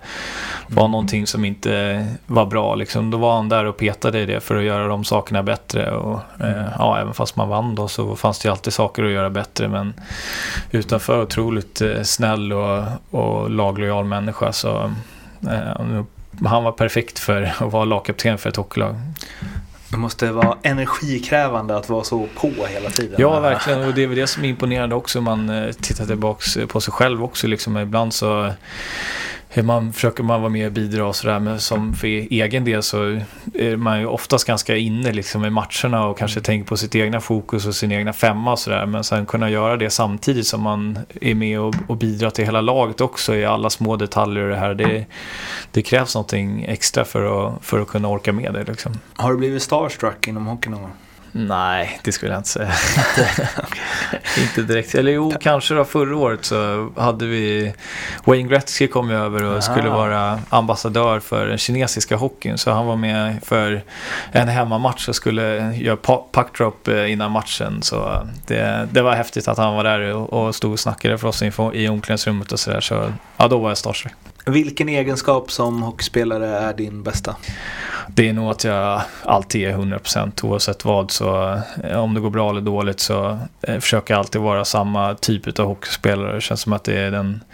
var 0.66 0.82
mm. 0.82 0.90
någonting 0.90 1.26
som 1.26 1.44
inte 1.44 2.06
var 2.26 2.46
bra. 2.46 2.74
Liksom, 2.74 3.10
då 3.10 3.18
var 3.18 3.36
han 3.36 3.48
där 3.48 3.64
och 3.64 3.76
petade 3.76 4.20
i 4.20 4.26
det 4.26 4.40
för 4.40 4.56
att 4.56 4.64
göra 4.64 4.88
de 4.88 5.04
sakerna 5.04 5.42
bättre. 5.42 5.90
Och, 5.90 6.20
mm. 6.40 6.58
eh, 6.58 6.66
ja, 6.78 6.98
även 6.98 7.14
fast 7.14 7.36
man 7.36 7.48
vann 7.48 7.74
då 7.74 7.88
så 7.88 8.16
fanns 8.16 8.38
det 8.38 8.46
ju 8.46 8.52
alltid 8.52 8.72
saker 8.72 9.04
att 9.04 9.10
göra 9.10 9.30
bättre. 9.30 9.68
Men 9.68 9.94
utanför 10.70 11.22
otroligt 11.22 11.80
eh, 11.80 12.02
snäll 12.02 12.52
och, 12.52 12.84
och 13.10 13.50
laglojal 13.50 14.04
människa. 14.04 14.52
Så, 14.52 14.92
eh, 15.42 16.02
han 16.44 16.64
var 16.64 16.72
perfekt 16.72 17.18
för 17.18 17.42
att 17.58 17.72
vara 17.72 17.84
lagkapten 17.84 18.38
för 18.38 18.48
ett 18.48 18.56
hockeylag. 18.56 18.96
Det 19.88 19.96
måste 19.96 20.32
vara 20.32 20.58
energikrävande 20.62 21.76
att 21.76 21.88
vara 21.88 22.04
så 22.04 22.28
på 22.34 22.50
hela 22.68 22.90
tiden. 22.90 23.16
Ja, 23.18 23.40
verkligen. 23.40 23.84
Och 23.84 23.94
det 23.94 24.02
är 24.02 24.06
väl 24.06 24.16
det 24.16 24.26
som 24.26 24.44
är 24.44 24.48
imponerande 24.48 24.94
också. 24.94 25.20
Man 25.20 25.48
eh, 25.48 25.72
tittar 25.72 26.06
tillbaka 26.06 26.66
på 26.66 26.80
sig 26.80 26.92
själv 26.92 27.24
också. 27.24 27.46
Liksom. 27.46 27.76
Ibland 27.76 28.14
så 28.14 28.52
man 29.62 29.92
försöker 29.92 30.22
man 30.22 30.40
vara 30.40 30.50
med 30.50 30.66
och 30.66 30.72
bidra 30.72 31.06
och 31.06 31.16
sådär. 31.16 31.38
Men 31.38 31.60
som 31.60 31.94
för 31.94 32.06
egen 32.06 32.64
del 32.64 32.82
så 32.82 33.20
är 33.54 33.76
man 33.76 34.00
ju 34.00 34.06
oftast 34.06 34.46
ganska 34.46 34.76
inne 34.76 35.12
liksom 35.12 35.44
i 35.44 35.50
matcherna 35.50 36.06
och 36.06 36.18
kanske 36.18 36.38
mm. 36.38 36.44
tänker 36.44 36.68
på 36.68 36.76
sitt 36.76 36.94
egna 36.94 37.20
fokus 37.20 37.66
och 37.66 37.74
sin 37.74 37.92
egna 37.92 38.12
femma 38.12 38.52
och 38.52 38.58
sådär. 38.58 38.86
Men 38.86 39.04
sen 39.04 39.26
kunna 39.26 39.50
göra 39.50 39.76
det 39.76 39.90
samtidigt 39.90 40.46
som 40.46 40.62
man 40.62 40.98
är 41.20 41.34
med 41.34 41.60
och, 41.60 41.74
och 41.86 41.96
bidrar 41.96 42.30
till 42.30 42.44
hela 42.44 42.60
laget 42.60 43.00
också 43.00 43.34
i 43.34 43.44
alla 43.44 43.70
små 43.70 43.96
detaljer 43.96 44.44
och 44.44 44.50
det 44.50 44.56
här. 44.56 44.74
Det, 44.74 45.06
det 45.70 45.82
krävs 45.82 46.14
någonting 46.14 46.64
extra 46.64 47.04
för 47.04 47.46
att, 47.46 47.64
för 47.64 47.80
att 47.80 47.88
kunna 47.88 48.08
orka 48.08 48.32
med 48.32 48.52
det 48.52 48.64
liksom. 48.64 48.92
Har 49.14 49.30
du 49.30 49.38
blivit 49.38 49.62
starstruck 49.62 50.28
inom 50.28 50.46
hockey 50.46 50.70
någon 50.70 50.82
gång? 50.82 50.92
Nej, 51.38 52.00
det 52.04 52.12
skulle 52.12 52.32
jag 52.32 52.40
inte 52.40 52.48
säga. 52.48 52.72
inte 54.38 54.62
direkt. 54.62 54.94
Eller 54.94 55.12
jo, 55.12 55.32
kanske 55.40 55.74
då 55.74 55.84
förra 55.84 56.16
året 56.16 56.44
så 56.44 56.90
hade 56.96 57.26
vi 57.26 57.74
Wayne 58.24 58.48
Gretzky 58.48 58.86
kom 58.86 59.10
över 59.10 59.44
och 59.44 59.50
Aha. 59.50 59.60
skulle 59.60 59.88
vara 59.88 60.40
ambassadör 60.48 61.20
för 61.20 61.46
den 61.46 61.58
kinesiska 61.58 62.16
hockeyn. 62.16 62.58
Så 62.58 62.70
han 62.70 62.86
var 62.86 62.96
med 62.96 63.44
för 63.44 63.82
en 64.32 64.48
hemmamatch 64.48 65.08
och 65.08 65.16
skulle 65.16 65.74
göra 65.74 65.96
puckdrop 66.32 66.88
eh, 66.88 67.12
innan 67.12 67.30
matchen. 67.30 67.82
Så 67.82 68.26
det, 68.46 68.88
det 68.92 69.02
var 69.02 69.14
häftigt 69.14 69.48
att 69.48 69.58
han 69.58 69.74
var 69.74 69.84
där 69.84 70.14
och, 70.14 70.54
stod 70.54 70.72
och 70.72 70.80
snackade 70.80 71.18
för 71.18 71.28
oss 71.28 71.42
i 71.72 71.88
omklädningsrummet 71.88 72.52
och 72.52 72.60
sådär. 72.60 72.80
Så 72.80 73.12
ja, 73.36 73.48
då 73.48 73.58
var 73.58 73.70
jag 73.70 73.78
starstruck. 73.78 74.14
Vilken 74.46 74.88
egenskap 74.88 75.50
som 75.50 75.82
hockeyspelare 75.82 76.46
är 76.46 76.74
din 76.74 77.02
bästa? 77.02 77.36
Det 78.08 78.28
är 78.28 78.32
nog 78.32 78.50
att 78.50 78.64
jag 78.64 79.02
alltid 79.22 79.68
är 79.68 79.72
100% 79.72 80.44
oavsett 80.44 80.84
vad. 80.84 81.10
Så 81.10 81.60
eh, 81.84 81.98
om 81.98 82.14
det 82.14 82.20
går 82.20 82.30
bra 82.30 82.50
eller 82.50 82.60
dåligt 82.60 83.00
så 83.00 83.38
eh, 83.62 83.78
försöker 83.78 84.14
jag 84.14 84.18
alltid 84.18 84.40
vara 84.40 84.64
samma 84.64 85.14
typ 85.14 85.58
av 85.58 85.66
hockeyspelare. 85.66 86.34
Det 86.34 86.40
känns 86.40 86.60
som 86.60 86.72
att 86.72 86.84
det 86.84 86.98
är 86.98 87.10
den 87.10 87.44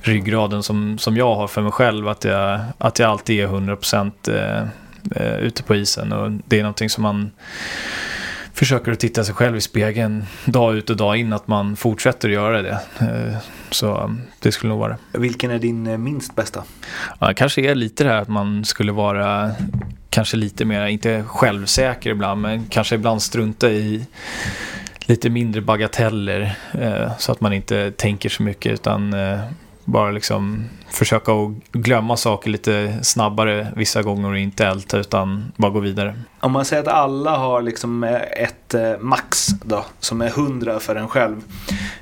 ryggraden 0.00 0.62
som, 0.62 0.98
som 0.98 1.16
jag 1.16 1.34
har 1.34 1.48
för 1.48 1.62
mig 1.62 1.72
själv. 1.72 2.08
Att 2.08 2.24
jag, 2.24 2.60
att 2.78 2.98
jag 2.98 3.10
alltid 3.10 3.40
är 3.40 3.48
100% 3.48 4.70
eh, 5.16 5.36
ute 5.38 5.62
på 5.62 5.76
isen. 5.76 6.12
Och 6.12 6.30
det 6.30 6.58
är 6.58 6.62
någonting 6.62 6.90
som 6.90 7.02
man 7.02 7.30
försöker 8.58 8.92
att 8.92 9.00
titta 9.00 9.24
sig 9.24 9.34
själv 9.34 9.56
i 9.56 9.60
spegeln 9.60 10.24
dag 10.44 10.76
ut 10.76 10.90
och 10.90 10.96
dag 10.96 11.16
in, 11.16 11.32
att 11.32 11.48
man 11.48 11.76
fortsätter 11.76 12.28
göra 12.28 12.62
det. 12.62 12.80
Eh, 13.00 13.38
så 13.70 14.16
det 14.40 14.52
skulle 14.52 14.70
nog 14.70 14.78
vara 14.78 14.96
Vilken 15.12 15.50
är 15.50 15.58
din 15.58 15.86
eh, 15.86 15.98
minst 15.98 16.36
bästa? 16.36 16.64
Ja, 17.18 17.32
kanske 17.36 17.60
är 17.60 17.74
lite 17.74 18.04
det 18.04 18.10
här 18.10 18.22
att 18.22 18.28
man 18.28 18.64
skulle 18.64 18.92
vara 18.92 19.50
kanske 20.10 20.36
lite 20.36 20.64
mer, 20.64 20.86
inte 20.86 21.24
självsäker 21.26 22.10
ibland, 22.10 22.40
men 22.40 22.66
kanske 22.66 22.94
ibland 22.94 23.22
strunta 23.22 23.70
i 23.70 24.06
lite 25.00 25.30
mindre 25.30 25.60
bagateller. 25.60 26.56
Eh, 26.72 27.18
så 27.18 27.32
att 27.32 27.40
man 27.40 27.52
inte 27.52 27.90
tänker 27.90 28.28
så 28.28 28.42
mycket 28.42 28.72
utan 28.72 29.14
bara 29.88 30.10
liksom 30.10 30.64
försöka 30.88 31.32
att 31.32 31.50
glömma 31.72 32.16
saker 32.16 32.50
lite 32.50 32.98
snabbare 33.02 33.72
vissa 33.76 34.02
gånger 34.02 34.30
och 34.30 34.38
inte 34.38 34.66
älta 34.66 34.98
utan 34.98 35.52
bara 35.56 35.72
gå 35.72 35.80
vidare. 35.80 36.14
Om 36.40 36.52
man 36.52 36.64
säger 36.64 36.82
att 36.82 36.88
alla 36.88 37.36
har 37.36 37.62
liksom 37.62 38.04
ett 38.36 38.74
eh, 38.74 38.98
max 39.00 39.46
då, 39.46 39.84
som 40.00 40.20
är 40.20 40.26
100 40.26 40.80
för 40.80 40.96
en 40.96 41.08
själv. 41.08 41.36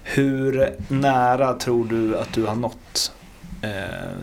Hur 0.03 0.70
nära 0.89 1.55
tror 1.55 1.84
du 1.84 2.18
att 2.18 2.32
du 2.32 2.45
har 2.45 2.55
nått 2.55 3.12
eh, 3.62 3.70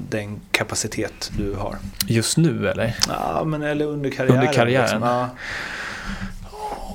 den 0.09 0.39
kapacitet 0.51 1.31
du 1.37 1.53
har? 1.53 1.77
Just 2.07 2.37
nu 2.37 2.69
eller? 2.69 2.95
Ja, 3.07 3.43
men 3.45 3.61
eller 3.61 3.85
under 3.85 4.09
karriären. 4.09 4.39
Under 4.39 4.53
karriären? 4.53 4.81
Liksom. 4.81 5.01
Ja. 5.03 5.29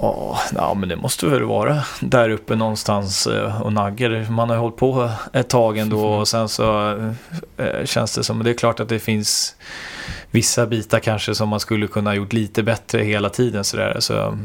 Ja, 0.01 0.75
men 0.77 0.89
det 0.89 0.97
måste 0.97 1.27
väl 1.27 1.43
vara 1.43 1.83
där 2.01 2.31
uppe 2.31 2.57
någonstans 2.57 3.27
eh, 3.27 3.63
och 3.63 3.73
naggar. 3.73 4.31
Man 4.31 4.51
har 4.51 4.57
hållit 4.57 4.77
på 4.77 5.11
ett 5.33 5.49
tag 5.49 5.79
ändå 5.79 6.07
och 6.07 6.29
sen 6.29 6.49
så 6.49 6.91
äh, 7.57 7.85
känns 7.85 8.15
det 8.15 8.25
som, 8.25 8.43
det 8.43 8.51
är 8.51 8.55
klart 8.55 8.81
att 8.81 8.89
det 8.89 8.99
finns 8.99 9.55
vissa 10.31 10.67
bitar 10.67 11.01
kanske 11.01 11.35
som 11.35 11.49
man 11.49 11.61
skulle 11.61 11.87
kunna 11.87 12.15
gjort 12.15 12.33
lite 12.33 12.63
bättre 12.63 13.03
hela 13.03 13.31
tiden 13.31 13.65
sådär. 13.65 13.97
Så, 14.01 14.39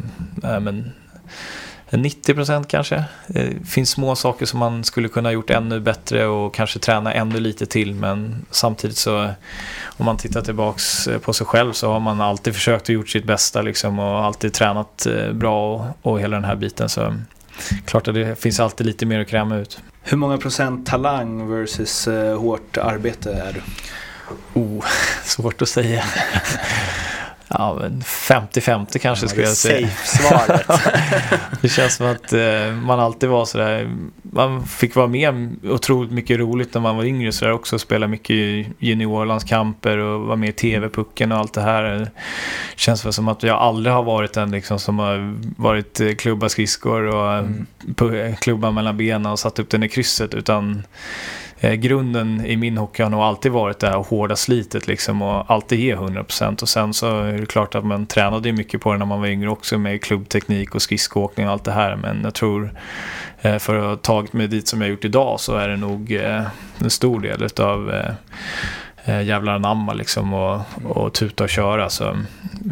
äh, 0.43 0.59
men 0.59 0.91
90 1.97 2.33
procent 2.33 2.67
kanske. 2.67 3.03
Det 3.27 3.67
finns 3.67 3.89
små 3.89 4.15
saker 4.15 4.45
som 4.45 4.59
man 4.59 4.83
skulle 4.83 5.07
kunna 5.07 5.31
gjort 5.31 5.49
ännu 5.49 5.79
bättre 5.79 6.25
och 6.25 6.53
kanske 6.53 6.79
träna 6.79 7.13
ännu 7.13 7.39
lite 7.39 7.65
till. 7.65 7.95
Men 7.95 8.45
samtidigt 8.51 8.97
så 8.97 9.29
om 9.85 10.05
man 10.05 10.17
tittar 10.17 10.41
tillbaks 10.41 11.07
på 11.21 11.33
sig 11.33 11.47
själv 11.47 11.73
så 11.73 11.91
har 11.91 11.99
man 11.99 12.21
alltid 12.21 12.53
försökt 12.53 12.89
och 12.89 12.95
gjort 12.95 13.09
sitt 13.09 13.25
bästa 13.25 13.61
liksom 13.61 13.99
och 13.99 14.25
alltid 14.25 14.53
tränat 14.53 15.05
eh, 15.05 15.31
bra 15.31 15.73
och, 15.73 16.11
och 16.11 16.19
hela 16.19 16.35
den 16.35 16.45
här 16.45 16.55
biten. 16.55 16.89
Så 16.89 17.15
klart 17.85 18.07
att 18.07 18.15
det 18.15 18.39
finns 18.39 18.59
alltid 18.59 18.87
lite 18.87 19.05
mer 19.05 19.19
att 19.19 19.27
kräma 19.27 19.55
ut. 19.55 19.81
Hur 20.01 20.17
många 20.17 20.37
procent 20.37 20.85
talang 20.85 21.49
versus 21.49 22.07
hårt 22.37 22.77
arbete 22.77 23.33
är 23.33 23.53
du? 23.53 23.61
Oh, 24.53 24.85
svårt 25.23 25.61
att 25.61 25.69
säga. 25.69 26.03
Ja, 27.47 27.79
50-50 27.79 28.97
kanske 28.97 29.25
ja, 29.25 29.29
skulle 29.29 29.45
jag 29.45 29.57
säga. 29.57 29.87
Safe-svaret. 29.87 30.81
det 31.61 31.69
känns 31.69 31.95
som 31.95 32.05
att 32.05 32.33
eh, 32.33 32.73
man 32.83 32.99
alltid 32.99 33.29
var 33.29 33.45
sådär. 33.45 33.91
Man 34.21 34.65
fick 34.65 34.95
vara 34.95 35.07
med 35.07 35.55
otroligt 35.63 36.11
mycket 36.11 36.39
roligt 36.39 36.73
när 36.73 36.81
man 36.81 36.97
var 36.97 37.03
yngre 37.03 37.31
sådär 37.31 37.51
också. 37.51 37.79
Spela 37.79 38.07
mycket 38.07 38.67
juniorlandskamper 38.79 39.97
och 39.97 40.21
vara 40.21 40.35
med 40.35 40.49
i 40.49 40.53
TV-pucken 40.53 41.31
och 41.31 41.37
allt 41.37 41.53
det 41.53 41.61
här. 41.61 41.83
Det 41.83 42.09
känns 42.75 43.05
väl 43.05 43.13
som 43.13 43.27
att 43.27 43.43
jag 43.43 43.57
aldrig 43.57 43.95
har 43.95 44.03
varit 44.03 44.33
den 44.33 44.51
liksom 44.51 44.79
som 44.79 44.99
har 44.99 45.35
varit 45.61 45.99
eh, 45.99 46.15
klubba 46.15 46.49
skridskor 46.49 47.07
och 47.15 47.33
mm. 47.33 48.35
klubba 48.35 48.71
mellan 48.71 48.97
benen 48.97 49.31
och 49.31 49.39
satt 49.39 49.59
upp 49.59 49.69
den 49.69 49.83
i 49.83 49.89
krysset. 49.89 50.33
Utan 50.33 50.83
eh, 51.63 51.73
grunden 51.73 52.45
i 52.45 52.57
min 52.57 52.77
hockey 52.77 53.03
har 53.03 53.09
nog 53.09 53.21
alltid 53.21 53.51
varit 53.51 53.79
det 53.79 53.87
här 53.87 53.97
hårda 53.97 54.35
slitet 54.35 54.87
liksom 54.87 55.21
och 55.21 55.51
alltid 55.51 55.79
ge 55.79 55.95
100% 55.95 56.61
och 56.61 56.69
sen 56.69 56.93
så 56.93 57.21
är 57.21 57.37
det 57.37 57.45
klart 57.45 57.75
att 57.75 57.85
man 57.85 58.05
tränade 58.05 58.51
mycket 58.51 58.81
på 58.81 58.91
det 58.91 58.97
när 58.97 59.05
man 59.05 59.19
var 59.19 59.27
yngre 59.27 59.49
också 59.49 59.77
med 59.77 60.01
klubbteknik 60.01 60.75
och 60.75 60.81
skridskoåkning 60.81 61.45
och 61.45 61.51
allt 61.51 61.63
det 61.63 61.71
här 61.71 61.95
men 61.95 62.21
jag 62.23 62.33
tror 62.33 62.73
eh, 63.41 63.57
för 63.57 63.75
att 63.75 63.83
ha 63.83 63.95
tagit 63.95 64.33
mig 64.33 64.47
dit 64.47 64.67
som 64.67 64.81
jag 64.81 64.89
gjort 64.89 65.05
idag 65.05 65.39
så 65.39 65.55
är 65.55 65.67
det 65.67 65.77
nog 65.77 66.11
eh, 66.11 66.43
en 66.79 66.89
stor 66.89 67.19
del 67.19 67.43
utav 67.43 67.91
eh, 67.91 68.13
eh 69.05 69.21
jävlar 69.23 69.53
anamma 69.53 69.93
liksom 69.93 70.33
och, 70.33 70.61
och 70.83 71.13
tuta 71.13 71.43
och 71.43 71.49
köra 71.49 71.89
så 71.89 72.09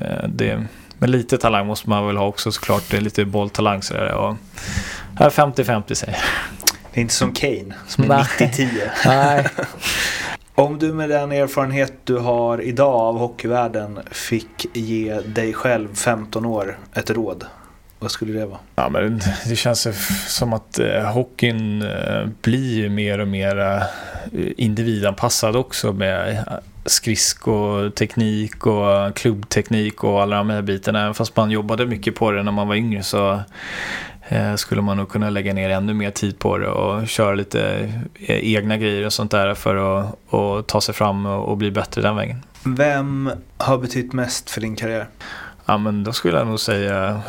eh, 0.02 0.28
det 0.28 0.66
men 1.02 1.12
lite 1.12 1.38
talang 1.38 1.68
måste 1.68 1.90
man 1.90 2.08
väl 2.08 2.18
ha 2.18 2.26
också 2.26 2.52
såklart. 2.52 2.84
Det 2.92 2.98
är 2.98 3.02
lite 3.02 3.26
bolltalang 3.26 3.82
sådär. 3.82 4.14
Och 4.14 4.36
här 5.16 5.30
50-50 5.30 5.94
säger 5.94 6.14
jag. 6.14 6.61
Det 6.94 7.00
är 7.00 7.02
inte 7.02 7.14
som 7.14 7.34
Kane, 7.34 7.74
som 7.88 8.12
är 8.12 8.24
90-10. 8.24 8.68
Nej. 9.06 9.48
Om 10.56 10.80
du 10.80 10.94
med 10.94 11.10
den 11.10 11.32
erfarenhet 11.32 11.94
du 12.04 12.18
har 12.18 12.62
idag 12.62 12.94
av 12.94 13.18
hockeyvärlden 13.18 14.00
fick 14.12 14.66
ge 14.74 15.22
dig 15.22 15.54
själv 15.54 15.96
15 15.96 16.46
år 16.46 16.78
ett 16.94 17.10
råd, 17.10 17.46
vad 18.00 18.12
skulle 18.12 18.40
det 18.40 18.46
vara? 18.46 18.60
Ja, 18.76 18.90
men 18.90 19.22
det 19.46 19.56
känns 19.56 19.88
som 20.28 20.54
att 20.54 20.80
eh, 20.80 21.04
hockeyn 21.04 21.82
eh, 21.82 22.26
blir 22.42 22.90
mer 22.90 23.20
och 23.20 23.28
mer 23.28 23.60
eh, 23.60 23.84
individanpassad 24.58 25.56
också 25.56 25.94
med 25.94 26.46
skridskoteknik 26.86 28.66
och 28.66 29.16
klubbteknik 29.16 30.04
och 30.04 30.22
alla 30.22 30.36
de 30.36 30.50
här 30.50 30.62
bitarna. 30.62 31.02
Även 31.02 31.14
fast 31.14 31.36
man 31.36 31.52
jobbade 31.52 31.86
mycket 31.86 32.16
på 32.16 32.32
det 32.32 32.44
när 32.44 32.52
man 32.52 32.68
var 32.68 32.76
yngre 32.76 33.04
så 33.04 33.40
skulle 34.56 34.82
man 34.82 34.98
nog 34.98 35.10
kunna 35.10 35.30
lägga 35.30 35.54
ner 35.54 35.70
ännu 35.70 35.94
mer 35.94 36.12
tid 36.12 36.40
på 36.40 36.58
det 36.58 36.68
och 36.68 37.08
köra 37.08 37.36
lite 37.36 37.92
eh, 38.14 38.56
egna 38.56 38.78
grejer 38.78 39.06
och 39.06 39.14
sånt 39.14 39.32
där 39.32 39.54
för 39.54 39.76
att, 39.76 40.34
att 40.34 40.68
ta 40.68 40.82
sig 40.82 40.96
fram 40.96 41.26
och, 41.26 41.58
bli 41.58 41.72
bättre 41.72 42.02
den 42.02 42.16
vägen. 42.16 42.44
Vem 42.64 43.32
har 43.58 43.78
betytt 43.78 44.14
mest 44.14 44.50
för 44.50 44.62
din 44.62 44.76
karriär? 44.76 45.08
Ja, 45.66 45.78
men 45.78 46.04
då 46.04 46.14
skulle 46.14 46.38
jag 46.38 46.48
nog 46.48 46.60
säga 46.60 47.08
eh, 47.08 47.20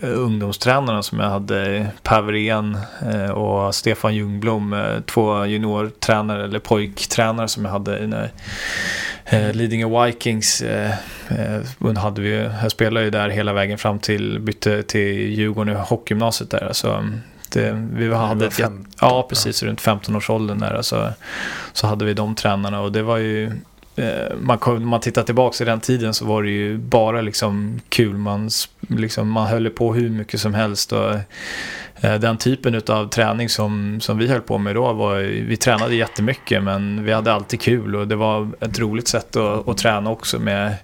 ungdomstränarna 0.00 1.02
som 1.02 1.20
jag 1.20 1.30
hade, 1.30 1.86
Paverén 2.02 2.78
och 3.34 3.74
Stefan 3.74 4.14
Ljungblom, 4.14 4.76
två 5.06 5.46
juniortränare 5.46 6.44
eller 6.44 6.58
pojktränare 6.58 7.48
som 7.48 7.64
jag 7.64 7.72
hade 7.72 8.06
när 8.06 8.30
eh, 9.26 9.52
Lidingö 9.52 10.04
Vikings 10.04 10.62
eh, 10.62 10.92
eh, 11.28 11.96
hade 11.96 12.20
vi, 12.20 12.48
jag 12.62 12.70
spelade 12.70 13.04
ju 13.04 13.10
där 13.10 13.28
hela 13.28 13.52
vägen 13.52 13.78
fram 13.78 13.98
till, 13.98 14.40
bytte 14.40 14.82
till 14.82 15.38
Djurgården 15.38 15.76
och 15.76 15.82
hockeygymnasiet 15.82 16.50
där. 16.50 16.66
Alltså, 16.66 17.08
det, 17.52 17.88
vi 17.92 18.14
hade 18.14 18.46
ett, 18.46 18.60
ja, 19.00 19.26
precis, 19.28 19.62
runt 19.62 19.80
15-årsåldern 19.80 20.58
där. 20.58 20.74
Alltså, 20.74 21.12
så 21.72 21.86
hade 21.86 22.04
vi 22.04 22.14
de 22.14 22.34
tränarna 22.34 22.80
och 22.80 22.92
det 22.92 23.02
var 23.02 23.16
ju 23.16 23.52
eh, 23.96 24.36
man, 24.40 24.58
man 24.84 25.00
tittar 25.00 25.22
tillbaka 25.22 25.64
i 25.64 25.66
den 25.66 25.80
tiden 25.80 26.14
så 26.14 26.24
var 26.24 26.42
det 26.42 26.50
ju 26.50 26.78
bara 26.78 27.20
liksom 27.20 27.80
kul. 27.88 28.16
Man, 28.16 28.50
liksom, 28.88 29.28
man 29.30 29.46
höll 29.46 29.70
på 29.70 29.94
hur 29.94 30.08
mycket 30.08 30.40
som 30.40 30.54
helst. 30.54 30.92
Och, 30.92 31.14
Eh, 32.00 32.14
den 32.14 32.38
typen 32.38 32.82
av 32.88 33.08
träning 33.08 33.48
som, 33.48 34.00
som 34.00 34.18
vi 34.18 34.28
höll 34.28 34.40
på 34.40 34.58
med 34.58 34.74
då 34.74 34.92
var, 34.92 35.18
vi 35.18 35.56
tränade 35.56 35.94
jättemycket 35.94 36.62
men 36.62 37.04
vi 37.04 37.12
hade 37.12 37.32
alltid 37.32 37.60
kul 37.60 37.96
och 37.96 38.08
det 38.08 38.16
var 38.16 38.48
ett 38.60 38.78
roligt 38.78 39.08
sätt 39.08 39.36
att, 39.36 39.68
att 39.68 39.78
träna 39.78 40.10
också 40.10 40.38
med 40.38 40.74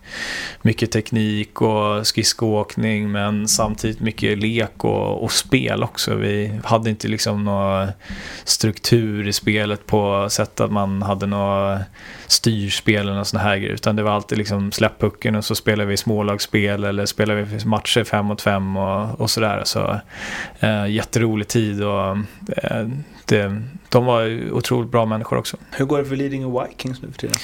mycket 0.63 0.93
teknik 0.93 1.61
och 1.61 2.07
skridskoåkning 2.07 3.13
men 3.13 3.49
samtidigt 3.49 4.01
mycket 4.01 4.39
lek 4.39 4.85
och, 4.85 5.25
och, 5.25 5.33
spel 5.33 5.83
också. 5.83 6.15
Vi 6.15 6.61
hade 6.65 6.91
inte 6.91 7.09
liksom 7.09 7.45
någon 7.45 7.89
struktur 8.45 9.29
i 9.29 9.33
spelet 9.33 9.87
på 9.87 10.27
sätt 10.31 10.61
att 10.61 10.73
man 10.73 11.03
hade 11.03 11.27
några 11.27 11.81
styrspel 12.27 13.09
eller 13.09 13.25
sådana 13.25 13.49
här 13.49 13.57
grejer 13.57 13.75
utan 13.75 13.97
det 13.97 14.03
var 14.03 14.13
alltid 14.13 14.39
liksom 14.39 14.73
släpp 14.73 15.01
pucken 15.01 15.35
och 15.35 15.45
så 15.45 15.55
spelade 15.55 15.89
vi 15.89 15.97
smålagsspel 15.97 16.85
eller 16.85 17.07
spelade 17.07 17.43
vi 17.43 17.65
matcher 17.65 18.05
fem 18.05 18.27
mot 18.27 18.43
fem 18.43 18.77
och, 18.77 19.21
och 19.21 19.31
sådär. 19.31 19.63
Så, 19.65 20.01
eh, 20.61 20.87
jätterolig 21.03 21.49
tid 21.49 21.83
och 21.83 22.17
eh, 22.57 22.89
det, 23.25 23.63
de 23.89 24.05
var 24.05 24.53
otroligt 24.53 24.91
bra 24.91 25.07
människor 25.07 25.39
också. 25.39 25.57
Hur 25.71 25.85
går 25.85 25.99
det 25.99 26.05
för 26.05 26.17
Lidingö 26.17 26.67
Vikings 26.67 27.03
nu 27.03 27.11
för 27.13 27.19
tiden? 27.19 27.37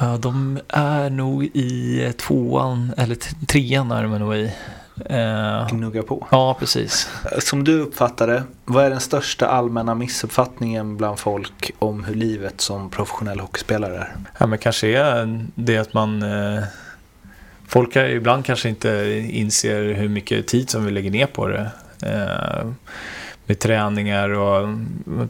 Ja, 0.00 0.16
de 0.16 0.58
är 0.68 1.10
nog 1.10 1.44
i 1.44 2.12
tvåan, 2.18 2.92
eller 2.96 3.16
trean 3.46 3.90
är 3.90 4.02
de 4.02 4.18
nog 4.18 4.36
i. 4.36 4.52
Eh, 5.06 5.68
Gnugga 5.68 6.02
på. 6.02 6.26
Ja, 6.30 6.56
precis. 6.58 7.10
Som 7.38 7.64
du 7.64 7.80
uppfattar 7.80 8.26
det, 8.26 8.42
vad 8.64 8.84
är 8.84 8.90
den 8.90 9.00
största 9.00 9.46
allmänna 9.46 9.94
missuppfattningen 9.94 10.96
bland 10.96 11.18
folk 11.18 11.70
om 11.78 12.04
hur 12.04 12.14
livet 12.14 12.60
som 12.60 12.90
professionell 12.90 13.40
hockeyspelare 13.40 13.96
är? 13.96 14.16
Ja, 14.38 14.46
men 14.46 14.58
kanske 14.58 14.88
är 14.88 15.46
det 15.54 15.78
att 15.78 15.94
man 15.94 16.22
eh, 16.22 16.62
Folk 17.68 17.96
är, 17.96 18.08
ibland 18.08 18.44
kanske 18.44 18.68
inte 18.68 18.88
inser 19.30 19.94
hur 19.94 20.08
mycket 20.08 20.46
tid 20.46 20.70
som 20.70 20.84
vi 20.84 20.90
lägger 20.90 21.10
ner 21.10 21.26
på 21.26 21.48
det. 21.48 21.70
Eh, 22.02 22.66
med 23.48 23.58
träningar 23.58 24.30
och 24.30 24.68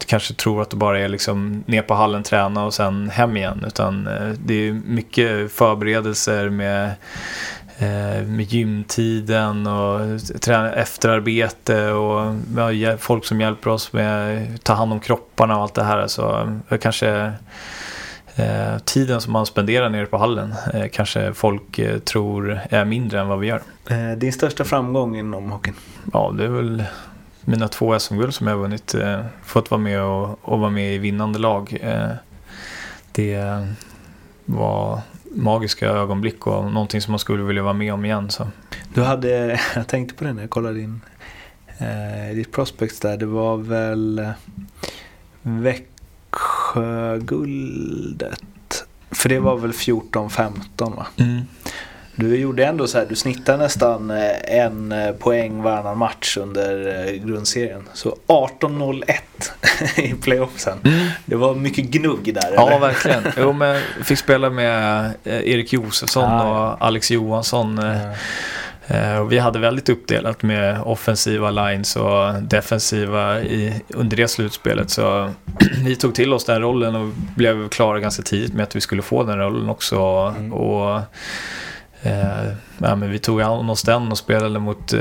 kanske 0.06 0.34
tror 0.34 0.62
att 0.62 0.70
det 0.70 0.76
bara 0.76 1.00
är 1.00 1.08
liksom 1.08 1.64
ner 1.66 1.82
på 1.82 1.94
hallen 1.94 2.22
träna 2.22 2.64
och 2.64 2.74
sen 2.74 3.10
hem 3.10 3.36
igen. 3.36 3.64
Utan 3.66 4.06
eh, 4.06 4.28
det 4.28 4.68
är 4.68 4.72
mycket 4.72 5.52
förberedelser 5.52 6.48
med, 6.48 6.86
eh, 7.78 8.22
med 8.26 8.52
gymtiden 8.52 9.66
och 9.66 10.00
efterarbete 10.76 11.90
och 11.90 12.34
folk 12.98 13.24
som 13.24 13.40
hjälper 13.40 13.70
oss 13.70 13.92
med 13.92 14.42
att 14.54 14.64
ta 14.64 14.72
hand 14.72 14.92
om 14.92 15.00
kropparna 15.00 15.56
och 15.56 15.62
allt 15.62 15.74
det 15.74 15.84
här. 15.84 16.06
Så 16.06 16.52
kanske 16.80 17.32
Eh, 18.36 18.78
tiden 18.78 19.20
som 19.20 19.32
man 19.32 19.46
spenderar 19.46 19.88
nere 19.88 20.06
på 20.06 20.18
hallen 20.18 20.54
eh, 20.74 20.86
kanske 20.92 21.34
folk 21.34 21.78
eh, 21.78 21.98
tror 21.98 22.60
är 22.70 22.84
mindre 22.84 23.20
än 23.20 23.28
vad 23.28 23.38
vi 23.38 23.46
gör. 23.46 23.62
Eh, 23.90 24.10
din 24.10 24.32
största 24.32 24.64
framgång 24.64 25.16
inom 25.16 25.50
hockeyn? 25.50 25.74
Ja, 26.12 26.34
det 26.38 26.44
är 26.44 26.48
väl 26.48 26.84
mina 27.40 27.68
två 27.68 27.98
SM-guld 27.98 28.34
som 28.34 28.46
jag 28.46 28.54
har 28.54 28.60
vunnit. 28.60 28.94
Eh, 28.94 29.24
fått 29.44 29.70
vara 29.70 29.80
med 29.80 30.02
och, 30.02 30.38
och 30.42 30.58
vara 30.58 30.70
med 30.70 30.94
i 30.94 30.98
vinnande 30.98 31.38
lag. 31.38 31.78
Det 33.12 33.66
var 34.44 35.00
magiska 35.24 35.86
ögonblick 35.88 36.46
och 36.46 36.72
någonting 36.72 37.00
som 37.00 37.12
man 37.12 37.18
skulle 37.18 37.42
vilja 37.42 37.62
vara 37.62 37.74
med 37.74 37.94
om 37.94 38.04
igen. 38.04 38.30
Så. 38.30 38.48
Du 38.94 39.02
hade, 39.02 39.60
jag 39.74 39.88
tänkte 39.88 40.14
på 40.14 40.24
det 40.24 40.32
när 40.32 40.42
jag 40.42 40.50
kollade 40.50 40.74
din, 40.74 41.00
eh, 41.78 42.34
ditt 42.34 42.52
prospects 42.52 43.00
där. 43.00 43.16
Det 43.16 43.26
var 43.26 43.56
väl 43.56 44.32
Växjö 45.42 45.95
Växjöguldet. 47.16 48.84
För 49.10 49.28
det 49.28 49.38
var 49.38 49.56
väl 49.56 49.72
14-15 49.72 50.96
va? 50.96 51.06
Mm. 51.16 51.40
Du 52.18 52.36
gjorde 52.36 52.64
ändå 52.66 52.86
så 52.86 52.98
här, 52.98 53.06
du 53.08 53.16
snittade 53.16 53.58
nästan 53.58 54.10
eh, 54.10 54.58
en 54.58 54.92
eh, 54.92 55.10
poäng 55.12 55.62
varannan 55.62 55.98
match 55.98 56.36
under 56.36 57.04
eh, 57.06 57.12
grundserien. 57.26 57.88
Så 57.92 58.16
18-01 58.26 59.04
i 60.00 60.14
playoffsen. 60.14 60.78
Mm. 60.84 61.06
Det 61.26 61.36
var 61.36 61.54
mycket 61.54 61.84
gnugg 61.84 62.34
där 62.34 62.52
Ja, 62.54 62.66
eller? 62.68 62.78
verkligen. 62.78 63.22
Jo, 63.36 63.52
men 63.52 63.68
jag 63.98 64.06
fick 64.06 64.18
spela 64.18 64.50
med 64.50 65.10
Erik 65.24 65.72
Josefsson 65.72 66.24
Ah, 66.24 66.70
och 66.72 66.86
Alex 66.86 67.10
Johansson. 67.10 67.78
Och 67.78 67.84
vi 69.28 69.38
hade 69.38 69.58
väldigt 69.58 69.88
uppdelat 69.88 70.42
med 70.42 70.80
offensiva 70.82 71.50
lines 71.50 71.96
och 71.96 72.42
defensiva 72.42 73.40
i, 73.40 73.82
under 73.88 74.16
det 74.16 74.28
slutspelet. 74.28 74.90
Så 74.90 75.30
vi 75.84 75.96
tog 75.96 76.14
till 76.14 76.32
oss 76.32 76.44
den 76.44 76.62
rollen 76.62 76.96
och 76.96 77.08
blev 77.36 77.68
klara 77.68 78.00
ganska 78.00 78.22
tidigt 78.22 78.54
med 78.54 78.62
att 78.62 78.76
vi 78.76 78.80
skulle 78.80 79.02
få 79.02 79.24
den 79.24 79.38
rollen 79.38 79.68
också. 79.68 79.98
Mm. 80.38 80.52
Och, 80.52 81.00
eh, 82.02 82.52
ja, 82.78 82.96
men 82.96 83.10
vi 83.10 83.18
tog 83.18 83.42
an 83.42 83.70
oss 83.70 83.82
den 83.82 84.10
och 84.12 84.18
spelade 84.18 84.58
mot 84.58 84.92
eh, 84.92 85.00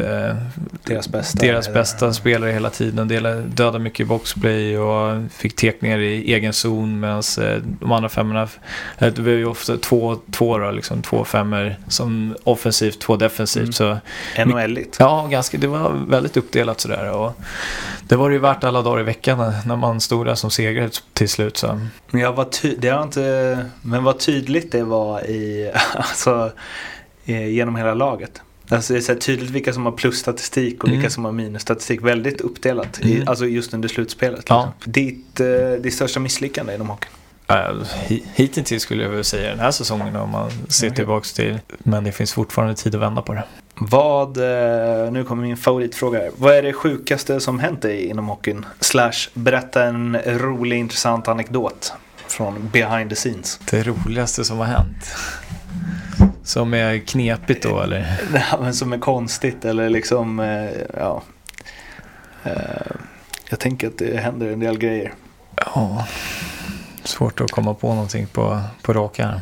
Deras 0.83 1.09
bästa. 1.09 1.39
deras 1.45 1.73
bästa 1.73 2.13
spelare 2.13 2.51
hela 2.51 2.69
tiden. 2.69 3.07
Delade, 3.07 3.41
dödade 3.41 3.79
mycket 3.79 4.07
boxplay 4.07 4.77
och 4.77 5.23
fick 5.31 5.55
tekningar 5.55 5.99
i 5.99 6.33
egen 6.33 6.53
zon 6.53 6.99
medan 6.99 7.23
eh, 7.41 7.55
de 7.79 7.91
andra 7.91 8.09
femmorna, 8.09 8.47
eh, 8.97 9.13
det 9.13 9.19
var 9.21 9.31
ju 9.31 9.45
ofta 9.45 9.77
två, 9.77 10.17
två, 10.31 10.57
då, 10.57 10.71
liksom, 10.71 11.01
två 11.01 11.25
femmer 11.25 11.77
som 11.87 12.35
offensivt, 12.43 12.99
två 12.99 13.15
defensivt. 13.15 13.79
Mm. 13.79 13.97
NHL-igt. 14.49 14.95
Ja, 14.99 15.27
ganska, 15.31 15.57
det 15.57 15.67
var 15.67 15.89
väldigt 16.07 16.37
uppdelat 16.37 16.79
sådär. 16.79 17.11
Och 17.11 17.33
det 18.07 18.15
var 18.15 18.29
det 18.29 18.33
ju 18.33 18.39
värt 18.41 18.63
alla 18.63 18.81
dagar 18.81 18.99
i 18.99 19.03
veckan 19.03 19.37
när, 19.37 19.53
när 19.67 19.75
man 19.75 20.01
stod 20.01 20.25
där 20.25 20.35
som 20.35 20.51
segrare 20.51 20.89
till 21.13 21.29
slut. 21.29 21.57
Så. 21.57 21.79
Men 22.11 22.21
jag 22.21 22.33
var 22.33 22.45
ty- 22.45 22.75
det 22.79 22.89
har 22.89 23.03
inte, 23.03 23.65
men 23.81 24.03
vad 24.03 24.19
tydligt 24.19 24.71
det 24.71 24.83
var 24.83 25.21
i, 25.21 25.71
alltså, 25.95 26.51
eh, 27.25 27.47
genom 27.47 27.75
hela 27.75 27.93
laget. 27.93 28.41
Alltså 28.69 28.93
det 28.93 28.99
är 28.99 29.01
så 29.01 29.15
tydligt 29.15 29.49
vilka 29.49 29.73
som 29.73 29.85
har 29.85 29.91
plusstatistik 29.91 30.83
och 30.83 30.89
vilka 30.89 30.99
Mm. 30.99 31.11
som 31.11 31.25
har 31.25 31.31
minusstatistik. 31.31 32.01
Väldigt 32.01 32.41
uppdelat, 32.41 32.99
i, 33.01 33.15
Mm. 33.15 33.27
alltså 33.27 33.45
just 33.45 33.73
under 33.73 33.89
slutspelet. 33.89 34.45
Ja. 34.49 34.73
Liksom. 34.75 34.91
Ditt, 34.93 35.39
eh, 35.39 35.81
ditt 35.81 35.93
största 35.93 36.19
misslyckande 36.19 36.75
inom 36.75 36.89
hockeyn? 36.89 37.11
Hi- 37.47 38.23
hittills 38.33 38.81
skulle 38.83 39.03
jag 39.03 39.09
väl 39.09 39.23
säga 39.23 39.49
den 39.49 39.59
här 39.59 39.71
säsongen 39.71 40.15
om 40.15 40.29
man 40.29 40.51
ser 40.67 40.87
Okej. 40.87 40.95
tillbaks 40.95 41.33
till. 41.33 41.59
Men 41.79 42.03
det 42.03 42.11
finns 42.11 42.33
fortfarande 42.33 42.75
tid 42.75 42.95
att 42.95 43.01
vända 43.01 43.21
på 43.21 43.33
det. 43.33 43.43
Vad, 43.75 44.37
eh, 44.37 45.11
nu 45.11 45.23
kommer 45.23 45.43
min 45.43 45.57
favoritfråga 45.57 46.19
här. 46.19 46.31
Vad 46.37 46.53
är 46.55 46.63
det 46.63 46.73
sjukaste 46.73 47.39
som 47.39 47.59
hänt 47.59 47.81
dig 47.81 48.05
inom 48.05 48.27
hockeyn? 48.27 48.65
Slash, 48.79 49.11
berätta 49.33 49.83
en 49.83 50.17
rolig 50.25 50.77
intressant 50.79 51.27
anekdot 51.27 51.93
från 52.27 52.69
behind 52.73 53.09
the 53.09 53.15
scenes. 53.15 53.59
Det 53.71 53.83
roligaste 53.83 54.43
som 54.45 54.57
har 54.57 54.65
hänt. 54.65 55.15
Som 56.45 56.73
är 56.73 56.97
knepigt 56.99 57.63
då 57.63 57.81
eller? 57.81 58.17
Ja, 58.51 58.57
men 58.61 58.73
som 58.73 58.93
är 58.93 58.97
konstigt 58.97 59.65
eller 59.65 59.89
liksom, 59.89 60.39
eh, 60.39 60.69
ja. 60.97 61.23
Eh, 62.43 62.91
jag 63.49 63.59
tänker 63.59 63.87
att 63.87 63.97
det 63.97 64.17
händer 64.17 64.47
en 64.47 64.59
del 64.59 64.77
grejer. 64.77 65.13
Ja, 65.55 66.07
svårt 67.03 67.41
att 67.41 67.51
komma 67.51 67.73
på 67.73 67.93
någonting 67.93 68.27
på, 68.27 68.61
på 68.81 68.93
rak 68.93 69.19
arm. 69.19 69.39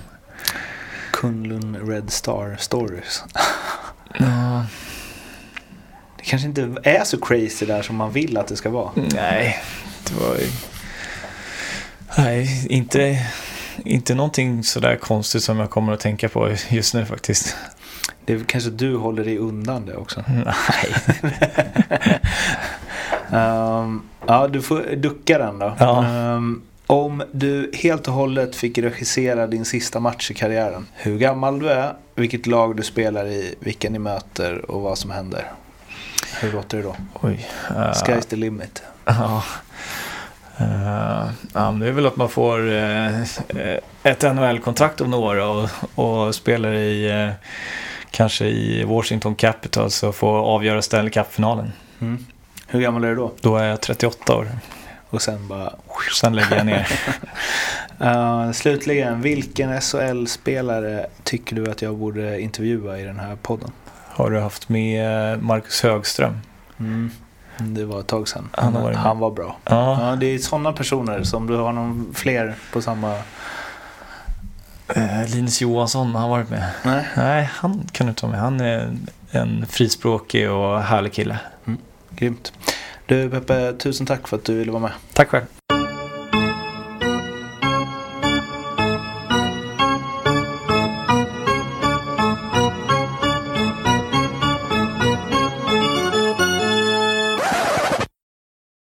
Kunlun 1.12 1.78
Red 1.90 2.12
Star 2.12 2.56
Stories. 2.60 3.24
Ja, 4.20 4.66
Det 6.18 6.24
kanske 6.24 6.48
inte 6.48 6.76
är 6.84 7.04
så 7.04 7.18
crazy 7.22 7.66
där 7.66 7.82
som 7.82 7.96
man 7.96 8.12
vill 8.12 8.38
att 8.38 8.48
det 8.48 8.56
ska 8.56 8.70
vara. 8.70 8.92
nej, 8.96 9.60
det 10.08 10.14
var 10.14 10.36
ju... 10.36 10.48
Nej, 12.18 12.68
inte, 12.70 13.28
inte 13.84 14.16
någonting 14.16 14.64
sådär 14.64 14.96
konstigt 14.96 15.44
som 15.44 15.60
jag 15.60 15.70
kommer 15.70 15.94
att 15.94 16.00
tänka 16.00 16.30
på 16.30 16.56
just 16.70 16.94
nu 16.94 17.06
faktiskt. 17.06 17.56
Det 18.26 18.34
är 18.34 18.40
kanske 18.40 18.70
du 18.70 18.96
håller 18.96 19.24
dig 19.24 19.38
undan 19.38 19.86
det 19.86 19.96
också. 19.96 20.24
Nej. 20.28 20.54
Ehm, 23.32 24.02
ja, 24.28 24.48
du 24.48 24.62
får 24.62 24.96
ducka 24.96 25.38
den 25.38 25.60
då. 25.60 25.76
Ja. 25.80 26.06
Ehm, 26.06 26.62
om 26.88 27.24
du 27.32 27.72
helt 27.74 28.08
och 28.08 28.14
hållet 28.14 28.56
fick 28.56 28.78
regissera 28.78 29.48
din 29.48 29.66
sista 29.66 30.00
match 30.00 30.32
i 30.32 30.34
karriären. 30.34 30.88
Hur 30.94 31.18
gammal 31.18 31.60
du 31.60 31.70
är, 31.70 31.94
vilket 32.16 32.48
lag 32.48 32.76
du 32.76 32.84
spelar 32.84 33.26
i, 33.26 33.56
vilka 33.60 33.90
ni 33.90 34.00
möter 34.00 34.72
och 34.72 34.82
vad 34.82 34.98
som 34.98 35.12
händer. 35.12 35.52
Hur 36.42 36.52
låter 36.52 36.78
det 36.78 36.84
då? 36.84 36.96
Oj. 37.22 37.50
Uh, 37.72 37.78
Sky's 37.78 38.22
the 38.22 38.36
limit. 38.36 38.84
Ja. 39.06 39.44
Eh, 40.58 41.30
ja, 41.54 41.72
det 41.80 41.88
är 41.88 41.92
väl 41.92 42.06
att 42.06 42.16
man 42.16 42.30
får 42.30 42.72
eh, 42.72 43.22
ett 44.04 44.22
NHL-kontrakt 44.22 45.02
om 45.02 45.12
några 45.12 45.50
och, 45.50 45.70
och 45.96 46.36
spelar 46.36 46.74
i 46.74 47.12
eh, 47.12 47.30
kanske 48.12 48.46
i 48.46 48.84
Washington 48.84 49.36
Capitals 49.36 50.04
och 50.04 50.16
får 50.16 50.38
avgöra 50.38 50.82
Stanley 50.82 51.12
Cup-finalen. 51.12 51.72
Mm. 52.02 52.26
Hur 52.68 52.82
gammal 52.82 53.04
är 53.04 53.10
du 53.10 53.16
då? 53.16 53.32
Då 53.42 53.58
är 53.58 53.68
jag 53.68 53.82
38 53.82 54.36
år. 54.36 54.48
Och 55.10 55.22
sen 55.22 55.48
bara... 55.48 55.74
Sen 56.20 56.36
lägger 56.36 56.56
jag 56.56 56.66
ner. 56.66 56.88
Uh, 58.02 58.52
slutligen, 58.52 59.22
vilken 59.22 59.82
SHL-spelare 59.82 61.06
tycker 61.24 61.56
du 61.56 61.72
att 61.72 61.82
jag 61.82 61.98
borde 61.98 62.42
intervjua 62.42 63.00
i 63.00 63.04
den 63.04 63.20
här 63.20 63.36
podden? 63.36 63.72
Har 64.08 64.30
du 64.30 64.40
haft 64.40 64.70
med 64.70 65.44
Marcus 65.44 65.84
Högström? 65.84 66.40
Mm. 66.80 67.12
Det 67.58 67.86
var 67.86 68.00
ett 68.00 68.08
tag 68.08 68.28
sedan. 68.28 68.50
Han 68.52 68.74
har 68.74 68.82
varit 68.82 68.96
med. 68.96 69.04
Han 69.04 69.20
var 69.20 69.32
bra. 69.32 69.58
Ja. 69.66 70.10
Ja, 70.10 70.16
det 70.16 70.26
är 70.26 70.38
sådana 70.38 70.74
personer 70.74 71.24
som 71.24 71.48
du 71.48 71.56
har 71.58 71.72
någon 71.72 72.14
fler 72.14 72.56
på 72.74 72.82
samma... 72.82 73.16
Eh, 74.88 75.28
Linus 75.28 75.62
Johansson, 75.62 76.14
har 76.14 76.22
han 76.22 76.30
varit 76.30 76.50
med? 76.50 76.70
Nej. 76.84 77.08
Nej, 77.18 77.50
han 77.54 77.88
kan 77.92 78.08
du 78.08 78.10
inte 78.10 78.26
vara 78.26 78.32
med. 78.32 78.42
Han 78.42 78.60
är 78.62 78.98
en 79.32 79.66
frispråkig 79.66 80.52
och 80.52 80.82
härlig 80.82 81.14
kille. 81.14 81.38
Grymt. 82.10 82.54
Du 83.06 83.30
Peppe, 83.30 83.74
tusen 83.74 84.06
tack 84.06 84.28
för 84.28 84.38
att 84.38 84.46
du 84.46 84.56
ville 84.56 84.72
vara 84.72 84.82
med. 84.82 84.92
Tack 85.14 85.30
själv. 85.30 85.46